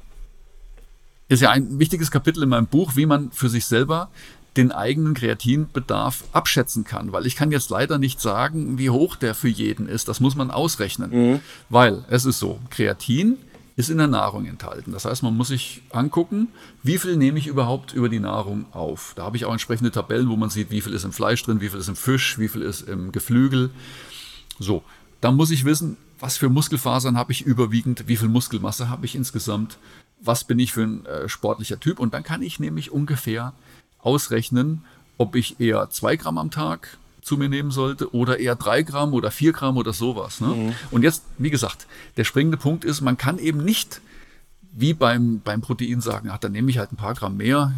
ist 1.29 1.43
ja 1.43 1.51
ein 1.51 1.81
wichtiges 1.81 2.13
Kapitel 2.13 2.45
in 2.45 2.49
meinem 2.49 2.69
Buch, 2.69 2.95
wie 2.95 3.07
man 3.07 3.33
für 3.33 3.49
sich 3.49 3.67
selber 3.67 4.09
den 4.57 4.71
eigenen 4.71 5.15
Kreatinbedarf 5.15 6.23
abschätzen 6.33 6.85
kann, 6.85 7.11
weil 7.11 7.27
ich 7.27 7.35
kann 7.35 7.51
jetzt 7.51 7.71
leider 7.71 7.99
nicht 7.99 8.21
sagen, 8.21 8.79
wie 8.79 8.89
hoch 8.89 9.17
der 9.17 9.35
für 9.35 9.49
jeden 9.49 9.89
ist. 9.89 10.07
Das 10.09 10.21
muss 10.21 10.37
man 10.37 10.53
ausrechnen, 10.53 11.11
mhm. 11.11 11.41
weil 11.69 12.05
es 12.09 12.25
ist 12.25 12.39
so, 12.39 12.61
Kreatin 12.71 13.37
ist 13.75 13.91
in 13.91 13.99
der 13.99 14.07
Nahrung 14.07 14.47
enthalten. 14.47 14.93
Das 14.93 15.07
heißt, 15.07 15.25
man 15.25 15.37
muss 15.37 15.49
sich 15.49 15.83
angucken, 15.91 16.49
wie 16.85 16.99
viel 16.99 17.17
nehme 17.17 17.41
ich 17.41 17.49
überhaupt 17.49 17.93
über 17.95 18.09
die 18.09 18.21
Nahrung 18.21 18.65
auf. 18.73 19.13
Da 19.17 19.25
habe 19.25 19.37
ich 19.37 19.45
auch 19.45 19.53
entsprechende 19.53 19.91
Tabellen, 19.91 20.29
wo 20.29 20.37
man 20.37 20.51
sieht, 20.51 20.71
wie 20.71 20.81
viel 20.81 20.95
ist 20.95 21.05
im 21.05 21.13
Fleisch 21.13 21.43
drin, 21.43 21.61
wie 21.61 21.69
viel 21.69 21.81
ist 21.81 21.89
im 21.89 21.97
Fisch, 21.97 22.39
wie 22.39 22.49
viel 22.49 22.63
ist 22.63 22.83
im 22.83 23.11
Geflügel. 23.11 23.71
So, 24.59 24.83
dann 25.21 25.37
muss 25.37 25.51
ich 25.51 25.65
wissen, 25.65 25.97
was 26.19 26.37
für 26.37 26.49
Muskelfasern 26.49 27.17
habe 27.17 27.33
ich 27.33 27.43
überwiegend, 27.43 28.05
wie 28.07 28.17
viel 28.17 28.29
Muskelmasse 28.29 28.89
habe 28.89 29.07
ich 29.07 29.15
insgesamt, 29.15 29.79
was 30.21 30.45
bin 30.45 30.59
ich 30.59 30.73
für 30.73 30.83
ein 30.83 31.07
äh, 31.07 31.29
sportlicher 31.29 31.79
Typ 31.79 31.99
und 31.99 32.15
dann 32.15 32.23
kann 32.23 32.43
ich 32.43 32.59
nämlich 32.59 32.91
ungefähr 32.91 33.53
ausrechnen, 33.99 34.85
ob 35.19 35.35
ich 35.35 35.61
eher 35.61 35.91
zwei 35.91 36.17
Gramm 36.17 36.39
am 36.39 36.51
Tag 36.51 36.99
zu 37.23 37.37
mir 37.37 37.49
nehmen 37.49 37.71
sollte 37.71 38.15
oder 38.15 38.39
eher 38.39 38.55
drei 38.55 38.83
Gramm 38.83 39.13
oder 39.13 39.31
vier 39.31 39.53
Gramm 39.53 39.77
oder 39.77 39.93
sowas. 39.93 40.41
Ne? 40.41 40.49
Mhm. 40.49 40.75
Und 40.91 41.03
jetzt, 41.03 41.25
wie 41.39 41.51
gesagt, 41.51 41.87
der 42.17 42.25
springende 42.25 42.57
Punkt 42.57 42.85
ist, 42.85 43.01
man 43.01 43.19
kann 43.19 43.39
eben 43.39 43.65
nicht 43.65 44.01
wie 44.73 44.95
beim, 44.95 45.41
beim 45.41 45.61
Protein 45.61 46.01
sagen, 46.01 46.29
ach, 46.31 46.39
dann 46.39 46.53
nehme 46.53 46.71
ich 46.71 46.79
halt 46.79 46.93
ein 46.93 46.97
paar 46.97 47.15
Gramm 47.15 47.39
mehr, 47.39 47.73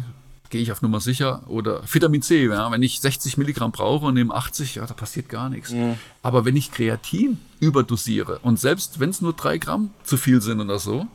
gehe 0.49 0.61
ich 0.61 0.71
auf 0.71 0.81
Nummer 0.81 0.99
sicher. 0.99 1.43
Oder 1.47 1.81
Vitamin 1.91 2.21
C, 2.21 2.45
ja, 2.45 2.71
wenn 2.71 2.83
ich 2.83 2.99
60 2.99 3.37
Milligramm 3.37 3.71
brauche 3.71 4.07
und 4.07 4.15
nehme 4.15 4.33
80, 4.33 4.75
ja, 4.75 4.85
da 4.85 4.93
passiert 4.93 5.29
gar 5.29 5.49
nichts. 5.49 5.71
Mhm. 5.71 5.95
Aber 6.21 6.45
wenn 6.45 6.55
ich 6.55 6.71
Kreatin 6.71 7.39
überdosiere 7.59 8.39
und 8.39 8.59
selbst 8.59 8.99
wenn 8.99 9.09
es 9.09 9.21
nur 9.21 9.33
drei 9.33 9.57
Gramm 9.57 9.91
zu 10.03 10.17
viel 10.17 10.41
sind 10.41 10.59
oder 10.59 10.79
so, 10.79 11.07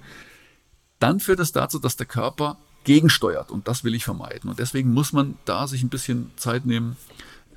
dann 0.98 1.20
führt 1.20 1.40
es 1.40 1.52
dazu, 1.52 1.78
dass 1.78 1.96
der 1.96 2.06
Körper 2.06 2.56
gegensteuert 2.84 3.50
und 3.50 3.66
das 3.66 3.84
will 3.84 3.94
ich 3.94 4.04
vermeiden. 4.04 4.48
Und 4.50 4.58
deswegen 4.58 4.92
muss 4.92 5.12
man 5.12 5.36
da 5.44 5.66
sich 5.66 5.82
ein 5.82 5.88
bisschen 5.88 6.30
Zeit 6.36 6.66
nehmen 6.66 6.96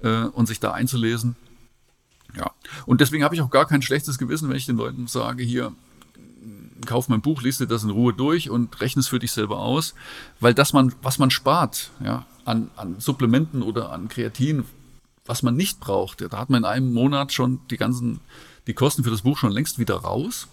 äh, 0.01 0.23
und 0.23 0.47
sich 0.47 0.59
da 0.59 0.71
einzulesen. 0.71 1.35
Ja, 2.35 2.51
und 2.85 3.01
deswegen 3.01 3.23
habe 3.23 3.35
ich 3.35 3.41
auch 3.41 3.49
gar 3.49 3.65
kein 3.65 3.81
schlechtes 3.81 4.17
Gewissen, 4.17 4.49
wenn 4.49 4.57
ich 4.57 4.65
den 4.65 4.77
Leuten 4.77 5.07
sage, 5.07 5.43
hier, 5.43 5.73
kauf 6.85 7.09
mein 7.09 7.21
Buch, 7.21 7.41
liest 7.41 7.59
dir 7.59 7.67
das 7.67 7.83
in 7.83 7.89
Ruhe 7.89 8.13
durch 8.13 8.49
und 8.49 8.79
rechne 8.81 8.99
es 8.99 9.07
für 9.07 9.19
dich 9.19 9.31
selber 9.31 9.59
aus, 9.59 9.93
weil 10.39 10.53
das 10.53 10.73
man, 10.73 10.93
was 11.01 11.19
man 11.19 11.31
spart, 11.31 11.91
ja, 12.03 12.25
an, 12.45 12.69
an 12.75 12.99
Supplementen 12.99 13.61
oder 13.61 13.91
an 13.91 14.07
Kreatin, 14.07 14.65
was 15.25 15.43
man 15.43 15.55
nicht 15.55 15.79
braucht, 15.79 16.21
da 16.21 16.37
hat 16.37 16.49
man 16.49 16.63
in 16.63 16.65
einem 16.65 16.93
Monat 16.93 17.33
schon 17.33 17.59
die 17.69 17.77
ganzen, 17.77 18.21
die 18.67 18.73
Kosten 18.73 19.03
für 19.03 19.11
das 19.11 19.23
Buch 19.23 19.37
schon 19.37 19.51
längst 19.51 19.79
wieder 19.79 19.95
raus. 19.95 20.47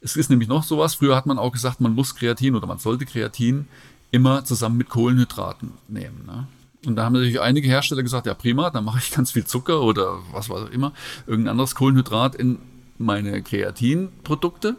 Es 0.00 0.16
ist 0.16 0.30
nämlich 0.30 0.48
noch 0.48 0.64
sowas, 0.64 0.94
früher 0.94 1.14
hat 1.14 1.26
man 1.26 1.38
auch 1.38 1.52
gesagt, 1.52 1.80
man 1.80 1.94
muss 1.94 2.14
Kreatin 2.14 2.54
oder 2.54 2.66
man 2.66 2.78
sollte 2.78 3.04
Kreatin 3.04 3.68
immer 4.10 4.44
zusammen 4.44 4.78
mit 4.78 4.88
Kohlenhydraten 4.88 5.72
nehmen. 5.88 6.24
Ne? 6.26 6.46
Und 6.86 6.96
da 6.96 7.04
haben 7.04 7.12
natürlich 7.12 7.40
einige 7.40 7.68
Hersteller 7.68 8.02
gesagt, 8.02 8.26
ja 8.26 8.34
prima, 8.34 8.70
dann 8.70 8.84
mache 8.84 8.98
ich 8.98 9.10
ganz 9.14 9.32
viel 9.32 9.44
Zucker 9.44 9.82
oder 9.82 10.18
was 10.32 10.48
war 10.48 10.64
auch 10.64 10.70
immer, 10.70 10.92
irgendein 11.26 11.52
anderes 11.52 11.74
Kohlenhydrat 11.74 12.34
in 12.34 12.58
meine 12.98 13.42
Kreatinprodukte 13.42 14.76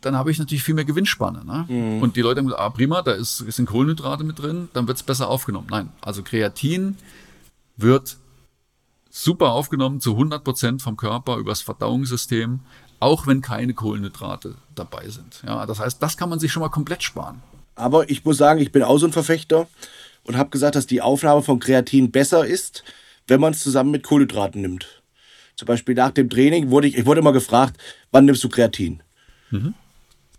dann 0.00 0.16
habe 0.16 0.30
ich 0.30 0.38
natürlich 0.38 0.62
viel 0.62 0.74
mehr 0.74 0.84
Gewinnspanne. 0.84 1.44
Ne? 1.44 1.66
Mhm. 1.68 2.02
Und 2.02 2.16
die 2.16 2.22
Leute 2.22 2.38
haben 2.38 2.46
gesagt, 2.46 2.62
ah, 2.62 2.70
prima, 2.70 3.02
da 3.02 3.12
ist, 3.12 3.38
sind 3.38 3.66
Kohlenhydrate 3.66 4.24
mit 4.24 4.38
drin, 4.38 4.68
dann 4.72 4.86
wird 4.86 4.96
es 4.96 5.02
besser 5.02 5.28
aufgenommen. 5.28 5.68
Nein, 5.70 5.90
also 6.00 6.22
Kreatin 6.22 6.96
wird 7.76 8.16
super 9.10 9.50
aufgenommen 9.50 10.00
zu 10.00 10.12
100 10.12 10.44
Prozent 10.44 10.82
vom 10.82 10.96
Körper 10.96 11.36
übers 11.36 11.62
Verdauungssystem, 11.62 12.60
auch 13.00 13.26
wenn 13.26 13.40
keine 13.40 13.74
Kohlenhydrate 13.74 14.54
dabei 14.74 15.08
sind. 15.08 15.42
Ja, 15.46 15.66
das 15.66 15.80
heißt, 15.80 16.02
das 16.02 16.16
kann 16.16 16.28
man 16.28 16.38
sich 16.38 16.52
schon 16.52 16.62
mal 16.62 16.68
komplett 16.68 17.02
sparen. 17.02 17.42
Aber 17.74 18.10
ich 18.10 18.24
muss 18.24 18.36
sagen, 18.36 18.60
ich 18.60 18.72
bin 18.72 18.82
auch 18.82 18.98
so 18.98 19.06
ein 19.06 19.12
Verfechter 19.12 19.68
und 20.24 20.36
habe 20.36 20.50
gesagt, 20.50 20.74
dass 20.74 20.86
die 20.86 21.00
Aufnahme 21.00 21.42
von 21.42 21.60
Kreatin 21.60 22.10
besser 22.10 22.46
ist, 22.46 22.84
wenn 23.28 23.40
man 23.40 23.52
es 23.52 23.62
zusammen 23.62 23.90
mit 23.90 24.02
Kohlenhydraten 24.02 24.60
nimmt. 24.60 25.02
Zum 25.54 25.66
Beispiel 25.66 25.94
nach 25.94 26.10
dem 26.10 26.30
Training 26.30 26.70
wurde 26.70 26.88
ich, 26.88 26.96
ich 26.96 27.06
wurde 27.06 27.20
immer 27.20 27.32
gefragt, 27.32 27.80
wann 28.10 28.24
nimmst 28.24 28.42
du 28.44 28.48
Kreatin? 28.48 29.02
Mhm. 29.50 29.74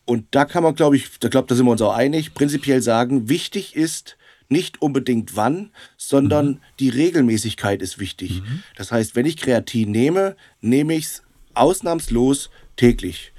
Und 0.10 0.26
da 0.32 0.46
kann 0.46 0.64
man, 0.64 0.74
glaube 0.74 0.96
ich, 0.96 1.20
da 1.20 1.28
glaube, 1.28 1.48
da 1.48 1.54
sind 1.54 1.68
wir 1.68 1.72
uns 1.72 1.84
auch 1.84 1.94
einig, 1.94 2.34
prinzipiell 2.34 2.82
sagen, 2.82 3.30
wichtig 3.30 3.76
ist 3.76 4.18
nicht 4.48 4.82
unbedingt 4.82 5.36
wann, 5.36 5.70
sondern 5.98 6.48
mhm. 6.48 6.58
die 6.80 6.90
Regelmäßigkeit 6.90 7.80
ist 7.84 8.00
wichtig. 8.00 8.42
Mhm. 8.42 8.64
Das 8.76 8.92
heißt, 8.92 9.16
wenn 9.16 9.28
ich 9.28 9.38
Kreatin 9.38 9.92
nehme, 9.92 10.36
nehme 10.62 10.96
ich 10.96 11.06
es 11.06 11.24
ausnahmslos 11.54 12.50
täglich. 12.76 13.34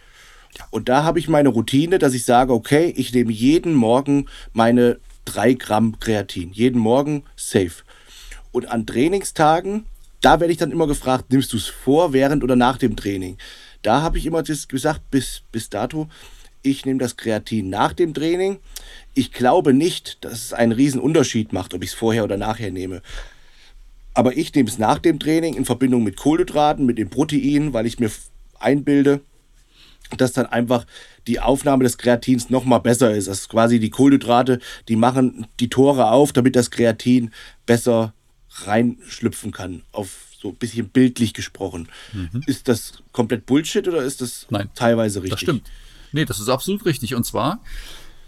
Und 0.70 0.88
da 0.88 1.02
habe 1.02 1.18
ich 1.18 1.26
meine 1.26 1.48
Routine, 1.48 1.98
dass 1.98 2.14
ich 2.14 2.24
sage, 2.24 2.52
okay, 2.52 2.94
ich 2.96 3.12
nehme 3.12 3.32
jeden 3.32 3.74
Morgen 3.74 4.26
meine 4.52 5.00
drei 5.24 5.54
Gramm 5.54 5.98
Kreatin. 5.98 6.52
Jeden 6.52 6.78
Morgen 6.78 7.24
safe. 7.34 7.82
Und 8.52 8.70
an 8.70 8.86
Trainingstagen, 8.86 9.86
da 10.20 10.38
werde 10.38 10.52
ich 10.52 10.58
dann 10.58 10.70
immer 10.70 10.86
gefragt, 10.86 11.32
nimmst 11.32 11.52
du 11.52 11.56
es 11.56 11.66
vor, 11.66 12.12
während 12.12 12.44
oder 12.44 12.54
nach 12.54 12.78
dem 12.78 12.94
Training? 12.94 13.38
Da 13.82 14.02
habe 14.02 14.18
ich 14.18 14.26
immer 14.26 14.44
das 14.44 14.68
gesagt, 14.68 15.10
bis, 15.10 15.42
bis 15.50 15.68
dato, 15.68 16.08
ich 16.62 16.84
nehme 16.84 16.98
das 16.98 17.16
Kreatin 17.16 17.70
nach 17.70 17.92
dem 17.92 18.14
Training. 18.14 18.58
Ich 19.14 19.32
glaube 19.32 19.72
nicht, 19.72 20.24
dass 20.24 20.32
es 20.32 20.52
einen 20.52 20.72
riesen 20.72 21.00
Unterschied 21.00 21.52
macht, 21.52 21.74
ob 21.74 21.82
ich 21.82 21.90
es 21.90 21.94
vorher 21.94 22.24
oder 22.24 22.36
nachher 22.36 22.70
nehme. 22.70 23.02
Aber 24.14 24.36
ich 24.36 24.54
nehme 24.54 24.68
es 24.68 24.78
nach 24.78 24.98
dem 24.98 25.18
Training 25.18 25.54
in 25.54 25.64
Verbindung 25.64 26.02
mit 26.02 26.16
Kohlenhydraten, 26.16 26.84
mit 26.84 26.98
dem 26.98 27.10
Protein, 27.10 27.72
weil 27.72 27.86
ich 27.86 27.98
mir 27.98 28.10
einbilde, 28.58 29.20
dass 30.16 30.32
dann 30.32 30.46
einfach 30.46 30.86
die 31.26 31.40
Aufnahme 31.40 31.84
des 31.84 31.96
Kreatins 31.96 32.50
nochmal 32.50 32.80
besser 32.80 33.12
ist. 33.12 33.28
Also 33.28 33.48
quasi 33.48 33.78
die 33.78 33.90
Kohlenhydrate, 33.90 34.58
die 34.88 34.96
machen 34.96 35.46
die 35.60 35.68
Tore 35.68 36.10
auf, 36.10 36.32
damit 36.32 36.56
das 36.56 36.70
Kreatin 36.70 37.30
besser 37.66 38.12
reinschlüpfen 38.50 39.52
kann. 39.52 39.82
Auf 39.92 40.26
so 40.40 40.48
ein 40.48 40.56
bisschen 40.56 40.88
bildlich 40.88 41.34
gesprochen. 41.34 41.88
Mhm. 42.12 42.42
Ist 42.46 42.68
das 42.68 43.02
komplett 43.12 43.46
Bullshit 43.46 43.86
oder 43.86 44.02
ist 44.02 44.20
das 44.20 44.46
Nein, 44.50 44.70
teilweise 44.74 45.22
richtig? 45.22 45.32
Das 45.32 45.40
stimmt. 45.40 45.70
Nee, 46.12 46.24
das 46.24 46.40
ist 46.40 46.48
absolut 46.48 46.84
richtig. 46.84 47.14
Und 47.14 47.24
zwar, 47.24 47.60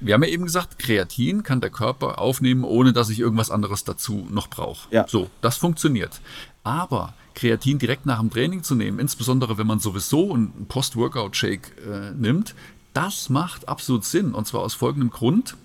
wir 0.00 0.14
haben 0.14 0.22
ja 0.22 0.30
eben 0.30 0.44
gesagt, 0.44 0.78
Kreatin 0.78 1.42
kann 1.42 1.60
der 1.60 1.70
Körper 1.70 2.18
aufnehmen, 2.18 2.64
ohne 2.64 2.92
dass 2.92 3.08
ich 3.08 3.20
irgendwas 3.20 3.50
anderes 3.50 3.84
dazu 3.84 4.26
noch 4.30 4.48
brauche. 4.48 4.88
Ja. 4.90 5.06
So, 5.08 5.30
das 5.40 5.56
funktioniert. 5.56 6.20
Aber 6.64 7.14
Kreatin 7.34 7.78
direkt 7.78 8.06
nach 8.06 8.20
dem 8.20 8.30
Training 8.30 8.62
zu 8.62 8.74
nehmen, 8.74 8.98
insbesondere 8.98 9.58
wenn 9.58 9.66
man 9.66 9.78
sowieso 9.78 10.34
einen 10.34 10.66
Post-Workout-Shake 10.68 11.72
äh, 11.86 12.10
nimmt, 12.12 12.54
das 12.94 13.30
macht 13.30 13.68
absolut 13.68 14.04
Sinn. 14.04 14.34
Und 14.34 14.46
zwar 14.46 14.60
aus 14.60 14.74
folgendem 14.74 15.10
Grund. 15.10 15.56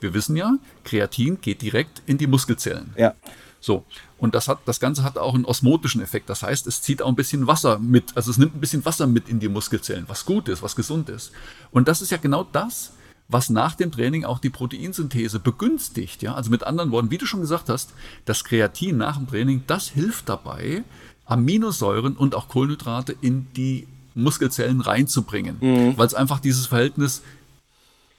Wir 0.00 0.14
wissen 0.14 0.34
ja, 0.36 0.54
Kreatin 0.84 1.40
geht 1.40 1.60
direkt 1.62 2.02
in 2.06 2.16
die 2.16 2.26
Muskelzellen. 2.26 2.94
Ja. 2.96 3.14
So. 3.60 3.84
Und 4.18 4.34
das, 4.34 4.48
hat, 4.48 4.60
das 4.64 4.80
Ganze 4.80 5.02
hat 5.02 5.18
auch 5.18 5.34
einen 5.34 5.44
osmotischen 5.44 6.02
Effekt. 6.02 6.30
Das 6.30 6.42
heißt, 6.42 6.66
es 6.66 6.82
zieht 6.82 7.02
auch 7.02 7.08
ein 7.08 7.16
bisschen 7.16 7.46
Wasser 7.46 7.78
mit. 7.78 8.16
Also 8.16 8.30
es 8.30 8.38
nimmt 8.38 8.56
ein 8.56 8.60
bisschen 8.60 8.84
Wasser 8.84 9.06
mit 9.06 9.28
in 9.28 9.38
die 9.38 9.48
Muskelzellen, 9.48 10.04
was 10.08 10.24
gut 10.24 10.48
ist, 10.48 10.62
was 10.62 10.76
gesund 10.76 11.08
ist. 11.08 11.32
Und 11.70 11.88
das 11.88 12.02
ist 12.02 12.10
ja 12.10 12.16
genau 12.16 12.46
das, 12.50 12.92
was 13.28 13.48
nach 13.48 13.74
dem 13.74 13.92
Training 13.92 14.24
auch 14.24 14.40
die 14.40 14.50
Proteinsynthese 14.50 15.38
begünstigt. 15.38 16.22
Ja? 16.22 16.34
Also 16.34 16.50
mit 16.50 16.64
anderen 16.64 16.90
Worten, 16.90 17.10
wie 17.10 17.18
du 17.18 17.26
schon 17.26 17.40
gesagt 17.40 17.68
hast, 17.68 17.92
das 18.24 18.44
Kreatin 18.44 18.96
nach 18.96 19.16
dem 19.16 19.28
Training, 19.28 19.62
das 19.66 19.88
hilft 19.88 20.28
dabei, 20.28 20.82
Aminosäuren 21.26 22.16
und 22.16 22.34
auch 22.34 22.48
Kohlenhydrate 22.48 23.14
in 23.20 23.46
die 23.54 23.86
Muskelzellen 24.14 24.80
reinzubringen, 24.80 25.58
mhm. 25.60 25.96
weil 25.96 26.06
es 26.06 26.14
einfach 26.14 26.40
dieses 26.40 26.66
Verhältnis 26.66 27.22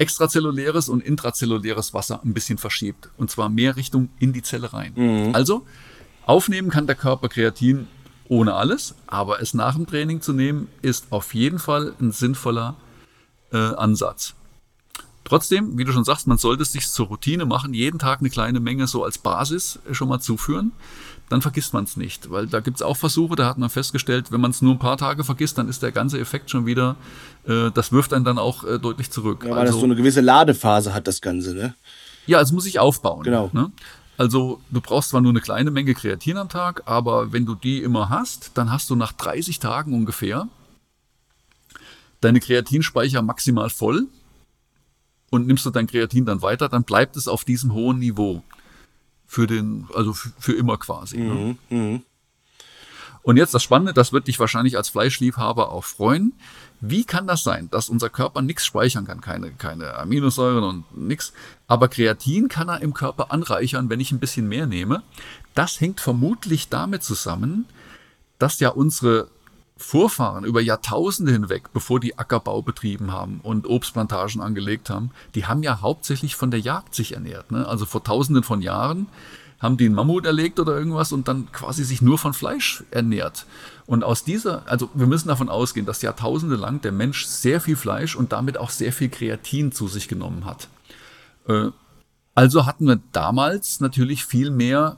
extrazelluläres 0.02 0.90
und 0.90 1.04
intrazelluläres 1.04 1.94
Wasser 1.94 2.22
ein 2.26 2.34
bisschen 2.34 2.58
verschiebt. 2.58 3.10
Und 3.18 3.30
zwar 3.30 3.50
mehr 3.50 3.76
Richtung 3.76 4.10
in 4.18 4.34
die 4.34 4.42
Zelle 4.42 4.74
rein. 4.74 4.94
Mhm. 4.96 5.36
Also 5.36 5.66
aufnehmen 6.26 6.72
kann 6.72 6.88
der 6.88 6.96
Körper 6.96 7.30
Kreatin 7.30 7.88
ohne 8.28 8.56
alles, 8.56 8.96
aber 9.06 9.42
es 9.42 9.54
nach 9.54 9.76
dem 9.76 9.86
Training 9.86 10.22
zu 10.22 10.34
nehmen, 10.34 10.70
ist 10.82 11.08
auf 11.12 11.36
jeden 11.36 11.60
Fall 11.60 11.94
ein 12.02 12.12
sinnvoller 12.12 12.76
äh, 13.52 13.58
Ansatz. 13.58 14.34
Trotzdem, 15.24 15.78
wie 15.78 15.84
du 15.84 15.92
schon 15.92 16.04
sagst, 16.04 16.26
man 16.26 16.40
sollte 16.40 16.64
es 16.64 16.72
sich 16.72 16.90
zur 16.90 17.08
Routine 17.08 17.46
machen, 17.46 17.76
jeden 17.76 18.00
Tag 18.00 18.22
eine 18.22 18.32
kleine 18.32 18.60
Menge 18.60 18.88
so 18.88 19.04
als 19.04 19.20
Basis 19.20 19.80
schon 19.92 20.10
mal 20.10 20.20
zuführen. 20.20 20.72
Dann 21.32 21.42
vergisst 21.42 21.74
man 21.74 21.86
es 21.86 21.96
nicht, 21.96 22.30
weil 22.30 22.48
da 22.48 22.60
gibt 22.60 22.76
es 22.76 22.82
auch 22.82 22.98
Versuche, 22.98 23.38
da 23.38 23.46
hat 23.46 23.58
man 23.58 23.70
festgestellt, 23.70 24.34
wenn 24.34 24.42
man 24.42 24.52
es 24.52 24.62
nur 24.62 24.74
ein 24.74 24.80
paar 24.80 24.98
Tage 24.98 25.24
vergisst, 25.24 25.58
dann 25.58 25.70
ist 25.70 25.82
der 25.82 25.94
ganze 25.94 26.20
Effekt 26.20 26.50
schon 26.50 26.66
wieder, 26.66 26.98
äh, 27.48 27.72
das 27.72 27.94
wirft 27.94 28.12
einen 28.12 28.26
dann 28.26 28.38
auch 28.38 28.66
äh, 28.66 28.80
deutlich 28.80 29.12
zurück. 29.12 29.46
Ja, 29.46 29.52
weil 29.52 29.60
also, 29.60 29.72
das 29.72 29.80
so 29.80 29.86
eine 29.86 29.96
gewisse 29.96 30.20
Ladephase 30.20 30.94
hat, 30.94 31.08
das 31.08 31.22
Ganze, 31.22 31.54
ne? 31.54 31.74
Ja, 32.28 32.42
es 32.42 32.52
muss 32.52 32.66
sich 32.66 32.80
aufbauen. 32.80 33.24
Genau. 33.24 33.50
Ne? 33.54 33.72
Also 34.18 34.60
du 34.72 34.82
brauchst 34.82 35.12
zwar 35.12 35.22
nur 35.22 35.32
eine 35.32 35.40
kleine 35.40 35.72
Menge 35.72 35.94
Kreatin 35.94 36.36
am 36.36 36.50
Tag, 36.50 36.84
aber 36.86 37.32
wenn 37.32 37.46
du 37.46 37.56
die 37.56 37.82
immer 37.82 38.10
hast, 38.10 38.52
dann 38.56 38.70
hast 38.70 38.90
du 38.90 38.98
nach 38.98 39.14
30 39.14 39.60
Tagen 39.60 39.94
ungefähr 39.94 40.50
deine 42.20 42.42
Kreatinspeicher 42.42 43.22
maximal 43.22 43.70
voll 43.70 44.08
und 45.30 45.48
nimmst 45.48 45.66
du 45.66 45.70
dein 45.70 45.88
Kreatin 45.88 46.26
dann 46.26 46.42
weiter, 46.42 46.68
dann 46.68 46.84
bleibt 46.84 47.16
es 47.16 47.30
auf 47.30 47.46
diesem 47.46 47.74
hohen 47.74 48.00
Niveau. 48.00 48.44
Für 49.32 49.48
den, 49.48 49.88
also 49.96 50.12
für 50.12 50.52
immer 50.52 50.76
quasi. 50.76 51.18
Ne? 51.18 51.56
Mhm, 51.70 51.78
ne? 51.78 52.02
Und 53.24 53.38
jetzt 53.38 53.54
das 53.54 53.64
Spannende, 53.64 53.94
das 53.94 54.12
wird 54.12 54.28
dich 54.28 54.38
wahrscheinlich 54.42 54.76
als 54.76 54.90
Fleischliebhaber 54.90 55.72
auch 55.72 55.86
freuen. 55.86 56.34
Wie 56.82 57.06
kann 57.06 57.28
das 57.28 57.42
sein, 57.42 57.70
dass 57.70 57.88
unser 57.88 58.10
Körper 58.10 58.42
nichts 58.42 58.66
speichern 58.66 59.06
kann, 59.06 59.22
keine, 59.22 59.52
keine 59.52 59.94
Aminosäuren 59.94 60.66
und 60.66 60.98
nichts, 60.98 61.32
aber 61.66 61.88
Kreatin 61.88 62.50
kann 62.50 62.68
er 62.68 62.82
im 62.82 62.94
Körper 62.94 63.32
anreichern, 63.32 63.90
wenn 63.90 64.02
ich 64.02 64.12
ein 64.12 64.20
bisschen 64.20 64.50
mehr 64.50 64.66
nehme? 64.66 65.02
Das 65.56 65.80
hängt 65.80 66.02
vermutlich 66.02 66.68
damit 66.68 67.02
zusammen, 67.02 67.68
dass 68.38 68.60
ja 68.60 68.68
unsere 68.68 69.30
Vorfahren 69.82 70.46
über 70.46 70.62
Jahrtausende 70.62 71.32
hinweg, 71.32 71.74
bevor 71.74 72.00
die 72.00 72.18
Ackerbau 72.18 72.62
betrieben 72.62 73.12
haben 73.12 73.40
und 73.42 73.68
Obstplantagen 73.68 74.40
angelegt 74.40 74.90
haben, 74.90 75.12
die 75.34 75.46
haben 75.46 75.64
ja 75.64 75.82
hauptsächlich 75.82 76.36
von 76.36 76.52
der 76.52 76.60
Jagd 76.60 76.94
sich 76.94 77.14
ernährt. 77.14 77.52
Ne? 77.52 77.68
Also 77.68 77.86
vor 77.86 78.04
tausenden 78.04 78.44
von 78.44 78.62
Jahren 78.62 79.08
haben 79.60 79.78
die 79.78 79.86
einen 79.86 79.96
Mammut 79.96 80.26
erlegt 80.26 80.60
oder 80.60 80.78
irgendwas 80.78 81.12
und 81.12 81.28
dann 81.28 81.52
quasi 81.52 81.84
sich 81.84 82.02
nur 82.02 82.18
von 82.18 82.34
Fleisch 82.34 82.84
ernährt. 82.92 83.46
Und 83.86 84.04
aus 84.04 84.24
dieser, 84.24 84.68
also 84.68 84.90
wir 84.94 85.08
müssen 85.08 85.28
davon 85.28 85.50
ausgehen, 85.50 85.86
dass 85.86 86.02
Jahrtausende 86.02 86.56
lang 86.56 86.82
der 86.82 86.92
Mensch 86.92 87.26
sehr 87.26 87.60
viel 87.60 87.76
Fleisch 87.76 88.16
und 88.16 88.32
damit 88.32 88.58
auch 88.58 88.70
sehr 88.70 88.94
viel 88.94 89.10
Kreatin 89.10 89.72
zu 89.72 89.88
sich 89.88 90.08
genommen 90.08 90.46
hat. 90.46 90.68
Äh, 91.48 91.70
also 92.34 92.66
hatten 92.66 92.88
wir 92.88 93.00
damals 93.12 93.80
natürlich 93.82 94.26
viel 94.26 94.52
mehr 94.52 94.98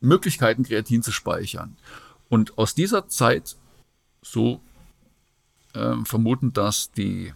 Möglichkeiten, 0.00 0.64
Kreatin 0.64 1.02
zu 1.02 1.12
speichern. 1.12 1.76
Und 2.28 2.56
aus 2.56 2.74
dieser 2.74 3.08
Zeit 3.08 3.56
so 4.22 4.60
äh, 5.74 5.96
vermuten, 6.04 6.52
dass 6.52 6.90
die, 6.92 7.32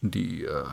die 0.00 0.44
äh, 0.44 0.64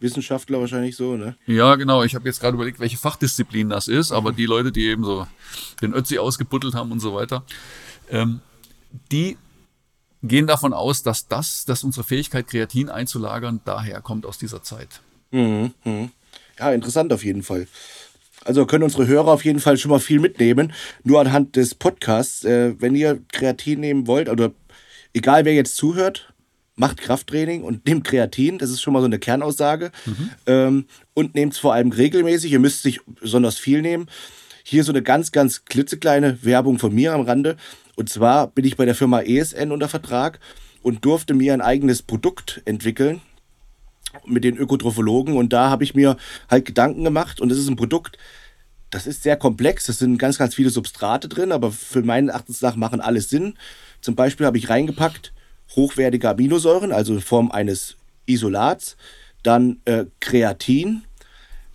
Wissenschaftler 0.00 0.60
wahrscheinlich 0.60 0.96
so, 0.96 1.16
ne? 1.16 1.36
Ja, 1.46 1.76
genau. 1.76 2.02
Ich 2.02 2.14
habe 2.14 2.26
jetzt 2.28 2.40
gerade 2.40 2.54
überlegt, 2.54 2.80
welche 2.80 2.98
Fachdisziplin 2.98 3.68
das 3.68 3.88
ist, 3.88 4.12
aber 4.12 4.32
die 4.32 4.46
Leute, 4.46 4.72
die 4.72 4.86
eben 4.86 5.04
so 5.04 5.26
den 5.80 5.94
Ötzi 5.94 6.18
ausgebuddelt 6.18 6.74
haben 6.74 6.92
und 6.92 7.00
so 7.00 7.14
weiter, 7.14 7.44
ähm, 8.10 8.40
die 9.10 9.38
gehen 10.22 10.46
davon 10.46 10.72
aus, 10.72 11.02
dass 11.02 11.28
das, 11.28 11.64
dass 11.64 11.84
unsere 11.84 12.04
Fähigkeit, 12.04 12.48
Kreatin 12.48 12.88
einzulagern, 12.88 13.60
daher 13.64 14.00
kommt 14.00 14.26
aus 14.26 14.38
dieser 14.38 14.62
Zeit. 14.62 15.00
Mhm, 15.30 15.72
mh. 15.84 16.10
Ja, 16.58 16.72
interessant 16.72 17.12
auf 17.12 17.24
jeden 17.24 17.42
Fall. 17.42 17.66
Also 18.44 18.66
können 18.66 18.84
unsere 18.84 19.06
Hörer 19.06 19.28
auf 19.28 19.44
jeden 19.44 19.60
Fall 19.60 19.76
schon 19.76 19.90
mal 19.90 20.00
viel 20.00 20.20
mitnehmen. 20.20 20.72
Nur 21.04 21.20
anhand 21.20 21.56
des 21.56 21.74
Podcasts, 21.74 22.44
äh, 22.44 22.74
wenn 22.78 22.94
ihr 22.94 23.20
Kreatin 23.32 23.80
nehmen 23.80 24.06
wollt, 24.06 24.28
oder 24.28 24.52
egal 25.14 25.44
wer 25.44 25.54
jetzt 25.54 25.76
zuhört, 25.76 26.32
macht 26.74 27.00
Krafttraining 27.00 27.62
und 27.62 27.86
nehmt 27.86 28.04
Kreatin. 28.04 28.58
Das 28.58 28.70
ist 28.70 28.80
schon 28.80 28.92
mal 28.92 29.00
so 29.00 29.06
eine 29.06 29.18
Kernaussage. 29.18 29.92
Mhm. 30.06 30.30
Ähm, 30.46 30.84
und 31.14 31.34
nehmt 31.34 31.54
es 31.54 31.58
vor 31.58 31.74
allem 31.74 31.92
regelmäßig. 31.92 32.52
Ihr 32.52 32.60
müsst 32.60 32.82
sich 32.82 33.00
besonders 33.20 33.58
viel 33.58 33.82
nehmen. 33.82 34.06
Hier 34.64 34.84
so 34.84 34.92
eine 34.92 35.02
ganz, 35.02 35.32
ganz 35.32 35.64
klitzekleine 35.64 36.38
Werbung 36.42 36.78
von 36.78 36.94
mir 36.94 37.12
am 37.12 37.22
Rande. 37.22 37.56
Und 37.96 38.08
zwar 38.08 38.46
bin 38.46 38.64
ich 38.64 38.76
bei 38.76 38.84
der 38.84 38.94
Firma 38.94 39.20
ESN 39.20 39.72
unter 39.72 39.88
Vertrag 39.88 40.38
und 40.82 41.04
durfte 41.04 41.34
mir 41.34 41.52
ein 41.52 41.60
eigenes 41.60 42.02
Produkt 42.02 42.62
entwickeln 42.64 43.20
mit 44.26 44.44
den 44.44 44.56
Ökotrophologen 44.56 45.36
und 45.36 45.52
da 45.52 45.70
habe 45.70 45.84
ich 45.84 45.94
mir 45.94 46.16
halt 46.50 46.64
Gedanken 46.64 47.04
gemacht 47.04 47.40
und 47.40 47.50
es 47.50 47.58
ist 47.58 47.68
ein 47.68 47.76
Produkt, 47.76 48.18
das 48.90 49.06
ist 49.06 49.22
sehr 49.22 49.36
komplex, 49.36 49.88
es 49.88 49.98
sind 49.98 50.18
ganz, 50.18 50.38
ganz 50.38 50.54
viele 50.54 50.70
Substrate 50.70 51.28
drin, 51.28 51.52
aber 51.52 51.72
für 51.72 52.02
meinen 52.02 52.28
Erachtens 52.28 52.60
nach 52.60 52.76
machen 52.76 53.00
alles 53.00 53.30
Sinn. 53.30 53.54
Zum 54.02 54.14
Beispiel 54.14 54.44
habe 54.44 54.58
ich 54.58 54.68
reingepackt 54.68 55.32
hochwertige 55.76 56.28
Aminosäuren, 56.28 56.92
also 56.92 57.14
in 57.14 57.20
Form 57.20 57.50
eines 57.50 57.96
Isolats, 58.26 58.96
dann 59.42 59.80
äh, 59.84 60.04
Kreatin, 60.20 61.02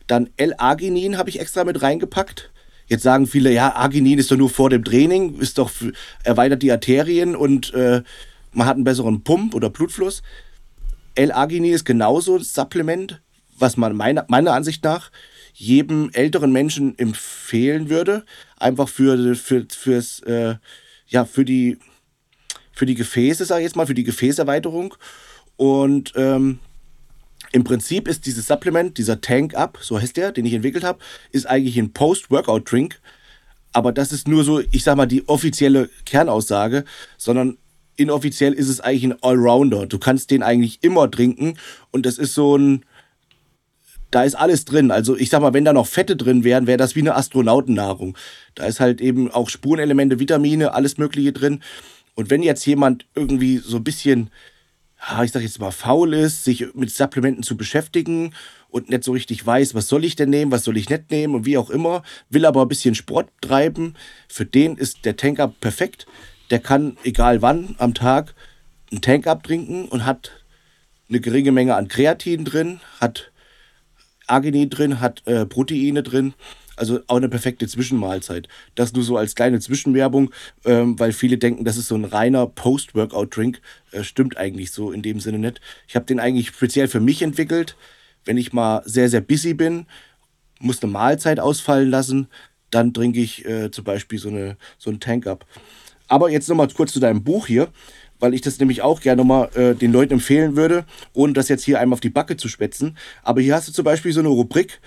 dann 0.07 0.29
L-Arginin 0.37 1.17
habe 1.17 1.29
ich 1.29 1.39
extra 1.39 1.63
mit 1.63 1.81
reingepackt. 1.81 2.51
Jetzt 2.87 3.03
sagen 3.03 3.27
viele, 3.27 3.51
ja, 3.51 3.75
Arginin 3.75 4.17
ist 4.17 4.31
doch 4.31 4.37
nur 4.37 4.49
vor 4.49 4.69
dem 4.69 4.83
Training, 4.83 5.39
ist 5.39 5.57
doch 5.57 5.71
erweitert 6.23 6.63
die 6.63 6.71
Arterien 6.71 7.35
und 7.35 7.73
äh, 7.73 8.01
man 8.53 8.67
hat 8.67 8.75
einen 8.75 8.85
besseren 8.85 9.23
Pump 9.23 9.53
oder 9.53 9.69
Blutfluss. 9.69 10.23
L-Arginin 11.17 11.73
ist 11.73 11.85
genauso 11.85 12.35
ein 12.35 12.43
Supplement, 12.43 13.21
was 13.57 13.75
man 13.75 13.95
meiner, 13.95 14.25
meiner 14.27 14.53
Ansicht 14.53 14.83
nach 14.83 15.11
jedem 15.53 16.11
älteren 16.13 16.51
Menschen 16.51 16.97
empfehlen 16.99 17.89
würde. 17.89 18.23
Einfach 18.57 18.87
für, 18.87 19.35
für, 19.35 19.65
fürs, 19.67 20.19
äh, 20.21 20.55
ja, 21.07 21.25
für 21.25 21.43
die, 21.43 21.79
für 22.71 22.85
die 22.85 22.95
Gefäße, 22.95 23.45
sage 23.45 23.61
ich 23.61 23.65
jetzt 23.65 23.75
mal, 23.75 23.87
für 23.87 23.95
die 23.95 24.03
Gefäßerweiterung. 24.03 24.93
Und 25.55 26.13
ähm, 26.15 26.59
im 27.51 27.63
Prinzip 27.63 28.07
ist 28.07 28.27
dieses 28.27 28.45
Supplement, 28.45 28.97
dieser 28.97 29.19
Tank 29.19 29.55
Up, 29.55 29.79
so 29.81 29.99
heißt 29.99 30.17
der, 30.17 30.31
den 30.31 30.45
ich 30.45 30.53
entwickelt 30.53 30.83
habe, 30.83 30.99
ist 31.31 31.47
eigentlich 31.47 31.77
ein 31.77 31.93
Post-Workout-Drink. 31.93 32.99
Aber 33.73 33.91
das 33.91 34.11
ist 34.11 34.27
nur 34.27 34.43
so, 34.43 34.59
ich 34.59 34.83
sag 34.83 34.95
mal, 34.97 35.07
die 35.07 35.27
offizielle 35.27 35.89
Kernaussage, 36.05 36.85
sondern 37.17 37.57
inoffiziell 37.97 38.53
ist 38.53 38.69
es 38.69 38.79
eigentlich 38.79 39.03
ein 39.03 39.23
Allrounder. 39.23 39.85
Du 39.87 39.99
kannst 39.99 40.31
den 40.31 40.43
eigentlich 40.43 40.79
immer 40.81 41.11
trinken 41.11 41.57
und 41.91 42.05
das 42.05 42.17
ist 42.17 42.33
so 42.33 42.55
ein, 42.57 42.85
da 44.11 44.23
ist 44.23 44.35
alles 44.35 44.63
drin. 44.63 44.91
Also 44.91 45.17
ich 45.17 45.29
sag 45.29 45.41
mal, 45.41 45.53
wenn 45.53 45.65
da 45.65 45.73
noch 45.73 45.87
Fette 45.87 46.15
drin 46.15 46.43
wären, 46.43 46.67
wäre 46.67 46.77
das 46.77 46.95
wie 46.95 47.01
eine 47.01 47.15
Astronautennahrung. 47.15 48.17
Da 48.55 48.65
ist 48.65 48.79
halt 48.79 49.01
eben 49.01 49.29
auch 49.29 49.49
Spurenelemente, 49.49 50.19
Vitamine, 50.19 50.73
alles 50.73 50.97
Mögliche 50.97 51.33
drin. 51.33 51.61
Und 52.15 52.29
wenn 52.29 52.43
jetzt 52.43 52.65
jemand 52.65 53.05
irgendwie 53.15 53.57
so 53.57 53.77
ein 53.77 53.83
bisschen, 53.83 54.29
ich 55.23 55.31
sag 55.31 55.41
jetzt 55.41 55.59
mal, 55.59 55.71
faul 55.71 56.13
ist, 56.13 56.45
sich 56.45 56.73
mit 56.73 56.89
Supplementen 56.89 57.43
zu 57.43 57.57
beschäftigen 57.57 58.33
und 58.69 58.89
nicht 58.89 59.03
so 59.03 59.11
richtig 59.11 59.45
weiß, 59.45 59.75
was 59.75 59.87
soll 59.87 60.05
ich 60.05 60.15
denn 60.15 60.29
nehmen, 60.29 60.51
was 60.51 60.63
soll 60.63 60.77
ich 60.77 60.89
nicht 60.89 61.11
nehmen 61.11 61.35
und 61.35 61.45
wie 61.45 61.57
auch 61.57 61.69
immer, 61.69 62.03
will 62.29 62.45
aber 62.45 62.61
ein 62.61 62.67
bisschen 62.67 62.95
Sport 62.95 63.29
treiben, 63.41 63.95
für 64.27 64.45
den 64.45 64.77
ist 64.77 65.05
der 65.05 65.15
Tanker 65.15 65.47
perfekt 65.47 66.07
der 66.49 66.59
kann, 66.59 66.97
egal 67.03 67.41
wann 67.41 67.75
am 67.77 67.93
Tag, 67.93 68.33
einen 68.91 69.01
Tank 69.01 69.27
abtrinken 69.27 69.87
und 69.87 70.05
hat 70.05 70.31
eine 71.09 71.19
geringe 71.19 71.51
Menge 71.51 71.75
an 71.75 71.87
Kreatin 71.87 72.45
drin, 72.45 72.79
hat 72.99 73.31
Arginin 74.27 74.69
drin, 74.69 74.99
hat 74.99 75.25
äh, 75.25 75.45
Proteine 75.45 76.03
drin. 76.03 76.33
Also 76.75 76.99
auch 77.07 77.15
eine 77.15 77.29
perfekte 77.29 77.67
Zwischenmahlzeit. 77.67 78.47
Das 78.75 78.93
nur 78.93 79.03
so 79.03 79.17
als 79.17 79.33
kleine 79.33 79.59
Zwischenwerbung, 79.59 80.31
ähm, 80.63 80.99
weil 80.99 81.11
viele 81.11 81.39
denken, 81.39 81.65
das 81.65 81.75
ist 81.75 81.87
so 81.87 81.95
ein 81.95 82.05
reiner 82.05 82.45
Post-Workout-Drink. 82.45 83.61
Äh, 83.91 84.03
stimmt 84.03 84.37
eigentlich 84.37 84.71
so 84.71 84.91
in 84.91 85.01
dem 85.01 85.19
Sinne 85.19 85.39
nicht. 85.39 85.59
Ich 85.87 85.95
habe 85.95 86.05
den 86.05 86.19
eigentlich 86.19 86.49
speziell 86.49 86.87
für 86.87 86.99
mich 86.99 87.23
entwickelt. 87.23 87.75
Wenn 88.25 88.37
ich 88.37 88.53
mal 88.53 88.83
sehr, 88.85 89.09
sehr 89.09 89.21
busy 89.21 89.55
bin, 89.55 89.87
muss 90.59 90.83
eine 90.83 90.91
Mahlzeit 90.91 91.39
ausfallen 91.39 91.89
lassen, 91.89 92.27
dann 92.69 92.93
trinke 92.93 93.21
ich 93.21 93.45
äh, 93.45 93.71
zum 93.71 93.83
Beispiel 93.83 94.19
so, 94.19 94.29
eine, 94.29 94.57
so 94.77 94.91
einen 94.91 94.99
Tank 94.99 95.25
ab. 95.25 95.45
Aber 96.07 96.29
jetzt 96.29 96.49
nochmal 96.49 96.67
kurz 96.69 96.93
zu 96.93 96.99
deinem 96.99 97.23
Buch 97.23 97.47
hier, 97.47 97.67
weil 98.19 98.33
ich 98.33 98.41
das 98.41 98.59
nämlich 98.59 98.81
auch 98.81 99.01
gerne 99.01 99.21
nochmal 99.21 99.49
äh, 99.55 99.75
den 99.75 99.91
Leuten 99.91 100.13
empfehlen 100.13 100.55
würde, 100.55 100.85
ohne 101.13 101.33
das 101.33 101.49
jetzt 101.49 101.63
hier 101.63 101.79
einmal 101.79 101.95
auf 101.95 101.99
die 101.99 102.09
Backe 102.09 102.37
zu 102.37 102.47
spätzen. 102.47 102.97
Aber 103.23 103.41
hier 103.41 103.55
hast 103.55 103.67
du 103.67 103.71
zum 103.71 103.85
Beispiel 103.85 104.11
so 104.11 104.19
eine 104.19 104.29
Rubrik 104.29 104.79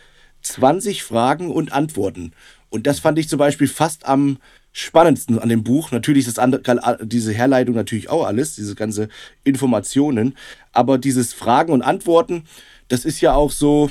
20 0.43 1.03
Fragen 1.03 1.51
und 1.51 1.73
Antworten. 1.73 2.33
Und 2.71 2.87
das 2.87 3.01
fand 3.01 3.19
ich 3.19 3.29
zum 3.29 3.39
Beispiel 3.39 3.69
fast 3.69 4.07
am 4.07 4.39
spannendsten 4.73 5.39
an 5.39 5.49
dem 5.49 5.65
Buch. 5.65 5.91
Natürlich 5.91 6.27
ist 6.27 6.39
das 6.39 6.43
andere, 6.43 6.99
diese 7.05 7.33
Herleitung 7.33 7.75
natürlich 7.75 8.09
auch 8.09 8.25
alles, 8.25 8.55
diese 8.55 8.75
ganze 8.75 9.09
Informationen. 9.45 10.37
Aber 10.73 10.99
dieses 10.99 11.33
Fragen 11.33 11.73
und 11.73 11.83
Antworten, 11.83 12.45
das 12.89 13.05
ist 13.05 13.21
ja 13.21 13.35
auch 13.35 13.51
so, 13.51 13.91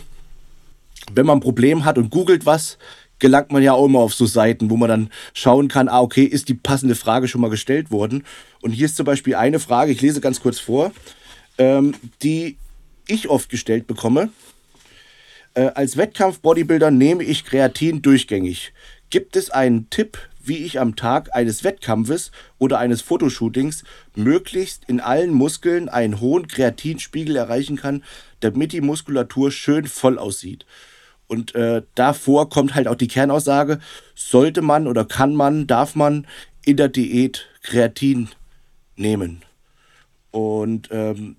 wenn 1.14 1.26
man 1.26 1.38
ein 1.38 1.42
Problem 1.42 1.86
hat 1.86 1.98
und 1.98 2.10
googelt 2.10 2.46
was, 2.46 2.78
gelangt 3.20 3.52
man 3.52 3.62
ja 3.62 3.74
auch 3.74 3.86
immer 3.86 4.00
auf 4.00 4.14
so 4.14 4.26
Seiten, 4.26 4.70
wo 4.70 4.78
man 4.78 4.90
dann 4.90 5.10
schauen 5.34 5.68
kann, 5.68 5.88
ah, 5.90 6.02
okay, 6.02 6.24
ist 6.24 6.50
die 6.50 6.54
passende 6.54 6.96
Frage 6.96 7.28
schon 7.28 7.42
mal 7.42 7.50
gestellt 7.50 7.92
worden? 7.92 8.26
Und 8.62 8.72
hier 8.72 8.86
ist 8.86 8.96
zum 8.96 9.06
Beispiel 9.06 9.36
eine 9.36 9.60
Frage, 9.60 9.92
ich 9.92 10.02
lese 10.02 10.22
ganz 10.22 10.42
kurz 10.42 10.60
vor, 10.60 10.92
ähm, 11.58 11.94
die 12.24 12.58
ich 13.08 13.30
oft 13.30 13.50
gestellt 13.50 13.88
bekomme. 13.88 14.30
Äh, 15.54 15.72
als 15.76 15.98
Wettkampf-Bodybuilder 15.98 16.92
nehme 16.92 17.24
ich 17.24 17.46
Kreatin 17.46 18.02
durchgängig. 18.02 18.74
Gibt 19.10 19.36
es 19.36 19.50
einen 19.50 19.90
Tipp, 19.90 20.18
wie 20.42 20.58
ich 20.58 20.80
am 20.80 20.96
Tag 20.96 21.36
eines 21.36 21.64
Wettkampfes 21.64 22.32
oder 22.58 22.80
eines 22.80 23.02
Fotoshootings 23.02 23.84
möglichst 24.16 24.84
in 24.88 25.00
allen 25.00 25.34
Muskeln 25.34 25.90
einen 25.90 26.20
hohen 26.20 26.48
Kreatinspiegel 26.48 27.36
erreichen 27.36 27.76
kann, 27.76 28.04
damit 28.40 28.72
die 28.72 28.82
Muskulatur 28.82 29.52
schön 29.52 29.88
voll 29.88 30.18
aussieht. 30.18 30.66
Und 31.30 31.54
äh, 31.54 31.84
davor 31.94 32.50
kommt 32.50 32.74
halt 32.74 32.88
auch 32.88 32.96
die 32.96 33.08
Kernaussage, 33.08 33.80
sollte 34.16 34.64
man 34.64 34.88
oder 34.88 35.06
kann 35.06 35.36
man, 35.36 35.68
darf 35.68 35.96
man 35.96 36.26
in 36.66 36.76
der 36.76 36.90
Diät 36.90 37.48
Kreatin 37.62 38.30
nehmen. 38.96 39.44
Und 40.32 40.90
ähm, 40.92 41.36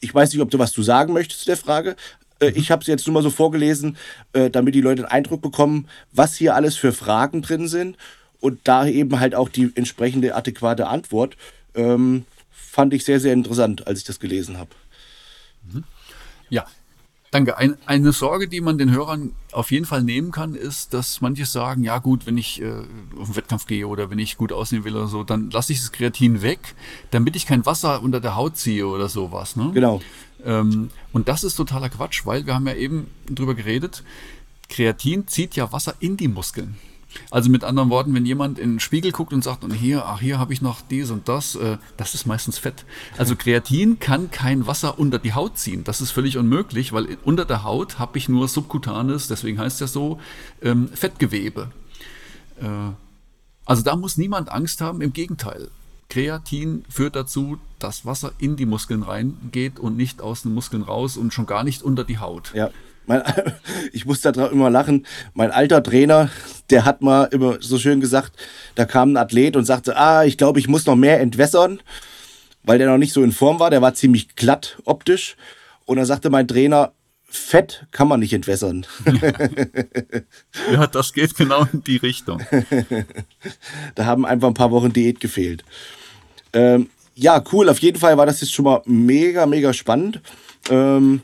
ich 0.00 0.14
weiß 0.14 0.32
nicht, 0.32 0.40
ob 0.40 0.50
du 0.50 0.58
was 0.58 0.72
zu 0.72 0.82
sagen 0.82 1.12
möchtest 1.12 1.40
zu 1.40 1.46
der 1.46 1.58
Frage. 1.58 1.94
Äh, 2.40 2.52
ich 2.52 2.70
habe 2.70 2.80
es 2.80 2.86
jetzt 2.86 3.06
nur 3.06 3.12
mal 3.12 3.22
so 3.22 3.28
vorgelesen, 3.28 3.98
äh, 4.32 4.48
damit 4.48 4.74
die 4.74 4.80
Leute 4.80 5.02
einen 5.02 5.12
Eindruck 5.12 5.42
bekommen, 5.42 5.88
was 6.10 6.36
hier 6.36 6.54
alles 6.54 6.76
für 6.76 6.92
Fragen 6.92 7.42
drin 7.42 7.68
sind. 7.68 7.98
Und 8.40 8.60
da 8.64 8.86
eben 8.86 9.20
halt 9.20 9.34
auch 9.34 9.50
die 9.50 9.70
entsprechende 9.74 10.34
adäquate 10.34 10.88
Antwort. 10.88 11.36
Ähm, 11.74 12.24
fand 12.50 12.94
ich 12.94 13.04
sehr, 13.04 13.20
sehr 13.20 13.34
interessant, 13.34 13.86
als 13.86 13.98
ich 13.98 14.04
das 14.04 14.18
gelesen 14.18 14.56
habe. 14.56 14.70
Ja, 16.48 16.66
Danke. 17.32 17.56
Ein, 17.56 17.78
eine 17.86 18.12
Sorge, 18.12 18.46
die 18.46 18.60
man 18.60 18.76
den 18.76 18.90
Hörern 18.90 19.32
auf 19.52 19.70
jeden 19.70 19.86
Fall 19.86 20.02
nehmen 20.02 20.32
kann, 20.32 20.54
ist, 20.54 20.92
dass 20.92 21.22
manche 21.22 21.46
sagen, 21.46 21.82
ja 21.82 21.98
gut, 21.98 22.26
wenn 22.26 22.36
ich 22.36 22.60
äh, 22.60 22.70
auf 23.18 23.28
den 23.28 23.36
Wettkampf 23.36 23.66
gehe 23.66 23.88
oder 23.88 24.10
wenn 24.10 24.18
ich 24.18 24.36
gut 24.36 24.52
aussehen 24.52 24.84
will 24.84 24.94
oder 24.94 25.06
so, 25.06 25.24
dann 25.24 25.50
lasse 25.50 25.72
ich 25.72 25.80
das 25.80 25.92
Kreatin 25.92 26.42
weg, 26.42 26.74
damit 27.10 27.34
ich 27.34 27.46
kein 27.46 27.64
Wasser 27.64 28.02
unter 28.02 28.20
der 28.20 28.36
Haut 28.36 28.58
ziehe 28.58 28.86
oder 28.86 29.08
sowas. 29.08 29.56
Ne? 29.56 29.70
Genau. 29.72 30.02
Ähm, 30.44 30.90
und 31.14 31.26
das 31.26 31.42
ist 31.42 31.56
totaler 31.56 31.88
Quatsch, 31.88 32.26
weil 32.26 32.44
wir 32.44 32.54
haben 32.54 32.66
ja 32.66 32.74
eben 32.74 33.06
drüber 33.30 33.54
geredet, 33.54 34.04
Kreatin 34.68 35.26
zieht 35.26 35.56
ja 35.56 35.72
Wasser 35.72 35.94
in 36.00 36.18
die 36.18 36.28
Muskeln. 36.28 36.76
Also 37.30 37.50
mit 37.50 37.64
anderen 37.64 37.90
Worten, 37.90 38.14
wenn 38.14 38.26
jemand 38.26 38.58
in 38.58 38.74
den 38.74 38.80
Spiegel 38.80 39.12
guckt 39.12 39.32
und 39.32 39.42
sagt, 39.42 39.64
und 39.64 39.72
hier, 39.72 40.06
ach, 40.06 40.20
hier 40.20 40.38
habe 40.38 40.52
ich 40.52 40.62
noch 40.62 40.80
dies 40.82 41.10
und 41.10 41.28
das, 41.28 41.54
äh, 41.54 41.78
das 41.96 42.14
ist 42.14 42.26
meistens 42.26 42.58
Fett. 42.58 42.84
Also 43.18 43.36
Kreatin 43.36 43.98
kann 43.98 44.30
kein 44.30 44.66
Wasser 44.66 44.98
unter 44.98 45.18
die 45.18 45.32
Haut 45.32 45.58
ziehen. 45.58 45.84
Das 45.84 46.00
ist 46.00 46.10
völlig 46.10 46.36
unmöglich, 46.36 46.92
weil 46.92 47.18
unter 47.24 47.44
der 47.44 47.64
Haut 47.64 47.98
habe 47.98 48.18
ich 48.18 48.28
nur 48.28 48.48
subkutanes, 48.48 49.28
deswegen 49.28 49.58
heißt 49.58 49.76
es 49.76 49.80
ja 49.80 49.86
so, 49.86 50.20
ähm, 50.62 50.88
Fettgewebe. 50.88 51.70
Äh, 52.60 52.66
also 53.64 53.82
da 53.82 53.96
muss 53.96 54.16
niemand 54.16 54.50
Angst 54.50 54.80
haben, 54.80 55.00
im 55.00 55.12
Gegenteil. 55.12 55.68
Kreatin 56.08 56.84
führt 56.90 57.16
dazu, 57.16 57.58
dass 57.78 58.04
Wasser 58.04 58.32
in 58.38 58.56
die 58.56 58.66
Muskeln 58.66 59.02
reingeht 59.02 59.78
und 59.78 59.96
nicht 59.96 60.20
aus 60.20 60.42
den 60.42 60.52
Muskeln 60.52 60.82
raus 60.82 61.16
und 61.16 61.32
schon 61.32 61.46
gar 61.46 61.64
nicht 61.64 61.82
unter 61.82 62.04
die 62.04 62.18
Haut. 62.18 62.52
Ja. 62.54 62.70
Mein, 63.06 63.22
ich 63.92 64.06
muss 64.06 64.20
da 64.20 64.30
immer 64.30 64.70
lachen. 64.70 65.06
Mein 65.34 65.50
alter 65.50 65.82
Trainer, 65.82 66.30
der 66.70 66.84
hat 66.84 67.02
mal 67.02 67.24
immer 67.24 67.58
so 67.60 67.78
schön 67.78 68.00
gesagt, 68.00 68.32
da 68.74 68.84
kam 68.84 69.12
ein 69.12 69.16
Athlet 69.16 69.56
und 69.56 69.64
sagte, 69.64 69.96
ah, 69.96 70.24
ich 70.24 70.38
glaube, 70.38 70.60
ich 70.60 70.68
muss 70.68 70.86
noch 70.86 70.96
mehr 70.96 71.20
entwässern, 71.20 71.80
weil 72.62 72.78
der 72.78 72.88
noch 72.88 72.98
nicht 72.98 73.12
so 73.12 73.22
in 73.22 73.32
Form 73.32 73.58
war. 73.58 73.70
Der 73.70 73.82
war 73.82 73.94
ziemlich 73.94 74.34
glatt 74.36 74.78
optisch. 74.84 75.36
Und 75.84 75.96
dann 75.96 76.06
sagte 76.06 76.30
mein 76.30 76.48
Trainer, 76.48 76.92
Fett 77.24 77.86
kann 77.92 78.08
man 78.08 78.20
nicht 78.20 78.34
entwässern. 78.34 78.86
ja, 80.70 80.86
das 80.86 81.14
geht 81.14 81.34
genau 81.34 81.66
in 81.72 81.82
die 81.82 81.96
Richtung. 81.96 82.42
da 83.94 84.04
haben 84.04 84.26
einfach 84.26 84.48
ein 84.48 84.54
paar 84.54 84.70
Wochen 84.70 84.92
Diät 84.92 85.18
gefehlt. 85.18 85.64
Ähm, 86.52 86.90
ja, 87.14 87.42
cool. 87.52 87.70
Auf 87.70 87.78
jeden 87.78 87.98
Fall 87.98 88.18
war 88.18 88.26
das 88.26 88.42
jetzt 88.42 88.52
schon 88.52 88.66
mal 88.66 88.82
mega, 88.84 89.46
mega 89.46 89.72
spannend. 89.72 90.20
Ähm, 90.68 91.22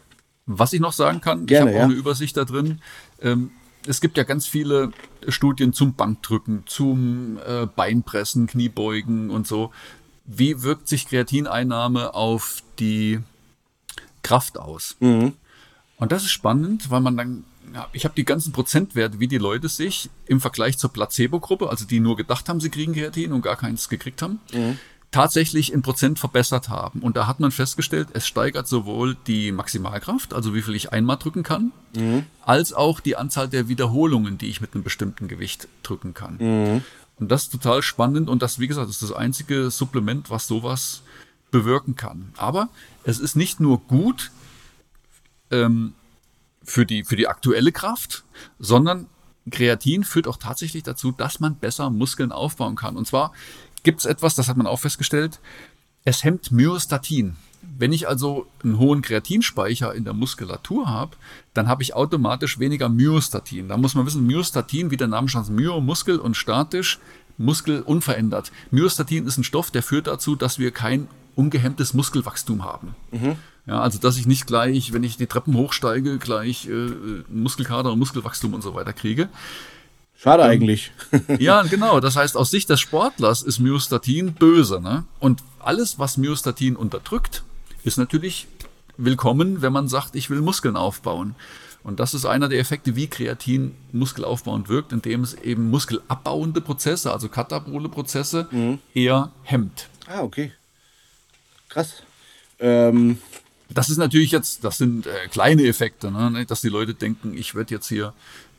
was 0.49 0.72
ich 0.72 0.80
noch 0.80 0.92
sagen 0.92 1.20
kann, 1.20 1.46
Gerne, 1.46 1.70
ich 1.70 1.76
habe 1.76 1.84
auch 1.84 1.88
ja. 1.88 1.94
eine 1.94 2.01
Übersicht 2.01 2.36
da 2.36 2.44
drin. 2.44 2.80
Ähm, 3.20 3.51
es 3.86 4.01
gibt 4.01 4.16
ja 4.16 4.24
ganz 4.24 4.46
viele 4.46 4.92
Studien 5.28 5.72
zum 5.72 5.94
Bankdrücken, 5.94 6.64
zum 6.66 7.38
äh, 7.46 7.66
Beinpressen, 7.66 8.46
Kniebeugen 8.46 9.30
und 9.30 9.46
so. 9.46 9.72
Wie 10.24 10.62
wirkt 10.62 10.88
sich 10.88 11.07
Kreatineinnahme 11.07 12.14
auf 12.14 12.62
die 12.78 13.20
Kraft 14.22 14.59
aus? 14.59 14.96
Mhm. 15.01 15.34
Und 15.96 16.12
das 16.12 16.22
ist 16.24 16.30
spannend, 16.30 16.90
weil 16.90 17.01
man 17.01 17.16
dann, 17.16 17.44
ja, 17.74 17.88
ich 17.92 18.05
habe 18.05 18.14
die 18.14 18.24
ganzen 18.24 18.53
Prozentwerte, 18.53 19.20
wie 19.20 19.28
die 19.28 19.38
Leute 19.38 19.68
sich 19.68 20.11
im 20.26 20.40
Vergleich 20.40 20.78
zur 20.78 20.92
Placebo-Gruppe, 20.92 21.68
also 21.68 21.84
die 21.84 22.01
nur 22.01 22.16
gedacht 22.16 22.49
haben, 22.49 22.61
sie 22.61 22.70
kriegen 22.70 22.94
Kreatin 22.94 23.32
und 23.32 23.42
gar 23.42 23.57
keins 23.57 23.88
gekriegt 23.88 24.22
haben, 24.22 24.40
Mhm. 24.53 24.78
Tatsächlich 25.11 25.72
in 25.72 25.82
Prozent 25.82 26.18
verbessert 26.18 26.68
haben. 26.68 27.00
Und 27.00 27.16
da 27.16 27.26
hat 27.26 27.40
man 27.40 27.50
festgestellt, 27.50 28.09
es 28.12 28.26
steigert 28.26 28.68
sowohl 28.68 29.16
die 29.26 29.52
Maximalkraft, 29.52 30.34
also 30.34 30.54
wie 30.54 30.62
viel 30.62 30.74
ich 30.74 30.92
einmal 30.92 31.16
drücken 31.16 31.42
kann, 31.42 31.72
als 32.44 32.72
auch 32.72 33.00
die 33.00 33.16
Anzahl 33.16 33.48
der 33.48 33.68
Wiederholungen, 33.68 34.36
die 34.36 34.48
ich 34.48 34.61
mit 34.61 34.74
einem 34.74 34.84
bestimmten 34.84 35.26
Gewicht 35.28 35.68
drücken 35.82 36.12
kann. 36.14 36.38
Und 37.18 37.30
das 37.30 37.44
ist 37.44 37.52
total 37.52 37.82
spannend 37.82 38.28
und 38.28 38.42
das, 38.42 38.59
wie 38.59 38.68
gesagt, 38.68 38.90
ist 38.90 39.02
das 39.02 39.12
einzige 39.12 39.70
Supplement, 39.70 40.30
was 40.30 40.46
sowas 40.46 41.02
bewirken 41.50 41.96
kann. 41.96 42.32
Aber 42.36 42.68
es 43.04 43.18
ist 43.18 43.34
nicht 43.34 43.61
nur 43.61 43.80
gut 43.80 44.30
ähm, 45.50 45.94
für, 46.62 46.84
die, 46.84 47.04
für 47.04 47.16
die 47.16 47.26
aktuelle 47.26 47.72
Kraft, 47.72 48.24
sondern 48.59 49.06
Kreatin 49.50 50.04
führt 50.04 50.28
auch 50.28 50.36
tatsächlich 50.36 50.82
dazu, 50.82 51.11
dass 51.11 51.40
man 51.40 51.56
besser 51.56 51.90
Muskeln 51.90 52.32
aufbauen 52.32 52.76
kann. 52.76 52.96
Und 52.96 53.06
zwar 53.06 53.32
gibt 53.82 54.00
es 54.00 54.06
etwas, 54.06 54.34
das 54.34 54.48
hat 54.48 54.56
man 54.56 54.66
auch 54.66 54.80
festgestellt, 54.80 55.40
es 56.04 56.24
hemmt 56.24 56.52
Myostatin. 56.52 57.36
Wenn 57.76 57.92
ich 57.92 58.08
also 58.08 58.46
einen 58.62 58.78
hohen 58.78 59.02
Kreatinspeicher 59.02 59.94
in 59.94 60.04
der 60.04 60.14
Muskulatur 60.14 60.88
habe, 60.88 61.16
dann 61.54 61.68
habe 61.68 61.82
ich 61.82 61.94
automatisch 61.94 62.58
weniger 62.58 62.88
Myostatin. 62.88 63.68
Da 63.68 63.76
muss 63.76 63.94
man 63.94 64.06
wissen, 64.06 64.26
Myostatin, 64.26 64.90
wie 64.90 64.96
der 64.96 65.08
Name 65.08 65.28
schon 65.28 65.44
sagt, 65.44 65.56
Myo, 65.56 65.80
Muskel 65.80 66.18
und 66.18 66.36
statisch, 66.36 66.98
Muskel 67.36 67.82
unverändert. 67.82 68.52
Myostatin 68.70 69.26
ist 69.26 69.38
ein 69.38 69.44
Stoff, 69.44 69.70
der 69.70 69.82
führt 69.82 70.06
dazu, 70.06 70.34
dass 70.34 70.58
wir 70.58 70.70
kein 70.70 71.08
ungehemmtes 71.34 71.94
Muskelwachstum 71.94 72.64
haben. 72.64 72.94
Ja, 73.66 73.80
also 73.80 73.98
dass 73.98 74.16
ich 74.16 74.26
nicht 74.26 74.46
gleich, 74.46 74.92
wenn 74.92 75.04
ich 75.04 75.16
die 75.18 75.26
Treppen 75.26 75.54
hochsteige, 75.54 76.18
gleich 76.18 76.66
äh, 76.68 76.90
Muskelkater 77.28 77.92
und 77.92 77.98
Muskelwachstum 77.98 78.54
und 78.54 78.62
so 78.62 78.74
weiter 78.74 78.92
kriege. 78.92 79.28
Schade 80.20 80.42
eigentlich. 80.44 80.90
Ja, 81.38 81.62
genau. 81.62 82.00
Das 82.00 82.16
heißt, 82.16 82.36
aus 82.36 82.50
Sicht 82.50 82.68
des 82.68 82.80
Sportlers 82.80 83.42
ist 83.42 83.60
Myostatin 83.60 84.34
böse. 84.34 84.80
Ne? 84.80 85.04
Und 85.20 85.42
alles, 85.60 85.98
was 85.98 86.16
Myostatin 86.16 86.76
unterdrückt, 86.76 87.44
ist 87.84 87.98
natürlich 87.98 88.46
willkommen, 88.96 89.62
wenn 89.62 89.72
man 89.72 89.86
sagt, 89.88 90.16
ich 90.16 90.28
will 90.28 90.40
Muskeln 90.40 90.76
aufbauen. 90.76 91.36
Und 91.84 92.00
das 92.00 92.12
ist 92.14 92.26
einer 92.26 92.48
der 92.48 92.58
Effekte, 92.58 92.96
wie 92.96 93.06
Kreatin 93.06 93.74
muskelaufbauend 93.92 94.68
wirkt, 94.68 94.92
indem 94.92 95.22
es 95.22 95.34
eben 95.34 95.70
muskelabbauende 95.70 96.60
Prozesse, 96.60 97.12
also 97.12 97.28
katabole 97.28 97.88
Prozesse, 97.88 98.48
eher 98.94 99.30
hemmt. 99.44 99.88
ah, 100.08 100.20
okay. 100.22 100.52
Krass. 101.68 102.02
Ähm, 102.58 103.18
Das 103.70 103.88
ist 103.90 103.98
natürlich 103.98 104.32
jetzt, 104.32 104.64
das 104.64 104.78
sind 104.78 105.06
äh, 105.06 105.28
kleine 105.30 105.62
Effekte, 105.66 106.10
ne? 106.10 106.44
dass 106.46 106.60
die 106.62 106.68
Leute 106.70 106.94
denken, 106.94 107.36
ich 107.36 107.54
werde 107.54 107.74
jetzt 107.74 107.86
hier 107.88 108.12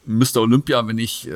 Mr. 0.05 0.37
Olympia, 0.41 0.85
wenn 0.87 0.97
ich 0.97 1.27
äh, 1.27 1.33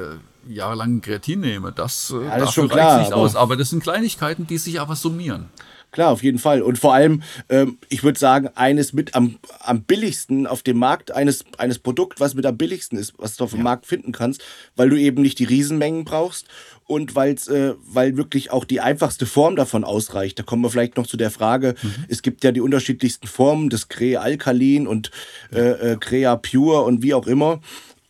jahrelang 0.47 1.01
Kreatin 1.01 1.41
nehme. 1.41 1.71
Das, 1.71 2.13
äh, 2.15 2.25
Ja, 2.25 2.37
das 2.39 2.53
schon 2.53 2.67
klar, 2.69 2.97
reicht 2.97 2.99
nicht 3.09 3.13
aber- 3.13 3.21
aus. 3.21 3.35
Aber 3.35 3.55
das 3.55 3.69
sind 3.69 3.83
Kleinigkeiten, 3.83 4.47
die 4.47 4.57
sich 4.57 4.79
aber 4.79 4.95
summieren. 4.95 5.45
Klar, 5.91 6.09
auf 6.09 6.23
jeden 6.23 6.39
Fall. 6.39 6.63
Und 6.63 6.79
vor 6.79 6.95
allem, 6.95 7.21
ähm, 7.49 7.77
ich 7.87 8.03
würde 8.03 8.17
sagen, 8.17 8.49
eines 8.55 8.93
mit 8.93 9.13
am, 9.13 9.37
am 9.59 9.83
billigsten 9.83 10.47
auf 10.47 10.63
dem 10.63 10.79
Markt, 10.79 11.11
eines, 11.11 11.45
eines 11.59 11.77
Produkt, 11.77 12.19
was 12.19 12.33
mit 12.33 12.47
am 12.47 12.57
billigsten 12.57 12.97
ist, 12.97 13.13
was 13.19 13.35
du 13.35 13.43
auf 13.43 13.51
dem 13.51 13.61
Markt 13.61 13.85
finden 13.85 14.11
kannst, 14.11 14.41
weil 14.75 14.89
du 14.89 14.95
eben 14.99 15.21
nicht 15.21 15.37
die 15.37 15.43
Riesenmengen 15.43 16.03
brauchst 16.03 16.47
und 16.85 17.13
weil's, 17.15 17.47
äh, 17.47 17.75
weil 17.85 18.17
wirklich 18.17 18.49
auch 18.49 18.65
die 18.65 18.81
einfachste 18.81 19.27
Form 19.27 19.55
davon 19.55 19.83
ausreicht. 19.83 20.39
Da 20.39 20.41
kommen 20.41 20.63
wir 20.63 20.71
vielleicht 20.71 20.97
noch 20.97 21.05
zu 21.05 21.15
der 21.15 21.29
Frage, 21.29 21.75
es 22.07 22.23
gibt 22.23 22.43
ja 22.43 22.51
die 22.51 22.61
unterschiedlichsten 22.61 23.27
Formen 23.27 23.69
des 23.69 23.87
Crea 23.87 24.19
Alkalin 24.21 24.87
und 24.87 25.11
äh, 25.53 25.59
äh, 25.91 25.97
Crea 25.97 26.37
Pure 26.37 26.81
und 26.81 27.03
wie 27.03 27.13
auch 27.13 27.27
immer. 27.27 27.59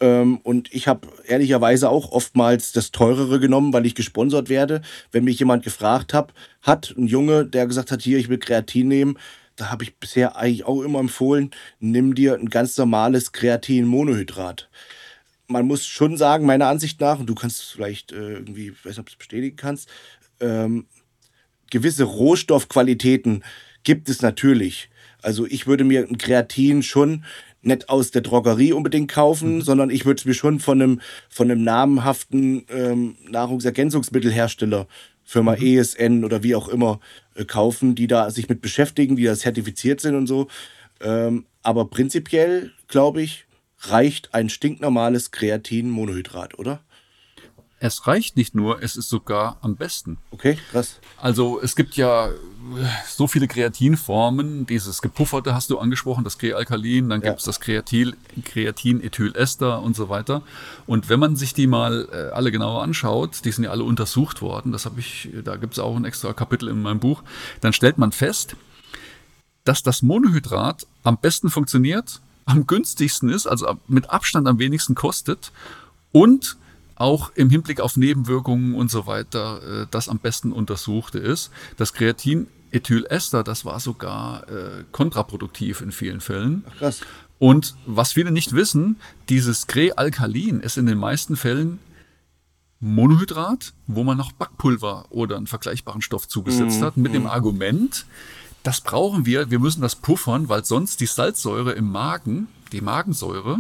Ähm, 0.04 0.40
und 0.44 0.74
ich 0.74 0.90
habe 0.90 1.08
ehrlicherweise 1.26 1.90
auch 1.90 2.12
oftmals 2.12 2.74
das 2.74 2.92
teurere 2.92 3.40
genommen, 3.40 3.72
weil 3.72 3.86
ich 3.86 3.96
gesponsert 3.96 4.50
werde. 4.50 4.82
Wenn 5.14 5.24
mich 5.24 5.40
jemand 5.40 5.64
gefragt 5.64 6.14
hat, 6.14 6.34
hat 6.62 6.94
ein 6.98 7.08
Junge, 7.08 7.46
der 7.46 7.68
gesagt 7.68 7.90
hat, 7.90 8.02
hier, 8.02 8.18
ich 8.18 8.28
will 8.28 8.38
Kreatin 8.38 8.90
nehmen, 8.90 9.18
da 9.56 9.72
habe 9.72 9.86
ich 9.86 9.96
bisher 9.96 10.36
eigentlich 10.36 10.66
auch 10.66 10.82
immer 10.82 11.00
empfohlen, 11.00 11.52
nimm 11.80 12.16
dir 12.16 12.34
ein 12.34 12.50
ganz 12.50 12.78
normales 12.78 13.32
Kreatin-Monohydrat. 13.32 14.68
Man 15.48 15.68
muss 15.68 15.86
schon 15.86 16.18
sagen, 16.18 16.46
meiner 16.46 16.68
Ansicht 16.68 17.00
nach, 17.00 17.20
und 17.20 17.28
du 17.28 17.36
kannst 17.36 17.64
vielleicht 17.64 18.12
äh, 18.12 18.34
irgendwie, 18.34 18.70
ich 18.70 18.86
weiß 18.86 18.98
nicht, 18.98 19.00
ob 19.00 19.06
du 19.06 19.12
es 19.14 19.18
bestätigen 19.18 19.56
kannst, 19.56 19.88
ähm, 20.42 20.86
gewisse 21.72 22.04
Rohstoffqualitäten 22.04 23.42
gibt 23.84 24.10
es 24.10 24.22
natürlich. 24.22 24.90
Also 25.22 25.46
ich 25.46 25.66
würde 25.66 25.86
mir 25.86 26.06
ein 26.06 26.18
Kreatin 26.18 26.84
schon 26.84 27.24
nicht 27.64 27.90
aus 27.90 28.12
der 28.12 28.22
Drogerie 28.22 28.74
unbedingt 28.74 29.12
kaufen, 29.12 29.62
sondern 29.62 29.90
ich 29.90 30.06
würde 30.06 30.20
es 30.20 30.26
mir 30.26 30.34
schon 30.34 30.60
von 30.60 30.82
einem, 30.82 31.02
von 31.30 31.50
einem 31.50 31.64
namenhaften 31.64 32.66
ähm, 32.70 33.16
Nahrungsergänzungsmittelhersteller, 33.30 34.88
Firma 35.24 35.56
ESN 35.56 36.26
oder 36.26 36.44
wie 36.44 36.56
auch 36.56 36.68
immer, 36.68 37.00
äh, 37.36 37.46
kaufen, 37.46 37.96
die 37.96 38.08
da 38.08 38.30
sich 38.30 38.50
mit 38.50 38.62
beschäftigen, 38.62 39.16
die 39.16 39.24
da 39.24 39.36
zertifiziert 39.36 40.02
sind 40.02 40.16
und 40.16 40.28
so. 40.28 40.48
Ähm, 41.02 41.46
aber 41.64 41.86
prinzipiell, 41.86 42.72
glaube 42.88 43.22
ich, 43.22 43.46
reicht 43.80 44.34
ein 44.34 44.50
stinknormales 44.50 45.32
Kreatin-Monohydrat, 45.32 46.60
oder? 46.60 46.82
Es 47.86 48.08
reicht 48.08 48.38
nicht 48.38 48.56
nur, 48.56 48.82
es 48.82 48.96
ist 48.96 49.10
sogar 49.10 49.58
am 49.60 49.76
besten. 49.76 50.18
Okay, 50.32 50.58
krass. 50.72 51.02
Also 51.18 51.60
es 51.60 51.76
gibt 51.76 51.98
ja 51.98 52.30
so 53.06 53.28
viele 53.28 53.50
Kreatinformen. 53.50 54.66
Dieses 54.66 55.02
Gepufferte 55.02 55.54
hast 55.54 55.70
du 55.70 55.80
angesprochen, 55.80 56.24
das 56.24 56.38
Krealkalin, 56.38 57.10
dann 57.10 57.20
Ja. 57.22 57.28
gibt 57.32 57.40
es 57.40 57.46
das 57.46 57.60
Kreatil, 57.60 58.16
Kreatinethylester 58.46 59.82
und 59.82 59.98
so 59.98 60.08
weiter. 60.08 60.44
Und 60.88 61.10
wenn 61.10 61.20
man 61.20 61.36
sich 61.36 61.54
die 61.54 61.68
mal 61.68 62.08
äh, 62.14 62.34
alle 62.34 62.54
genauer 62.54 62.84
anschaut, 62.84 63.44
die 63.44 63.52
sind 63.52 63.66
ja 63.66 63.72
alle 63.72 63.84
untersucht 63.84 64.42
worden, 64.42 64.72
das 64.72 64.86
habe 64.86 65.02
ich, 65.02 65.28
da 65.44 65.58
gibt 65.58 65.74
es 65.74 65.80
auch 65.80 65.98
ein 65.98 66.06
extra 66.06 66.32
Kapitel 66.32 66.70
in 66.70 66.82
meinem 66.82 67.02
Buch, 67.02 67.22
dann 67.60 67.74
stellt 67.74 67.98
man 67.98 68.14
fest, 68.14 68.56
dass 69.66 69.84
das 69.84 70.02
Monohydrat 70.02 70.88
am 71.04 71.18
besten 71.18 71.50
funktioniert, 71.50 72.22
am 72.46 72.66
günstigsten 72.66 73.28
ist, 73.28 73.46
also 73.46 73.78
mit 73.90 74.10
Abstand 74.10 74.48
am 74.48 74.58
wenigsten 74.58 74.96
kostet 74.96 75.52
und 76.14 76.56
auch 76.96 77.32
im 77.36 77.50
Hinblick 77.50 77.80
auf 77.80 77.98
Nebenwirkungen 77.98 78.76
und 78.76 78.92
so 78.92 79.08
weiter 79.08 79.84
äh, 79.84 79.88
das 79.90 80.10
am 80.10 80.20
besten 80.20 80.52
untersuchte 80.52 81.20
ist. 81.20 81.52
Das 81.78 81.94
Kreatinethylester, 81.94 83.44
das 83.44 83.66
war 83.66 83.80
sogar 83.80 84.48
äh, 84.50 84.84
kontraproduktiv 84.92 85.82
in 85.82 85.92
vielen 85.92 86.22
Fällen. 86.22 86.64
Krass. 86.78 87.02
Und 87.40 87.76
was 87.86 88.14
viele 88.14 88.32
nicht 88.32 88.54
wissen, 88.54 88.98
dieses 89.30 89.68
Krealkalin 89.68 90.60
ist 90.60 90.78
in 90.78 90.86
den 90.86 90.98
meisten 90.98 91.36
Fällen 91.36 91.80
Monohydrat, 92.80 93.74
wo 93.88 94.04
man 94.04 94.18
noch 94.18 94.34
Backpulver 94.34 95.06
oder 95.10 95.38
einen 95.38 95.48
vergleichbaren 95.48 96.02
Stoff 96.02 96.28
zugesetzt 96.28 96.82
hat, 96.82 96.98
mit 96.98 97.14
dem 97.14 97.28
Argument, 97.28 98.06
das 98.64 98.82
brauchen 98.82 99.26
wir, 99.26 99.52
wir 99.52 99.60
müssen 99.60 99.82
das 99.82 99.96
puffern, 99.96 100.50
weil 100.50 100.66
sonst 100.66 101.00
die 101.00 101.06
Salzsäure 101.06 101.72
im 101.74 101.92
Magen, 101.92 102.48
die 102.72 102.82
Magensäure, 102.82 103.60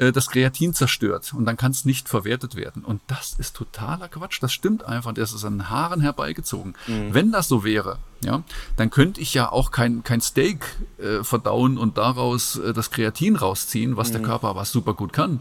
äh, 0.00 0.12
das 0.12 0.28
Kreatin 0.28 0.74
zerstört 0.74 1.32
und 1.34 1.44
dann 1.44 1.56
kann 1.56 1.70
es 1.70 1.84
nicht 1.84 2.08
verwertet 2.08 2.56
werden. 2.56 2.84
Und 2.84 3.02
das 3.06 3.36
ist 3.38 3.54
totaler 3.54 4.08
Quatsch. 4.08 4.42
Das 4.42 4.52
stimmt 4.52 4.84
einfach. 4.84 5.12
Das 5.12 5.32
ist 5.32 5.44
an 5.44 5.68
Haaren 5.68 6.00
herbeigezogen. 6.00 6.74
Wenn 6.86 7.30
das 7.30 7.48
so 7.48 7.64
wäre, 7.64 7.98
ja, 8.24 8.42
dann 8.76 8.90
könnte 8.90 9.20
ich 9.20 9.34
ja 9.34 9.52
auch 9.52 9.70
kein, 9.70 10.02
kein 10.02 10.20
Steak 10.20 10.64
äh, 10.98 11.22
verdauen 11.22 11.78
und 11.78 11.98
daraus 11.98 12.56
äh, 12.56 12.72
das 12.72 12.90
Kreatin 12.90 13.36
rausziehen, 13.36 13.96
was 13.96 14.10
der 14.10 14.22
Körper 14.22 14.48
aber 14.48 14.64
super 14.64 14.94
gut 14.94 15.12
kann. 15.12 15.40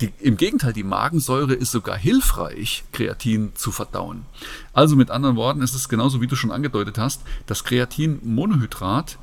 Die, 0.00 0.12
Im 0.20 0.36
Gegenteil, 0.36 0.72
die 0.72 0.82
Magensäure 0.82 1.54
ist 1.54 1.70
sogar 1.70 1.96
hilfreich, 1.96 2.84
Kreatin 2.92 3.52
zu 3.54 3.70
verdauen. 3.70 4.26
Also 4.72 4.96
mit 4.96 5.10
anderen 5.10 5.36
Worten, 5.36 5.62
es 5.62 5.74
ist 5.74 5.88
genauso, 5.88 6.20
wie 6.20 6.26
du 6.26 6.34
schon 6.34 6.50
angedeutet 6.50 6.98
hast, 6.98 7.22
das 7.46 7.62
Kreatinmonohydrat 7.62 9.18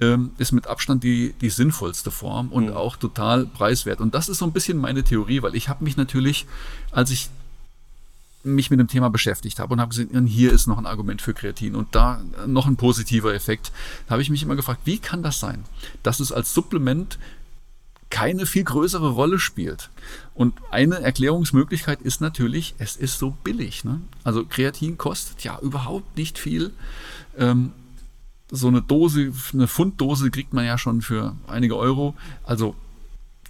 ähm, 0.00 0.30
ist 0.38 0.52
mit 0.52 0.66
Abstand 0.66 1.04
die, 1.04 1.34
die 1.40 1.50
sinnvollste 1.50 2.10
Form 2.10 2.48
und 2.48 2.70
auch 2.70 2.96
total 2.96 3.46
preiswert. 3.46 4.00
Und 4.00 4.14
das 4.14 4.28
ist 4.28 4.38
so 4.38 4.44
ein 4.44 4.52
bisschen 4.52 4.78
meine 4.78 5.04
Theorie, 5.04 5.42
weil 5.42 5.54
ich 5.54 5.68
habe 5.68 5.84
mich 5.84 5.96
natürlich, 5.96 6.46
als 6.90 7.10
ich 7.10 7.30
mich 8.44 8.70
mit 8.70 8.80
dem 8.80 8.88
Thema 8.88 9.08
beschäftigt 9.08 9.60
habe 9.60 9.72
und 9.72 9.80
habe 9.80 9.90
gesehen, 9.90 10.26
hier 10.26 10.52
ist 10.52 10.66
noch 10.66 10.78
ein 10.78 10.86
Argument 10.86 11.22
für 11.22 11.34
Kreatin 11.34 11.76
und 11.76 11.94
da 11.94 12.22
noch 12.46 12.66
ein 12.66 12.76
positiver 12.76 13.34
Effekt, 13.34 13.70
habe 14.08 14.22
ich 14.22 14.30
mich 14.30 14.42
immer 14.42 14.56
gefragt, 14.56 14.80
wie 14.84 14.98
kann 14.98 15.22
das 15.22 15.38
sein, 15.38 15.64
dass 16.02 16.18
es 16.18 16.32
als 16.32 16.52
Supplement 16.52 17.18
keine 18.10 18.44
viel 18.44 18.64
größere 18.64 19.10
Rolle 19.10 19.38
spielt. 19.38 19.88
Und 20.34 20.54
eine 20.70 21.00
Erklärungsmöglichkeit 21.00 22.02
ist 22.02 22.20
natürlich, 22.20 22.74
es 22.76 22.96
ist 22.96 23.18
so 23.18 23.30
billig. 23.42 23.84
Ne? 23.84 24.02
Also 24.22 24.44
Kreatin 24.44 24.98
kostet 24.98 25.44
ja 25.44 25.58
überhaupt 25.60 26.18
nicht 26.18 26.38
viel. 26.38 26.72
Ähm, 27.38 27.72
so 28.52 28.68
eine 28.68 28.82
Dose, 28.82 29.32
eine 29.54 29.66
Pfunddose 29.66 30.30
kriegt 30.30 30.52
man 30.52 30.64
ja 30.64 30.78
schon 30.78 31.00
für 31.00 31.34
einige 31.48 31.76
Euro. 31.76 32.14
Also 32.44 32.76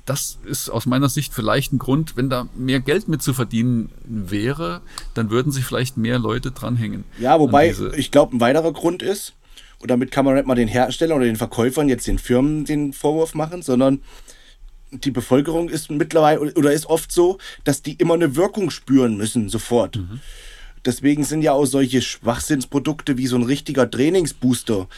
das 0.07 0.39
ist 0.45 0.71
aus 0.71 0.87
meiner 0.87 1.09
Sicht 1.09 1.35
vielleicht 1.35 1.73
ein 1.73 1.79
Grund, 1.79 2.17
wenn 2.17 2.31
da 2.31 2.49
mehr 2.57 2.81
Geld 2.81 3.09
mit 3.09 3.21
zu 3.21 3.35
verdienen 3.35 3.91
wäre, 4.05 4.81
dann 5.15 5.31
würden 5.31 5.53
sich 5.53 5.65
vielleicht 5.65 5.97
mehr 5.97 6.19
Leute 6.19 6.53
dranhängen. 6.53 7.05
Ja, 7.19 7.39
wobei 7.39 7.75
ich 7.97 8.11
glaube, 8.11 8.37
ein 8.37 8.41
weiterer 8.41 8.73
Grund 8.73 9.03
ist, 9.03 9.35
und 9.81 9.91
damit 9.91 10.13
kann 10.13 10.25
man 10.25 10.37
nicht 10.37 10.47
mal 10.47 10.55
den 10.55 10.69
Herstellern 10.69 11.17
oder 11.17 11.27
den 11.27 11.37
Verkäufern 11.37 11.89
jetzt 11.89 12.07
den 12.07 12.19
Firmen 12.19 12.65
den 12.65 12.93
Vorwurf 12.93 13.35
machen, 13.35 13.63
sondern 13.63 14.01
die 14.93 15.11
Bevölkerung 15.11 15.69
ist 15.69 15.91
mittlerweile 15.91 16.41
oder 16.55 16.73
ist 16.73 16.87
oft 16.87 17.11
so, 17.11 17.39
dass 17.65 17.83
die 17.83 17.95
immer 17.95 18.15
eine 18.15 18.37
Wirkung 18.37 18.71
spüren 18.71 19.17
müssen, 19.17 19.49
sofort. 19.49 19.99
Deswegen 20.85 21.25
sind 21.25 21.43
ja 21.43 21.53
auch 21.53 21.67
solche 21.67 22.03
Schwachsinnsprodukte 22.03 23.19
wie 23.19 23.27
so 23.27 23.37
ein 23.37 23.45
richtiger 23.45 23.91
Trainingsbooster, 23.91 24.89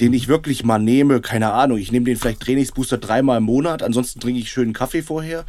den 0.00 0.12
ich 0.12 0.28
wirklich 0.28 0.64
mal 0.64 0.78
nehme, 0.78 1.20
keine 1.20 1.52
Ahnung, 1.52 1.78
ich 1.78 1.92
nehme 1.92 2.06
den 2.06 2.16
vielleicht 2.16 2.40
Trainingsbooster 2.40 2.98
dreimal 2.98 3.38
im 3.38 3.44
Monat, 3.44 3.82
ansonsten 3.82 4.20
trinke 4.20 4.40
ich 4.40 4.50
schönen 4.50 4.72
Kaffee 4.72 5.02
vorher, 5.02 5.44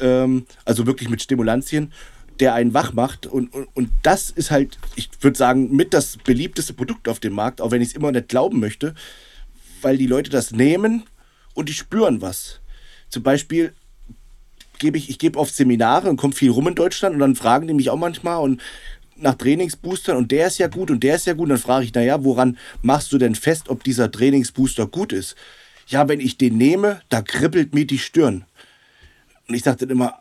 ähm, 0.00 0.46
also 0.64 0.86
wirklich 0.86 1.08
mit 1.08 1.22
Stimulantien, 1.22 1.92
der 2.40 2.54
einen 2.54 2.74
wach 2.74 2.92
macht. 2.92 3.26
Und, 3.26 3.52
und, 3.52 3.68
und 3.74 3.90
das 4.02 4.30
ist 4.30 4.50
halt, 4.50 4.78
ich 4.94 5.10
würde 5.20 5.36
sagen, 5.36 5.74
mit 5.74 5.94
das 5.94 6.16
beliebteste 6.16 6.72
Produkt 6.72 7.08
auf 7.08 7.20
dem 7.20 7.32
Markt, 7.34 7.60
auch 7.60 7.70
wenn 7.70 7.82
ich 7.82 7.88
es 7.88 7.94
immer 7.94 8.12
nicht 8.12 8.28
glauben 8.28 8.60
möchte, 8.60 8.94
weil 9.82 9.96
die 9.96 10.06
Leute 10.06 10.30
das 10.30 10.50
nehmen 10.52 11.04
und 11.54 11.68
die 11.68 11.74
spüren 11.74 12.20
was. 12.20 12.60
Zum 13.08 13.22
Beispiel 13.22 13.72
gebe 14.78 14.98
ich, 14.98 15.10
ich 15.10 15.18
gebe 15.18 15.38
oft 15.38 15.54
Seminare 15.54 16.08
und 16.08 16.16
komme 16.16 16.34
viel 16.34 16.50
rum 16.50 16.68
in 16.68 16.74
Deutschland 16.74 17.14
und 17.14 17.20
dann 17.20 17.34
fragen 17.34 17.66
die 17.66 17.74
mich 17.74 17.90
auch 17.90 17.96
manchmal 17.96 18.40
und 18.40 18.60
nach 19.20 19.34
Trainingsboostern 19.34 20.16
und 20.16 20.30
der 20.30 20.46
ist 20.46 20.58
ja 20.58 20.68
gut 20.68 20.90
und 20.90 21.02
der 21.02 21.16
ist 21.16 21.26
ja 21.26 21.34
gut. 21.34 21.44
Und 21.44 21.50
dann 21.50 21.58
frage 21.58 21.84
ich, 21.84 21.94
naja, 21.94 22.24
woran 22.24 22.56
machst 22.82 23.12
du 23.12 23.18
denn 23.18 23.34
fest, 23.34 23.68
ob 23.68 23.84
dieser 23.84 24.10
Trainingsbooster 24.10 24.86
gut 24.86 25.12
ist? 25.12 25.36
Ja, 25.86 26.08
wenn 26.08 26.20
ich 26.20 26.38
den 26.38 26.56
nehme, 26.56 27.00
da 27.08 27.22
kribbelt 27.22 27.74
mir 27.74 27.86
die 27.86 27.98
Stirn. 27.98 28.44
Und 29.48 29.54
ich 29.54 29.62
dann 29.62 29.78
immer, 29.78 30.20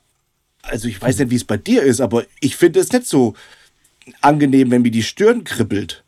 also 0.62 0.88
ich 0.88 1.02
weiß 1.02 1.20
nicht, 1.20 1.30
wie 1.32 1.36
es 1.36 1.44
bei 1.44 1.58
dir 1.58 1.84
ist, 1.84 2.00
aber 2.00 2.26
ich 2.40 2.56
finde 2.56 2.80
es 2.80 2.92
nicht 2.92 3.06
so 3.06 3.34
angenehm, 4.22 4.72
wenn 4.72 4.82
mir 4.82 4.92
die 4.92 5.04
Stirn 5.04 5.44
kribbelt. 5.44 6.04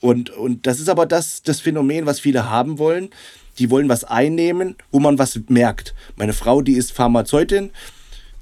Und, 0.00 0.30
und 0.30 0.66
das 0.66 0.78
ist 0.78 0.88
aber 0.88 1.06
das, 1.06 1.42
das 1.42 1.60
Phänomen, 1.60 2.06
was 2.06 2.20
viele 2.20 2.48
haben 2.48 2.78
wollen. 2.78 3.10
Die 3.58 3.70
wollen 3.70 3.88
was 3.88 4.04
einnehmen, 4.04 4.76
wo 4.92 5.00
man 5.00 5.18
was 5.18 5.40
merkt. 5.48 5.94
Meine 6.16 6.32
Frau, 6.32 6.62
die 6.62 6.74
ist 6.74 6.92
Pharmazeutin. 6.92 7.70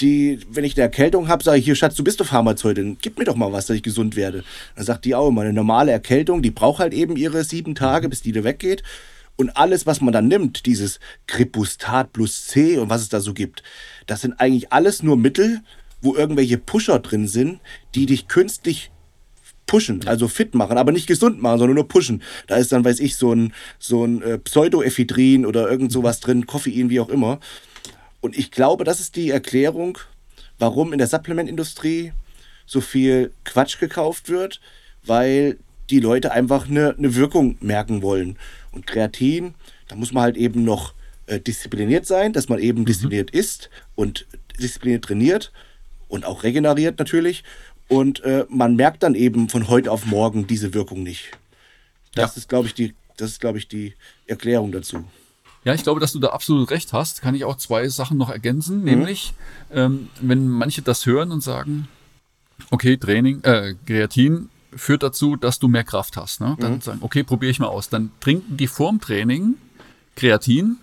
Die, 0.01 0.41
wenn 0.51 0.65
ich 0.65 0.75
eine 0.77 0.83
Erkältung 0.83 1.29
habe, 1.29 1.43
sage 1.43 1.59
ich, 1.59 1.65
hier 1.65 1.75
Schatz, 1.75 1.95
du 1.95 2.05
bist 2.05 2.21
doch 2.21 2.27
Pharmazeutin, 2.27 2.99
gib 3.01 3.19
mir 3.19 3.25
doch 3.25 3.37
mal 3.37 3.53
was, 3.53 3.67
dass 3.67 3.77
ich 3.77 3.83
gesund 3.83 4.15
werde. 4.15 4.45
Dann 4.75 4.85
sagt 4.85 5.05
die 5.05 5.15
auch 5.15 5.29
immer, 5.29 5.43
eine 5.43 5.53
normale 5.53 5.93
Erkältung, 5.93 6.43
die 6.43 6.51
braucht 6.51 6.81
halt 6.81 6.93
eben 6.93 7.17
ihre 7.17 7.45
sieben 7.45 7.75
Tage, 7.75 8.09
bis 8.09 8.21
die 8.21 8.33
da 8.33 8.45
weggeht. 8.45 8.83
Und 9.37 9.57
alles, 9.57 9.87
was 9.87 10.01
man 10.01 10.13
dann 10.13 10.29
nimmt, 10.29 10.67
dieses 10.67 10.99
Kripustat 11.27 12.13
plus 12.13 12.47
C 12.47 12.79
und 12.79 12.89
was 12.89 13.03
es 13.03 13.09
da 13.09 13.21
so 13.21 13.35
gibt, 13.35 13.63
das 14.07 14.23
sind 14.23 14.35
eigentlich 14.41 14.73
alles 14.73 15.03
nur 15.03 15.17
Mittel, 15.17 15.61
wo 16.01 16.15
irgendwelche 16.15 16.59
Pusher 16.59 16.99
drin 16.99 17.29
sind, 17.29 17.61
die 17.95 18.07
dich 18.07 18.29
künstlich 18.29 18.91
pushen, 19.67 20.07
also 20.07 20.29
fit 20.29 20.55
machen, 20.55 20.79
aber 20.79 20.93
nicht 20.93 21.07
gesund 21.07 21.43
machen, 21.43 21.59
sondern 21.59 21.75
nur 21.75 21.89
pushen. 21.89 22.23
Da 22.47 22.57
ist 22.57 22.73
dann, 22.73 22.85
weiß 22.85 23.01
ich, 23.01 23.17
so 23.17 23.35
ein, 23.35 23.53
so 23.79 24.05
ein 24.05 24.23
äh, 24.23 24.39
Pseudoephedrin 24.39 25.45
oder 25.45 25.69
irgend 25.69 25.93
sowas 25.93 26.21
drin, 26.21 26.47
Koffein, 26.47 26.89
wie 26.89 27.01
auch 27.01 27.09
immer. 27.09 27.41
Und 28.27 28.37
ich 28.37 28.51
glaube, 28.51 28.83
das 28.83 28.99
ist 28.99 29.15
die 29.15 29.31
Erklärung, 29.31 29.99
warum 30.59 30.93
in 30.93 30.99
der 30.99 31.07
Supplementindustrie 31.07 32.13
so 32.67 32.81
viel 32.81 33.33
Quatsch 33.45 33.79
gekauft 33.79 34.29
wird, 34.29 34.61
weil 35.05 35.59
die 35.91 36.01
Leute 36.01 36.33
einfach 36.33 36.69
eine, 36.69 36.97
eine 36.99 37.15
Wirkung 37.15 37.57
merken 37.61 38.03
wollen. 38.03 38.37
Und 38.73 38.85
Kreatin, 38.85 39.55
da 39.87 39.95
muss 39.95 40.13
man 40.13 40.25
halt 40.25 40.37
eben 40.37 40.65
noch 40.65 40.93
äh, 41.27 41.39
diszipliniert 41.39 42.05
sein, 42.05 42.33
dass 42.33 42.49
man 42.49 42.59
eben 42.59 42.85
diszipliniert 42.85 43.31
isst 43.31 43.71
und 43.95 44.27
diszipliniert 44.61 45.05
trainiert 45.05 45.53
und 46.09 46.25
auch 46.25 46.43
regeneriert 46.43 46.99
natürlich. 46.99 47.45
Und 47.87 48.25
äh, 48.25 48.45
man 48.49 48.75
merkt 48.75 49.05
dann 49.05 49.15
eben 49.15 49.49
von 49.49 49.69
heute 49.69 49.93
auf 49.93 50.05
morgen 50.05 50.49
diese 50.49 50.75
Wirkung 50.75 51.05
nicht. 51.05 51.31
Das 52.17 52.35
Ja. 52.35 52.39
ist, 52.41 52.49
glaube 52.49 52.67
ich, 52.67 52.75
die, 52.75 52.93
das 53.19 53.31
ist, 53.31 53.41
glaube 53.41 53.59
ich, 53.59 53.69
die 53.69 53.95
Erklärung 54.27 54.73
dazu. 54.73 55.05
Ja, 55.67 55.75
ich 55.75 55.83
glaube, 55.83 55.99
dass 55.99 56.13
du 56.13 56.21
da 56.21 56.29
absolut 56.29 56.71
recht 56.71 56.93
hast. 56.93 57.23
Kann 57.23 57.35
ich 57.35 57.45
auch 57.45 57.57
zwei 57.57 57.89
Sachen 57.89 58.17
noch 58.17 58.31
ergänzen, 58.31 58.85
nämlich 58.85 59.35
ähm, 59.73 60.09
wenn 60.21 60.47
manche 60.49 60.81
das 60.81 61.05
hören 61.07 61.33
und 61.33 61.43
sagen, 61.43 61.89
okay, 62.71 62.97
Training, 62.97 63.43
äh, 63.43 63.75
Kreatin 63.85 64.49
führt 64.77 65.03
dazu, 65.03 65.35
dass 65.35 65.59
du 65.59 65.67
mehr 65.67 65.83
Kraft 65.83 66.17
hast. 66.17 66.41
Ne? 66.41 66.57
Dann 66.61 66.81
sagen, 66.81 66.99
okay, 67.03 67.25
probiere 67.25 67.51
ich 67.51 67.59
mal 67.59 67.67
aus. 67.67 67.89
Dann 67.89 68.13
trinken 68.21 68.57
die 68.57 68.69
vorm 68.69 69.01
Training 69.01 69.57
Kreatin, 70.15 70.77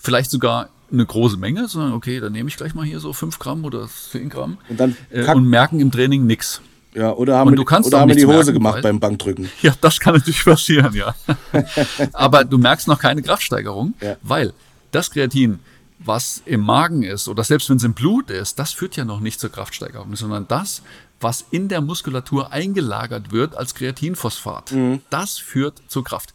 vielleicht 0.00 0.32
sogar 0.32 0.70
eine 0.90 1.06
große 1.06 1.36
Menge, 1.36 1.68
sondern 1.68 1.92
okay, 1.92 2.18
dann 2.18 2.32
nehme 2.32 2.48
ich 2.48 2.56
gleich 2.56 2.74
mal 2.74 2.84
hier 2.84 2.98
so 2.98 3.12
5 3.12 3.38
Gramm 3.38 3.64
oder 3.64 3.88
10 3.88 4.28
Gramm 4.28 4.58
Und 4.68 4.80
dann 4.80 4.96
äh, 5.10 5.32
und 5.32 5.48
merken 5.48 5.78
im 5.78 5.92
Training 5.92 6.26
nichts. 6.26 6.60
Ja, 6.96 7.12
oder 7.12 7.36
haben 7.38 7.48
Und 7.50 7.56
du 7.56 7.64
kannst 7.64 7.88
oder 7.88 8.00
haben 8.00 8.08
wir 8.08 8.16
die 8.16 8.24
Hose 8.26 8.36
merken, 8.36 8.52
gemacht 8.54 8.82
beim 8.82 8.98
Bankdrücken. 9.00 9.50
Ja, 9.62 9.74
das 9.80 10.00
kann 10.00 10.14
natürlich 10.14 10.44
passieren, 10.44 10.94
ja. 10.94 11.14
Aber 12.12 12.44
du 12.44 12.58
merkst 12.58 12.88
noch 12.88 12.98
keine 12.98 13.22
Kraftsteigerung, 13.22 13.94
Ja. 14.00 14.16
weil 14.22 14.52
das 14.92 15.10
Kreatin, 15.10 15.58
was 15.98 16.42
im 16.46 16.60
Magen 16.62 17.02
ist 17.02 17.28
oder 17.28 17.44
selbst 17.44 17.68
wenn 17.70 17.76
es 17.76 17.84
im 17.84 17.94
Blut 17.94 18.30
ist, 18.30 18.58
das 18.58 18.72
führt 18.72 18.96
ja 18.96 19.04
noch 19.04 19.20
nicht 19.20 19.40
zur 19.40 19.50
Kraftsteigerung, 19.50 20.14
sondern 20.16 20.46
das, 20.48 20.82
was 21.20 21.44
in 21.50 21.68
der 21.68 21.80
Muskulatur 21.80 22.52
eingelagert 22.52 23.32
wird 23.32 23.56
als 23.56 23.74
Kreatinphosphat, 23.74 24.72
Mhm. 24.72 25.00
das 25.10 25.38
führt 25.38 25.82
zur 25.88 26.04
Kraft. 26.04 26.34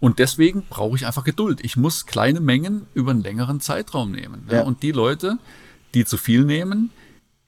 Und 0.00 0.20
deswegen 0.20 0.62
brauche 0.70 0.96
ich 0.96 1.06
einfach 1.06 1.24
Geduld. 1.24 1.58
Ich 1.64 1.76
muss 1.76 2.06
kleine 2.06 2.38
Mengen 2.40 2.86
über 2.94 3.10
einen 3.10 3.22
längeren 3.22 3.60
Zeitraum 3.60 4.12
nehmen. 4.12 4.46
Ja. 4.48 4.58
Ja. 4.58 4.62
Und 4.62 4.82
die 4.84 4.92
Leute, 4.92 5.38
die 5.94 6.04
zu 6.04 6.16
viel 6.16 6.44
nehmen, 6.44 6.90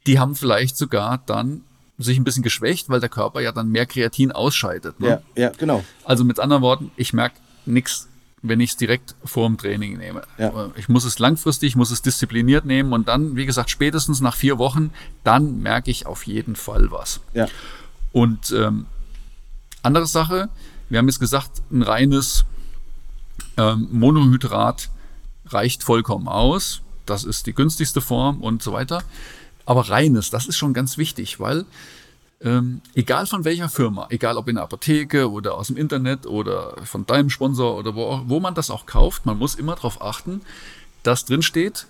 die 0.06 0.18
haben 0.18 0.34
vielleicht 0.34 0.76
sogar 0.76 1.22
dann 1.26 1.62
sich 2.02 2.18
ein 2.18 2.24
bisschen 2.24 2.42
geschwächt, 2.42 2.88
weil 2.88 3.00
der 3.00 3.08
Körper 3.08 3.40
ja 3.40 3.52
dann 3.52 3.68
mehr 3.68 3.86
Kreatin 3.86 4.32
ausscheidet. 4.32 5.00
Ne? 5.00 5.22
Ja, 5.36 5.42
ja, 5.42 5.52
genau. 5.56 5.84
Also 6.04 6.24
mit 6.24 6.40
anderen 6.40 6.62
Worten, 6.62 6.90
ich 6.96 7.12
merke 7.12 7.36
nichts, 7.66 8.08
wenn 8.42 8.60
ich 8.60 8.70
es 8.70 8.76
direkt 8.76 9.14
vor 9.24 9.46
dem 9.46 9.58
Training 9.58 9.98
nehme. 9.98 10.22
Ja. 10.38 10.70
Ich 10.76 10.88
muss 10.88 11.04
es 11.04 11.18
langfristig, 11.18 11.68
ich 11.70 11.76
muss 11.76 11.90
es 11.90 12.00
diszipliniert 12.00 12.64
nehmen 12.64 12.92
und 12.92 13.08
dann, 13.08 13.36
wie 13.36 13.44
gesagt, 13.44 13.70
spätestens 13.70 14.20
nach 14.20 14.34
vier 14.34 14.58
Wochen, 14.58 14.92
dann 15.24 15.60
merke 15.60 15.90
ich 15.90 16.06
auf 16.06 16.26
jeden 16.26 16.56
Fall 16.56 16.90
was. 16.90 17.20
Ja. 17.34 17.48
Und 18.12 18.50
ähm, 18.52 18.86
andere 19.82 20.06
Sache, 20.06 20.48
wir 20.88 20.98
haben 20.98 21.08
jetzt 21.08 21.20
gesagt, 21.20 21.62
ein 21.70 21.82
reines 21.82 22.44
ähm, 23.56 23.88
Monohydrat 23.92 24.90
reicht 25.46 25.82
vollkommen 25.82 26.28
aus. 26.28 26.80
Das 27.06 27.24
ist 27.24 27.46
die 27.46 27.54
günstigste 27.54 28.00
Form 28.00 28.40
und 28.40 28.62
so 28.62 28.72
weiter. 28.72 29.02
Aber 29.70 29.88
reines, 29.88 30.30
das 30.30 30.46
ist 30.46 30.56
schon 30.56 30.74
ganz 30.74 30.98
wichtig, 30.98 31.38
weil 31.38 31.64
ähm, 32.40 32.80
egal 32.96 33.28
von 33.28 33.44
welcher 33.44 33.68
Firma, 33.68 34.08
egal 34.10 34.36
ob 34.36 34.48
in 34.48 34.56
der 34.56 34.64
Apotheke 34.64 35.30
oder 35.30 35.54
aus 35.54 35.68
dem 35.68 35.76
Internet 35.76 36.26
oder 36.26 36.74
von 36.84 37.06
deinem 37.06 37.30
Sponsor 37.30 37.78
oder 37.78 37.94
wo, 37.94 38.02
auch, 38.06 38.22
wo 38.26 38.40
man 38.40 38.56
das 38.56 38.68
auch 38.68 38.84
kauft, 38.84 39.26
man 39.26 39.38
muss 39.38 39.54
immer 39.54 39.76
darauf 39.76 40.02
achten, 40.02 40.40
dass 41.04 41.24
drin 41.24 41.42
steht, 41.42 41.86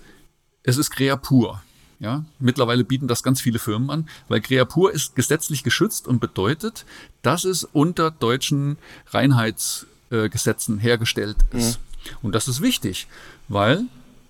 es 0.61 0.77
ist 0.77 0.91
Creapur. 0.91 1.63
Ja, 1.97 2.23
mittlerweile 2.37 2.83
bieten 2.83 3.07
das 3.07 3.23
ganz 3.23 3.41
viele 3.41 3.57
Firmen 3.57 3.89
an, 3.89 4.09
weil 4.27 4.41
Creapur 4.41 4.91
ist 4.91 5.15
gesetzlich 5.15 5.63
geschützt 5.63 6.07
und 6.07 6.19
bedeutet, 6.19 6.85
dass 7.23 7.45
es 7.45 7.63
unter 7.63 8.11
deutschen 8.11 8.77
Reinheitsgesetzen 9.07 10.77
äh, 10.77 10.81
hergestellt 10.83 11.37
ist. 11.51 11.79
Mhm. 11.79 12.17
Und 12.21 12.35
das 12.35 12.47
ist 12.47 12.61
wichtig, 12.61 13.07
weil 13.47 13.85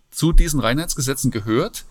zu 0.10 0.32
diesen 0.32 0.62
Reinheitsgesetzen 0.62 1.32
gehört, 1.32 1.84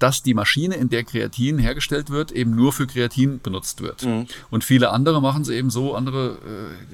dass 0.00 0.22
die 0.22 0.34
Maschine, 0.34 0.74
in 0.74 0.88
der 0.88 1.04
Kreatin 1.04 1.58
hergestellt 1.58 2.10
wird, 2.10 2.32
eben 2.32 2.56
nur 2.56 2.72
für 2.72 2.86
Kreatin 2.86 3.38
benutzt 3.40 3.82
wird. 3.82 4.02
Mhm. 4.02 4.26
Und 4.50 4.64
viele 4.64 4.90
andere 4.90 5.20
machen 5.20 5.42
es 5.42 5.48
eben 5.48 5.70
so, 5.70 5.94
andere, 5.94 6.38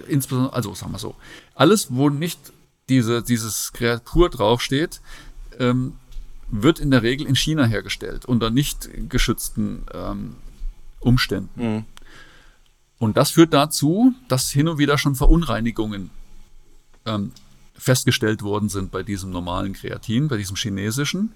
äh, 0.06 0.12
insbesondere, 0.12 0.52
also 0.52 0.74
sagen 0.74 0.92
wir 0.92 0.98
so, 0.98 1.14
alles, 1.54 1.86
wo 1.90 2.10
nicht 2.10 2.52
diese, 2.88 3.22
dieses 3.22 3.72
Kreatur 3.72 4.28
draufsteht, 4.28 5.00
ähm, 5.58 5.94
wird 6.48 6.78
in 6.78 6.90
der 6.90 7.02
Regel 7.02 7.26
in 7.26 7.36
China 7.36 7.64
hergestellt, 7.64 8.24
unter 8.26 8.50
nicht 8.50 8.90
geschützten 9.08 9.84
ähm, 9.94 10.36
Umständen. 11.00 11.74
Mhm. 11.74 11.84
Und 12.98 13.16
das 13.16 13.30
führt 13.30 13.52
dazu, 13.52 14.14
dass 14.28 14.50
hin 14.50 14.68
und 14.68 14.78
wieder 14.78 14.98
schon 14.98 15.14
Verunreinigungen 15.14 16.10
ähm, 17.04 17.32
festgestellt 17.74 18.42
worden 18.42 18.68
sind 18.68 18.90
bei 18.90 19.02
diesem 19.02 19.30
normalen 19.30 19.74
Kreatin, 19.74 20.28
bei 20.28 20.36
diesem 20.36 20.56
chinesischen. 20.56 21.32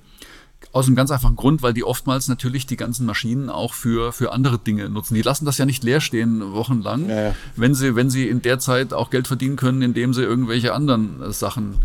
Aus 0.72 0.86
einem 0.86 0.94
ganz 0.94 1.10
einfachen 1.10 1.36
Grund, 1.36 1.62
weil 1.62 1.72
die 1.72 1.84
oftmals 1.84 2.28
natürlich 2.28 2.66
die 2.66 2.76
ganzen 2.76 3.06
Maschinen 3.06 3.50
auch 3.50 3.74
für, 3.74 4.12
für 4.12 4.32
andere 4.32 4.58
Dinge 4.58 4.88
nutzen. 4.88 5.14
Die 5.14 5.22
lassen 5.22 5.44
das 5.44 5.58
ja 5.58 5.66
nicht 5.66 5.82
leer 5.82 6.00
stehen 6.00 6.52
wochenlang, 6.52 7.08
ja, 7.08 7.22
ja. 7.22 7.34
wenn 7.56 7.74
sie, 7.74 7.96
wenn 7.96 8.10
sie 8.10 8.28
in 8.28 8.42
der 8.42 8.58
Zeit 8.58 8.92
auch 8.92 9.10
Geld 9.10 9.26
verdienen 9.26 9.56
können, 9.56 9.82
indem 9.82 10.14
sie 10.14 10.22
irgendwelche 10.22 10.72
anderen 10.72 11.22
äh, 11.22 11.32
Sachen 11.32 11.76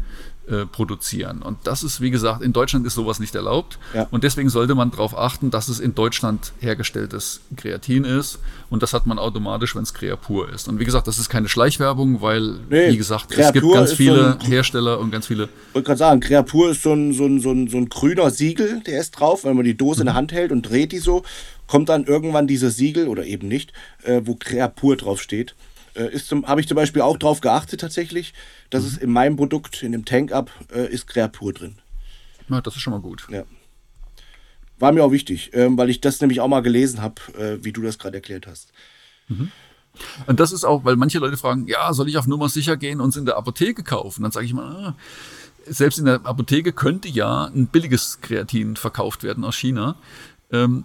äh, 0.48 0.66
produzieren. 0.66 1.41
Und 1.41 1.58
das 1.64 1.84
ist, 1.84 2.02
wie 2.02 2.12
gesagt, 2.12 2.41
in 2.41 2.54
Deutschland 2.54 2.86
ist 2.86 2.93
sowas 2.96 3.20
nicht 3.20 3.34
erlaubt. 3.36 3.80
Ja. 3.93 4.08
Und 4.12 4.24
deswegen 4.24 4.50
sollte 4.50 4.76
man 4.76 4.91
darauf 4.91 5.18
achten, 5.18 5.50
dass 5.52 5.68
es 5.68 5.80
in 5.80 5.96
Deutschland 5.96 6.54
hergestelltes 6.60 7.41
Kreatin 7.56 8.04
ist. 8.04 8.39
Und 8.70 8.84
das 8.84 8.93
hat 8.93 9.06
man 9.08 9.18
automatisch, 9.20 9.76
wenn 9.76 9.84
es 9.84 9.93
Creapur 9.93 10.50
ist. 10.50 10.68
Und 10.68 10.80
wie 10.80 10.86
gesagt, 10.86 11.08
das 11.08 11.18
ist 11.20 11.30
keine 11.30 11.50
Schleichwerbung, 11.50 12.22
weil, 12.22 12.60
Nee, 12.70 12.91
wie 12.91 12.98
gesagt, 12.98 13.32
es 13.32 13.38
Creapur 13.38 13.54
gibt 13.62 13.74
ganz 13.74 13.93
viele 13.93 14.34
so 14.34 14.39
ein- 14.39 14.48
Hersteller 14.48 15.00
und 15.00 15.12
ganz 15.12 15.28
viele. 15.28 15.46
Ich 15.70 15.76
wollte 15.76 15.86
gerade 15.88 15.98
sagen, 16.00 16.20
Creapur 16.20 16.70
ist 16.72 16.84
so 16.84 16.93
ein, 16.93 17.14
so, 17.14 17.26
ein, 17.26 17.39
so, 17.41 17.52
ein, 17.52 17.68
so 17.68 17.78
ein 17.78 17.89
grüner 17.89 18.30
Siegel, 18.30 18.82
der 18.86 19.00
ist 19.00 19.12
drauf, 19.12 19.43
wenn 19.46 19.56
man 19.56 19.66
die 19.66 19.76
Dose 19.78 20.02
in 20.02 20.06
der 20.06 20.16
Hand 20.16 20.32
hält 20.32 20.52
und 20.52 20.62
dreht 20.64 20.91
die 20.91 21.00
so, 21.00 21.24
kommt 21.68 21.89
dann 21.89 22.04
irgendwann 22.06 22.46
dieses 22.48 22.76
Siegel 22.78 23.08
oder 23.08 23.26
eben 23.26 23.48
nicht, 23.48 23.74
äh, 24.04 24.22
wo 24.26 24.36
Creapur 24.36 24.96
drauf 24.98 25.22
steht. 25.22 25.56
Äh, 25.96 26.14
ist 26.14 26.28
zum, 26.28 26.48
habe 26.48 26.62
ich 26.62 26.68
zum 26.68 26.76
Beispiel 26.76 27.02
auch 27.02 27.18
drauf 27.18 27.41
geachtet 27.41 27.82
tatsächlich, 27.82 28.34
dass 28.70 28.84
es 28.84 28.98
in 28.98 29.12
meinem 29.12 29.38
Produkt, 29.38 29.84
in 29.84 29.91
dem 29.91 30.06
Tank-Up, 30.06 30.52
äh, 30.74 30.91
ist 30.91 31.08
Creapur 31.08 31.54
drin. 31.54 31.76
Na, 32.48 32.62
das 32.62 32.76
ist 32.76 32.82
schon 32.82 32.93
mal 32.93 33.02
gut. 33.02 33.28
Ja. 33.30 33.43
War 34.78 34.91
mir 34.91 35.04
auch 35.04 35.12
wichtig, 35.12 35.52
ähm, 35.54 35.78
weil 35.78 35.89
ich 35.89 36.02
das 36.02 36.20
nämlich 36.20 36.41
auch 36.41 36.48
mal 36.48 36.62
gelesen 36.62 37.02
habe, 37.02 37.22
äh, 37.38 37.64
wie 37.64 37.72
du 37.72 37.82
das 37.82 37.98
gerade 37.98 38.18
erklärt 38.18 38.46
hast. 38.46 38.72
Und 40.28 40.39
das 40.39 40.52
ist 40.52 40.66
auch, 40.66 40.84
weil 40.84 40.98
manche 40.98 41.20
Leute 41.20 41.38
fragen, 41.38 41.68
ja, 41.68 41.93
soll 41.93 42.10
ich 42.10 42.18
auf 42.18 42.28
Nummer 42.28 42.50
sicher 42.50 42.76
gehen 42.76 43.00
und 43.00 43.10
es 43.10 43.16
in 43.16 43.26
der 43.26 43.38
Apotheke 43.38 43.84
kaufen? 43.84 44.24
Dann 44.24 44.32
sage 44.32 44.46
ich 44.46 44.54
mal, 44.54 44.64
ah, 44.66 44.96
selbst 45.66 45.98
in 45.98 46.06
der 46.06 46.26
Apotheke 46.26 46.74
könnte 46.74 47.08
ja 47.08 47.46
ein 47.46 47.68
billiges 47.68 48.20
Kreatin 48.22 48.76
verkauft 48.76 49.24
werden 49.24 49.43
aus 49.43 49.56
China. 49.56 49.96
Ähm, 50.52 50.84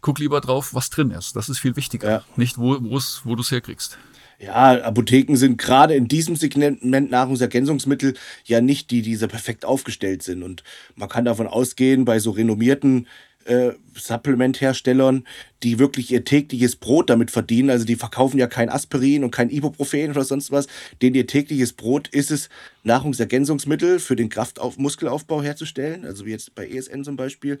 guck 0.00 0.18
lieber 0.18 0.40
drauf, 0.40 0.74
was 0.74 0.90
drin 0.90 1.12
ist. 1.12 1.36
Das 1.36 1.48
ist 1.48 1.60
viel 1.60 1.76
wichtiger. 1.76 2.10
Ja. 2.10 2.24
Nicht, 2.36 2.58
wo, 2.58 2.78
wo 2.80 3.34
du 3.36 3.40
es 3.40 3.50
herkriegst. 3.50 3.96
Ja, 4.42 4.82
Apotheken 4.82 5.36
sind 5.36 5.56
gerade 5.56 5.94
in 5.94 6.08
diesem 6.08 6.34
Segment 6.34 6.84
Nahrungsergänzungsmittel 6.84 8.14
ja 8.44 8.60
nicht 8.60 8.90
die, 8.90 9.00
die 9.02 9.14
so 9.14 9.28
perfekt 9.28 9.64
aufgestellt 9.64 10.24
sind. 10.24 10.42
Und 10.42 10.64
man 10.96 11.08
kann 11.08 11.24
davon 11.24 11.46
ausgehen, 11.46 12.04
bei 12.04 12.18
so 12.18 12.32
renommierten 12.32 13.06
äh, 13.44 13.70
Supplementherstellern, 13.94 15.28
die 15.62 15.78
wirklich 15.78 16.10
ihr 16.10 16.24
tägliches 16.24 16.74
Brot 16.74 17.08
damit 17.08 17.30
verdienen, 17.30 17.70
also 17.70 17.84
die 17.84 17.94
verkaufen 17.94 18.38
ja 18.38 18.48
kein 18.48 18.68
Aspirin 18.68 19.22
und 19.22 19.30
kein 19.30 19.48
Ibuprofen 19.48 20.10
oder 20.10 20.24
sonst 20.24 20.50
was, 20.50 20.66
denen 21.02 21.14
ihr 21.14 21.28
tägliches 21.28 21.72
Brot 21.72 22.08
ist 22.08 22.32
es, 22.32 22.48
Nahrungsergänzungsmittel 22.82 24.00
für 24.00 24.16
den 24.16 24.28
Kraftauf 24.28 24.76
Muskelaufbau 24.76 25.40
herzustellen, 25.40 26.04
also 26.04 26.26
wie 26.26 26.30
jetzt 26.30 26.56
bei 26.56 26.68
ESN 26.68 27.04
zum 27.04 27.14
Beispiel. 27.14 27.60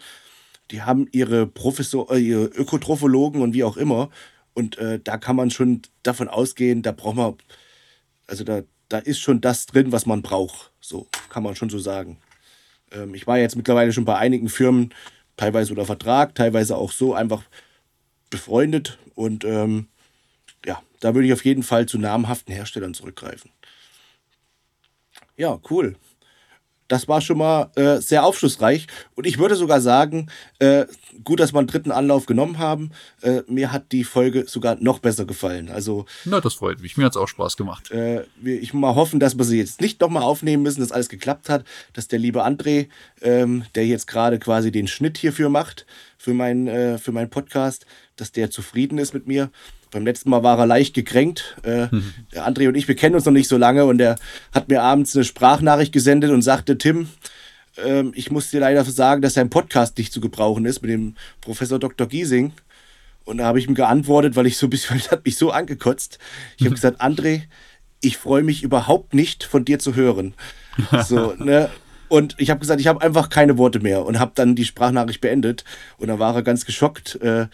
Die 0.72 0.82
haben 0.82 1.06
ihre 1.12 1.46
Professor, 1.46 2.10
äh, 2.10 2.18
ihre 2.18 2.44
Ökotrophologen 2.46 3.40
und 3.40 3.54
wie 3.54 3.62
auch 3.62 3.76
immer. 3.76 4.10
Und 4.54 4.78
äh, 4.78 5.00
da 5.02 5.16
kann 5.16 5.36
man 5.36 5.50
schon 5.50 5.82
davon 6.02 6.28
ausgehen, 6.28 6.82
da 6.82 6.92
braucht 6.92 7.16
man, 7.16 7.34
also 8.26 8.44
da, 8.44 8.62
da 8.88 8.98
ist 8.98 9.20
schon 9.20 9.40
das 9.40 9.66
drin, 9.66 9.92
was 9.92 10.06
man 10.06 10.22
braucht. 10.22 10.72
So 10.80 11.08
kann 11.30 11.42
man 11.42 11.56
schon 11.56 11.70
so 11.70 11.78
sagen. 11.78 12.18
Ähm, 12.90 13.14
ich 13.14 13.26
war 13.26 13.38
jetzt 13.38 13.56
mittlerweile 13.56 13.92
schon 13.92 14.04
bei 14.04 14.16
einigen 14.16 14.48
Firmen, 14.48 14.92
teilweise 15.36 15.72
unter 15.72 15.86
Vertrag, 15.86 16.34
teilweise 16.34 16.76
auch 16.76 16.92
so 16.92 17.14
einfach 17.14 17.44
befreundet. 18.30 18.98
Und 19.14 19.44
ähm, 19.44 19.88
ja, 20.66 20.82
da 21.00 21.14
würde 21.14 21.26
ich 21.26 21.32
auf 21.32 21.44
jeden 21.44 21.62
Fall 21.62 21.86
zu 21.86 21.98
namhaften 21.98 22.54
Herstellern 22.54 22.94
zurückgreifen. 22.94 23.50
Ja, 25.36 25.58
cool. 25.70 25.96
Das 26.92 27.08
war 27.08 27.22
schon 27.22 27.38
mal 27.38 27.70
äh, 27.74 28.02
sehr 28.02 28.22
aufschlussreich. 28.22 28.86
Und 29.14 29.26
ich 29.26 29.38
würde 29.38 29.56
sogar 29.56 29.80
sagen, 29.80 30.26
äh, 30.58 30.84
gut, 31.24 31.40
dass 31.40 31.54
wir 31.54 31.58
einen 31.58 31.66
dritten 31.66 31.90
Anlauf 31.90 32.26
genommen 32.26 32.58
haben. 32.58 32.90
Äh, 33.22 33.40
mir 33.48 33.72
hat 33.72 33.92
die 33.92 34.04
Folge 34.04 34.44
sogar 34.46 34.76
noch 34.78 34.98
besser 34.98 35.24
gefallen. 35.24 35.70
Also 35.70 36.04
Na, 36.26 36.42
das 36.42 36.52
freut 36.52 36.82
mich. 36.82 36.98
Mir 36.98 37.06
hat 37.06 37.12
es 37.12 37.16
auch 37.16 37.28
Spaß 37.28 37.56
gemacht. 37.56 37.90
äh, 37.92 38.24
ich 38.44 38.74
mal 38.74 38.94
hoffen, 38.94 39.20
dass 39.20 39.38
wir 39.38 39.44
sie 39.46 39.56
jetzt 39.56 39.80
nicht 39.80 40.02
nochmal 40.02 40.22
aufnehmen 40.22 40.62
müssen, 40.62 40.80
dass 40.82 40.92
alles 40.92 41.08
geklappt 41.08 41.48
hat, 41.48 41.64
dass 41.94 42.08
der 42.08 42.18
liebe 42.18 42.44
André, 42.44 42.88
ähm, 43.22 43.64
der 43.74 43.86
jetzt 43.86 44.06
gerade 44.06 44.38
quasi 44.38 44.70
den 44.70 44.86
Schnitt 44.86 45.16
hierfür 45.16 45.48
macht, 45.48 45.86
für 46.18 46.34
meinen 46.34 46.68
äh, 46.68 46.98
für 46.98 47.12
meinen 47.12 47.30
Podcast, 47.30 47.86
dass 48.16 48.32
der 48.32 48.50
zufrieden 48.50 48.98
ist 48.98 49.14
mit 49.14 49.26
mir. 49.26 49.50
Beim 49.92 50.04
letzten 50.04 50.30
Mal 50.30 50.42
war 50.42 50.58
er 50.58 50.66
leicht 50.66 50.94
gekränkt. 50.94 51.56
Äh, 51.62 51.86
Der 52.32 52.48
André 52.48 52.66
und 52.66 52.74
ich, 52.74 52.88
wir 52.88 52.96
kennen 52.96 53.14
uns 53.14 53.24
noch 53.26 53.32
nicht 53.32 53.48
so 53.48 53.56
lange 53.56 53.84
und 53.84 54.00
er 54.00 54.16
hat 54.52 54.68
mir 54.68 54.82
abends 54.82 55.14
eine 55.14 55.24
Sprachnachricht 55.24 55.92
gesendet 55.92 56.30
und 56.30 56.42
sagte, 56.42 56.78
Tim, 56.78 57.08
ähm, 57.76 58.12
ich 58.14 58.30
muss 58.30 58.50
dir 58.50 58.60
leider 58.60 58.84
sagen, 58.84 59.22
dass 59.22 59.34
dein 59.34 59.50
Podcast 59.50 59.98
nicht 59.98 60.12
zu 60.12 60.20
gebrauchen 60.20 60.64
ist 60.64 60.82
mit 60.82 60.90
dem 60.90 61.14
Professor 61.40 61.78
Dr. 61.78 62.08
Giesing. 62.08 62.52
Und 63.24 63.38
da 63.38 63.44
habe 63.44 63.58
ich 63.58 63.68
ihm 63.68 63.74
geantwortet, 63.74 64.34
weil 64.34 64.46
ich 64.46 64.56
so 64.56 64.66
ein 64.66 64.70
bisschen, 64.70 64.96
das 64.98 65.10
hat 65.10 65.24
mich 65.24 65.36
so 65.36 65.50
angekotzt. 65.50 66.18
Ich 66.56 66.64
habe 66.64 66.74
gesagt, 66.74 67.00
André, 67.00 67.42
ich 68.00 68.16
freue 68.16 68.42
mich 68.42 68.62
überhaupt 68.62 69.14
nicht 69.14 69.44
von 69.44 69.64
dir 69.64 69.78
zu 69.78 69.94
hören. 69.94 70.34
So, 71.06 71.34
ne? 71.36 71.68
Und 72.08 72.34
ich 72.38 72.50
habe 72.50 72.60
gesagt, 72.60 72.80
ich 72.80 72.86
habe 72.86 73.02
einfach 73.02 73.28
keine 73.28 73.56
Worte 73.58 73.80
mehr 73.80 74.04
und 74.04 74.18
habe 74.18 74.32
dann 74.34 74.54
die 74.54 74.64
Sprachnachricht 74.64 75.20
beendet. 75.20 75.64
Und 75.98 76.08
da 76.08 76.18
war 76.18 76.34
er 76.34 76.42
ganz 76.42 76.64
geschockt. 76.66 77.16
Äh, 77.22 77.46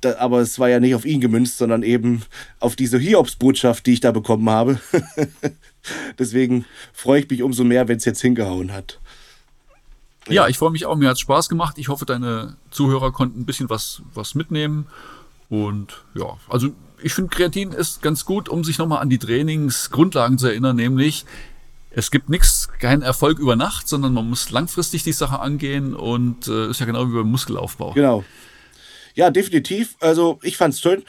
da, 0.00 0.18
aber 0.18 0.40
es 0.40 0.58
war 0.58 0.68
ja 0.68 0.80
nicht 0.80 0.94
auf 0.94 1.04
ihn 1.04 1.20
gemünzt, 1.20 1.58
sondern 1.58 1.82
eben 1.82 2.22
auf 2.60 2.76
diese 2.76 2.98
Hiobsbotschaft, 2.98 3.86
die 3.86 3.94
ich 3.94 4.00
da 4.00 4.12
bekommen 4.12 4.48
habe. 4.48 4.80
Deswegen 6.18 6.64
freue 6.92 7.20
ich 7.20 7.30
mich 7.30 7.42
umso 7.42 7.64
mehr, 7.64 7.88
wenn 7.88 7.96
es 7.96 8.04
jetzt 8.04 8.20
hingehauen 8.20 8.72
hat. 8.72 9.00
Ja, 10.28 10.46
ich 10.46 10.58
freue 10.58 10.70
mich 10.70 10.84
auch. 10.84 10.96
Mir 10.96 11.08
hat 11.08 11.14
es 11.14 11.20
Spaß 11.20 11.48
gemacht. 11.48 11.78
Ich 11.78 11.88
hoffe, 11.88 12.04
deine 12.04 12.56
Zuhörer 12.70 13.12
konnten 13.12 13.40
ein 13.40 13.46
bisschen 13.46 13.70
was, 13.70 14.02
was 14.12 14.34
mitnehmen. 14.34 14.86
Und 15.48 16.04
ja, 16.14 16.36
also 16.48 16.68
ich 17.02 17.14
finde, 17.14 17.34
Kreatin 17.34 17.72
ist 17.72 18.02
ganz 18.02 18.24
gut, 18.24 18.48
um 18.48 18.64
sich 18.64 18.78
nochmal 18.78 19.00
an 19.00 19.08
die 19.08 19.18
Trainingsgrundlagen 19.18 20.38
zu 20.38 20.48
erinnern, 20.48 20.76
nämlich 20.76 21.24
es 21.90 22.10
gibt 22.10 22.28
nichts, 22.28 22.68
keinen 22.78 23.02
Erfolg 23.02 23.38
über 23.38 23.56
Nacht, 23.56 23.88
sondern 23.88 24.12
man 24.12 24.28
muss 24.28 24.50
langfristig 24.50 25.04
die 25.04 25.12
Sache 25.12 25.40
angehen 25.40 25.94
und 25.94 26.46
äh, 26.46 26.68
ist 26.68 26.80
ja 26.80 26.86
genau 26.86 27.08
wie 27.08 27.14
beim 27.14 27.30
Muskelaufbau. 27.30 27.92
Genau. 27.92 28.24
Ja, 29.18 29.30
definitiv. 29.30 29.96
Also 29.98 30.38
ich 30.44 30.56
fand 30.56 30.74
es 30.74 30.80
schön. 30.80 31.02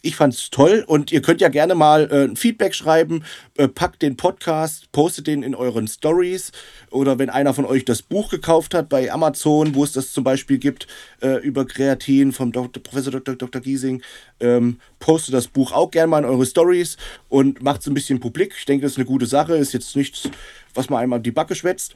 ich 0.00 0.16
fand's 0.16 0.48
toll 0.48 0.82
und 0.86 1.12
ihr 1.12 1.20
könnt 1.20 1.42
ja 1.42 1.50
gerne 1.50 1.74
mal 1.74 2.08
äh, 2.10 2.24
ein 2.24 2.36
Feedback 2.36 2.74
schreiben, 2.74 3.22
äh, 3.58 3.68
packt 3.68 4.00
den 4.00 4.16
Podcast, 4.16 4.90
postet 4.92 5.26
den 5.26 5.42
in 5.42 5.54
euren 5.54 5.86
Stories 5.86 6.52
oder 6.90 7.18
wenn 7.18 7.28
einer 7.28 7.52
von 7.52 7.66
euch 7.66 7.84
das 7.84 8.00
Buch 8.00 8.30
gekauft 8.30 8.72
hat 8.72 8.88
bei 8.88 9.12
Amazon, 9.12 9.74
wo 9.74 9.84
es 9.84 9.92
das 9.92 10.14
zum 10.14 10.24
Beispiel 10.24 10.56
gibt, 10.56 10.86
äh, 11.20 11.36
über 11.42 11.66
Kreatin 11.66 12.32
vom 12.32 12.50
Dr. 12.50 12.82
Professor 12.82 13.12
Dr. 13.12 13.34
Dr. 13.34 13.60
Giesing, 13.60 14.00
ähm, 14.40 14.80
postet 14.98 15.34
das 15.34 15.46
Buch 15.46 15.72
auch 15.72 15.90
gerne 15.90 16.08
mal 16.08 16.20
in 16.20 16.30
eure 16.30 16.46
Stories 16.46 16.96
und 17.28 17.62
macht 17.62 17.82
es 17.82 17.88
ein 17.88 17.92
bisschen 17.92 18.20
publik. 18.20 18.54
Ich 18.58 18.64
denke, 18.64 18.84
das 18.84 18.92
ist 18.92 18.98
eine 18.98 19.04
gute 19.04 19.26
Sache, 19.26 19.54
ist 19.54 19.74
jetzt 19.74 19.94
nichts, 19.96 20.30
was 20.72 20.88
man 20.88 21.02
einmal 21.02 21.20
die 21.20 21.30
Backe 21.30 21.54
schwätzt. 21.54 21.94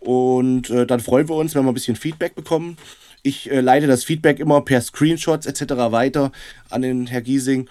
Und 0.00 0.68
äh, 0.68 0.86
dann 0.86 1.00
freuen 1.00 1.30
wir 1.30 1.36
uns, 1.36 1.54
wenn 1.54 1.64
wir 1.64 1.70
ein 1.70 1.74
bisschen 1.74 1.96
Feedback 1.96 2.34
bekommen. 2.34 2.76
Ich 3.22 3.50
äh, 3.50 3.60
leite 3.60 3.86
das 3.86 4.04
Feedback 4.04 4.38
immer 4.40 4.60
per 4.60 4.80
Screenshots 4.80 5.46
etc. 5.46 5.74
weiter 5.90 6.32
an 6.70 6.82
den 6.82 7.06
Herr 7.06 7.22
Giesing. 7.22 7.68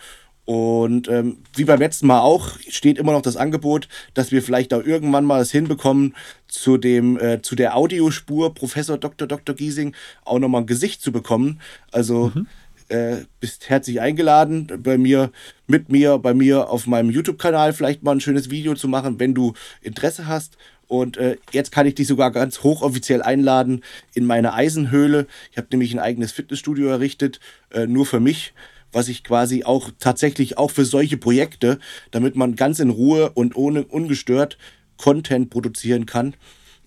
Und 0.47 1.09
ähm, 1.09 1.39
wie 1.57 1.65
beim 1.65 1.79
letzten 1.79 2.07
Mal 2.07 2.21
auch, 2.21 2.57
steht 2.69 2.97
immer 2.97 3.11
noch 3.11 3.21
das 3.21 3.35
Angebot, 3.35 3.89
dass 4.13 4.31
wir 4.31 4.41
vielleicht 4.41 4.73
auch 4.73 4.81
irgendwann 4.81 5.25
mal 5.25 5.41
es 5.41 5.51
hinbekommen, 5.51 6.15
zu, 6.47 6.77
dem, 6.77 7.19
äh, 7.19 7.41
zu 7.41 7.55
der 7.55 7.75
Audiospur 7.75 8.53
Professor 8.53 8.97
Dr. 8.97 9.27
Dr. 9.27 9.53
Giesing 9.53 9.93
auch 10.23 10.39
nochmal 10.39 10.61
ein 10.61 10.67
Gesicht 10.67 11.01
zu 11.01 11.11
bekommen. 11.11 11.59
Also 11.91 12.31
mhm. 12.33 12.47
äh, 12.87 13.25
bist 13.41 13.67
herzlich 13.67 13.99
eingeladen, 13.99 14.71
bei 14.81 14.97
mir, 14.97 15.33
mit 15.67 15.91
mir, 15.91 16.17
bei 16.17 16.33
mir 16.33 16.69
auf 16.69 16.87
meinem 16.87 17.09
YouTube-Kanal 17.09 17.73
vielleicht 17.73 18.03
mal 18.03 18.13
ein 18.13 18.21
schönes 18.21 18.49
Video 18.49 18.73
zu 18.73 18.87
machen, 18.87 19.19
wenn 19.19 19.33
du 19.33 19.53
Interesse 19.81 20.27
hast. 20.27 20.57
Und 20.87 21.17
äh, 21.17 21.37
jetzt 21.51 21.71
kann 21.71 21.85
ich 21.85 21.95
dich 21.95 22.07
sogar 22.07 22.31
ganz 22.31 22.63
hochoffiziell 22.63 23.21
einladen 23.21 23.83
in 24.13 24.25
meine 24.25 24.53
Eisenhöhle. 24.53 25.27
Ich 25.51 25.57
habe 25.57 25.67
nämlich 25.71 25.93
ein 25.93 25.99
eigenes 25.99 26.31
Fitnessstudio 26.31 26.87
errichtet, 26.87 27.39
äh, 27.71 27.87
nur 27.87 28.05
für 28.05 28.19
mich, 28.19 28.53
was 28.91 29.09
ich 29.09 29.23
quasi 29.23 29.63
auch 29.63 29.91
tatsächlich 29.99 30.57
auch 30.57 30.71
für 30.71 30.85
solche 30.85 31.17
Projekte, 31.17 31.79
damit 32.11 32.35
man 32.35 32.55
ganz 32.55 32.79
in 32.79 32.89
Ruhe 32.89 33.31
und 33.31 33.55
ohne 33.55 33.83
ungestört 33.83 34.57
Content 34.97 35.49
produzieren 35.49 36.05
kann. 36.05 36.35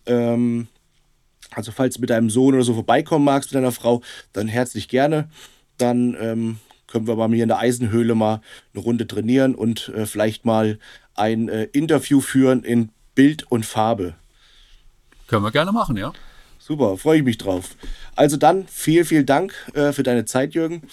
Ähm, 0.07 0.69
also 1.53 1.73
falls 1.73 1.97
du 1.97 2.01
mit 2.01 2.11
deinem 2.11 2.31
Sohn 2.31 2.55
oder 2.55 2.65
so 2.65 2.75
vorbeikommen 2.75 3.25
magst, 3.25 3.51
mit 3.51 3.57
deiner 3.57 3.73
Frau, 3.73 4.03
dann 4.33 4.49
herzlich 4.49 4.89
gerne. 4.89 5.29
Dann 5.77 6.17
ähm, 6.21 6.59
können 6.87 7.07
wir 7.07 7.17
bei 7.17 7.29
mir 7.29 7.43
in 7.43 7.49
der 7.49 7.59
Eisenhöhle 7.59 8.15
mal 8.15 8.41
eine 8.73 8.83
Runde 8.83 9.07
trainieren 9.07 9.55
und 9.55 9.89
äh, 9.91 10.07
vielleicht 10.07 10.45
mal 10.45 10.79
ein 11.15 11.49
äh, 11.49 11.65
Interview 11.73 12.21
führen 12.21 12.63
in 12.63 12.91
Bild 13.21 13.45
und 13.51 13.67
Farbe. 13.67 14.15
Können 15.27 15.45
wir 15.45 15.51
gerne 15.51 15.73
machen, 15.73 15.99
ja. 15.99 16.15
Super, 16.59 16.97
freue 16.97 17.19
ich 17.19 17.23
mich 17.23 17.37
drauf. 17.37 17.77
Also 18.17 18.39
dann, 18.39 18.67
vielen, 18.67 19.05
vielen 19.05 19.27
Dank 19.27 19.53
äh, 19.75 19.93
für 19.93 20.03
deine 20.03 20.25
Zeit, 20.25 20.55
Jürgen. 20.55 20.85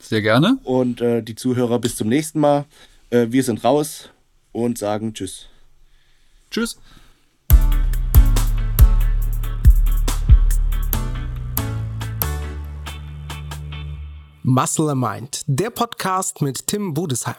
Sehr 0.00 0.20
gerne. 0.20 0.58
Und 0.64 1.00
äh, 1.00 1.22
die 1.22 1.36
Zuhörer 1.36 1.78
bis 1.78 1.94
zum 1.94 2.08
nächsten 2.08 2.40
Mal. 2.40 2.64
Äh, 3.10 3.26
wir 3.30 3.44
sind 3.44 3.62
raus 3.62 4.08
und 4.50 4.76
sagen 4.76 5.14
Tschüss. 5.14 5.46
Tschüss. 6.50 6.80
Muscle 14.42 14.96
Mind, 14.96 15.42
der 15.46 15.70
Podcast 15.70 16.42
mit 16.42 16.66
Tim 16.66 16.92
Budesheim. 16.92 17.36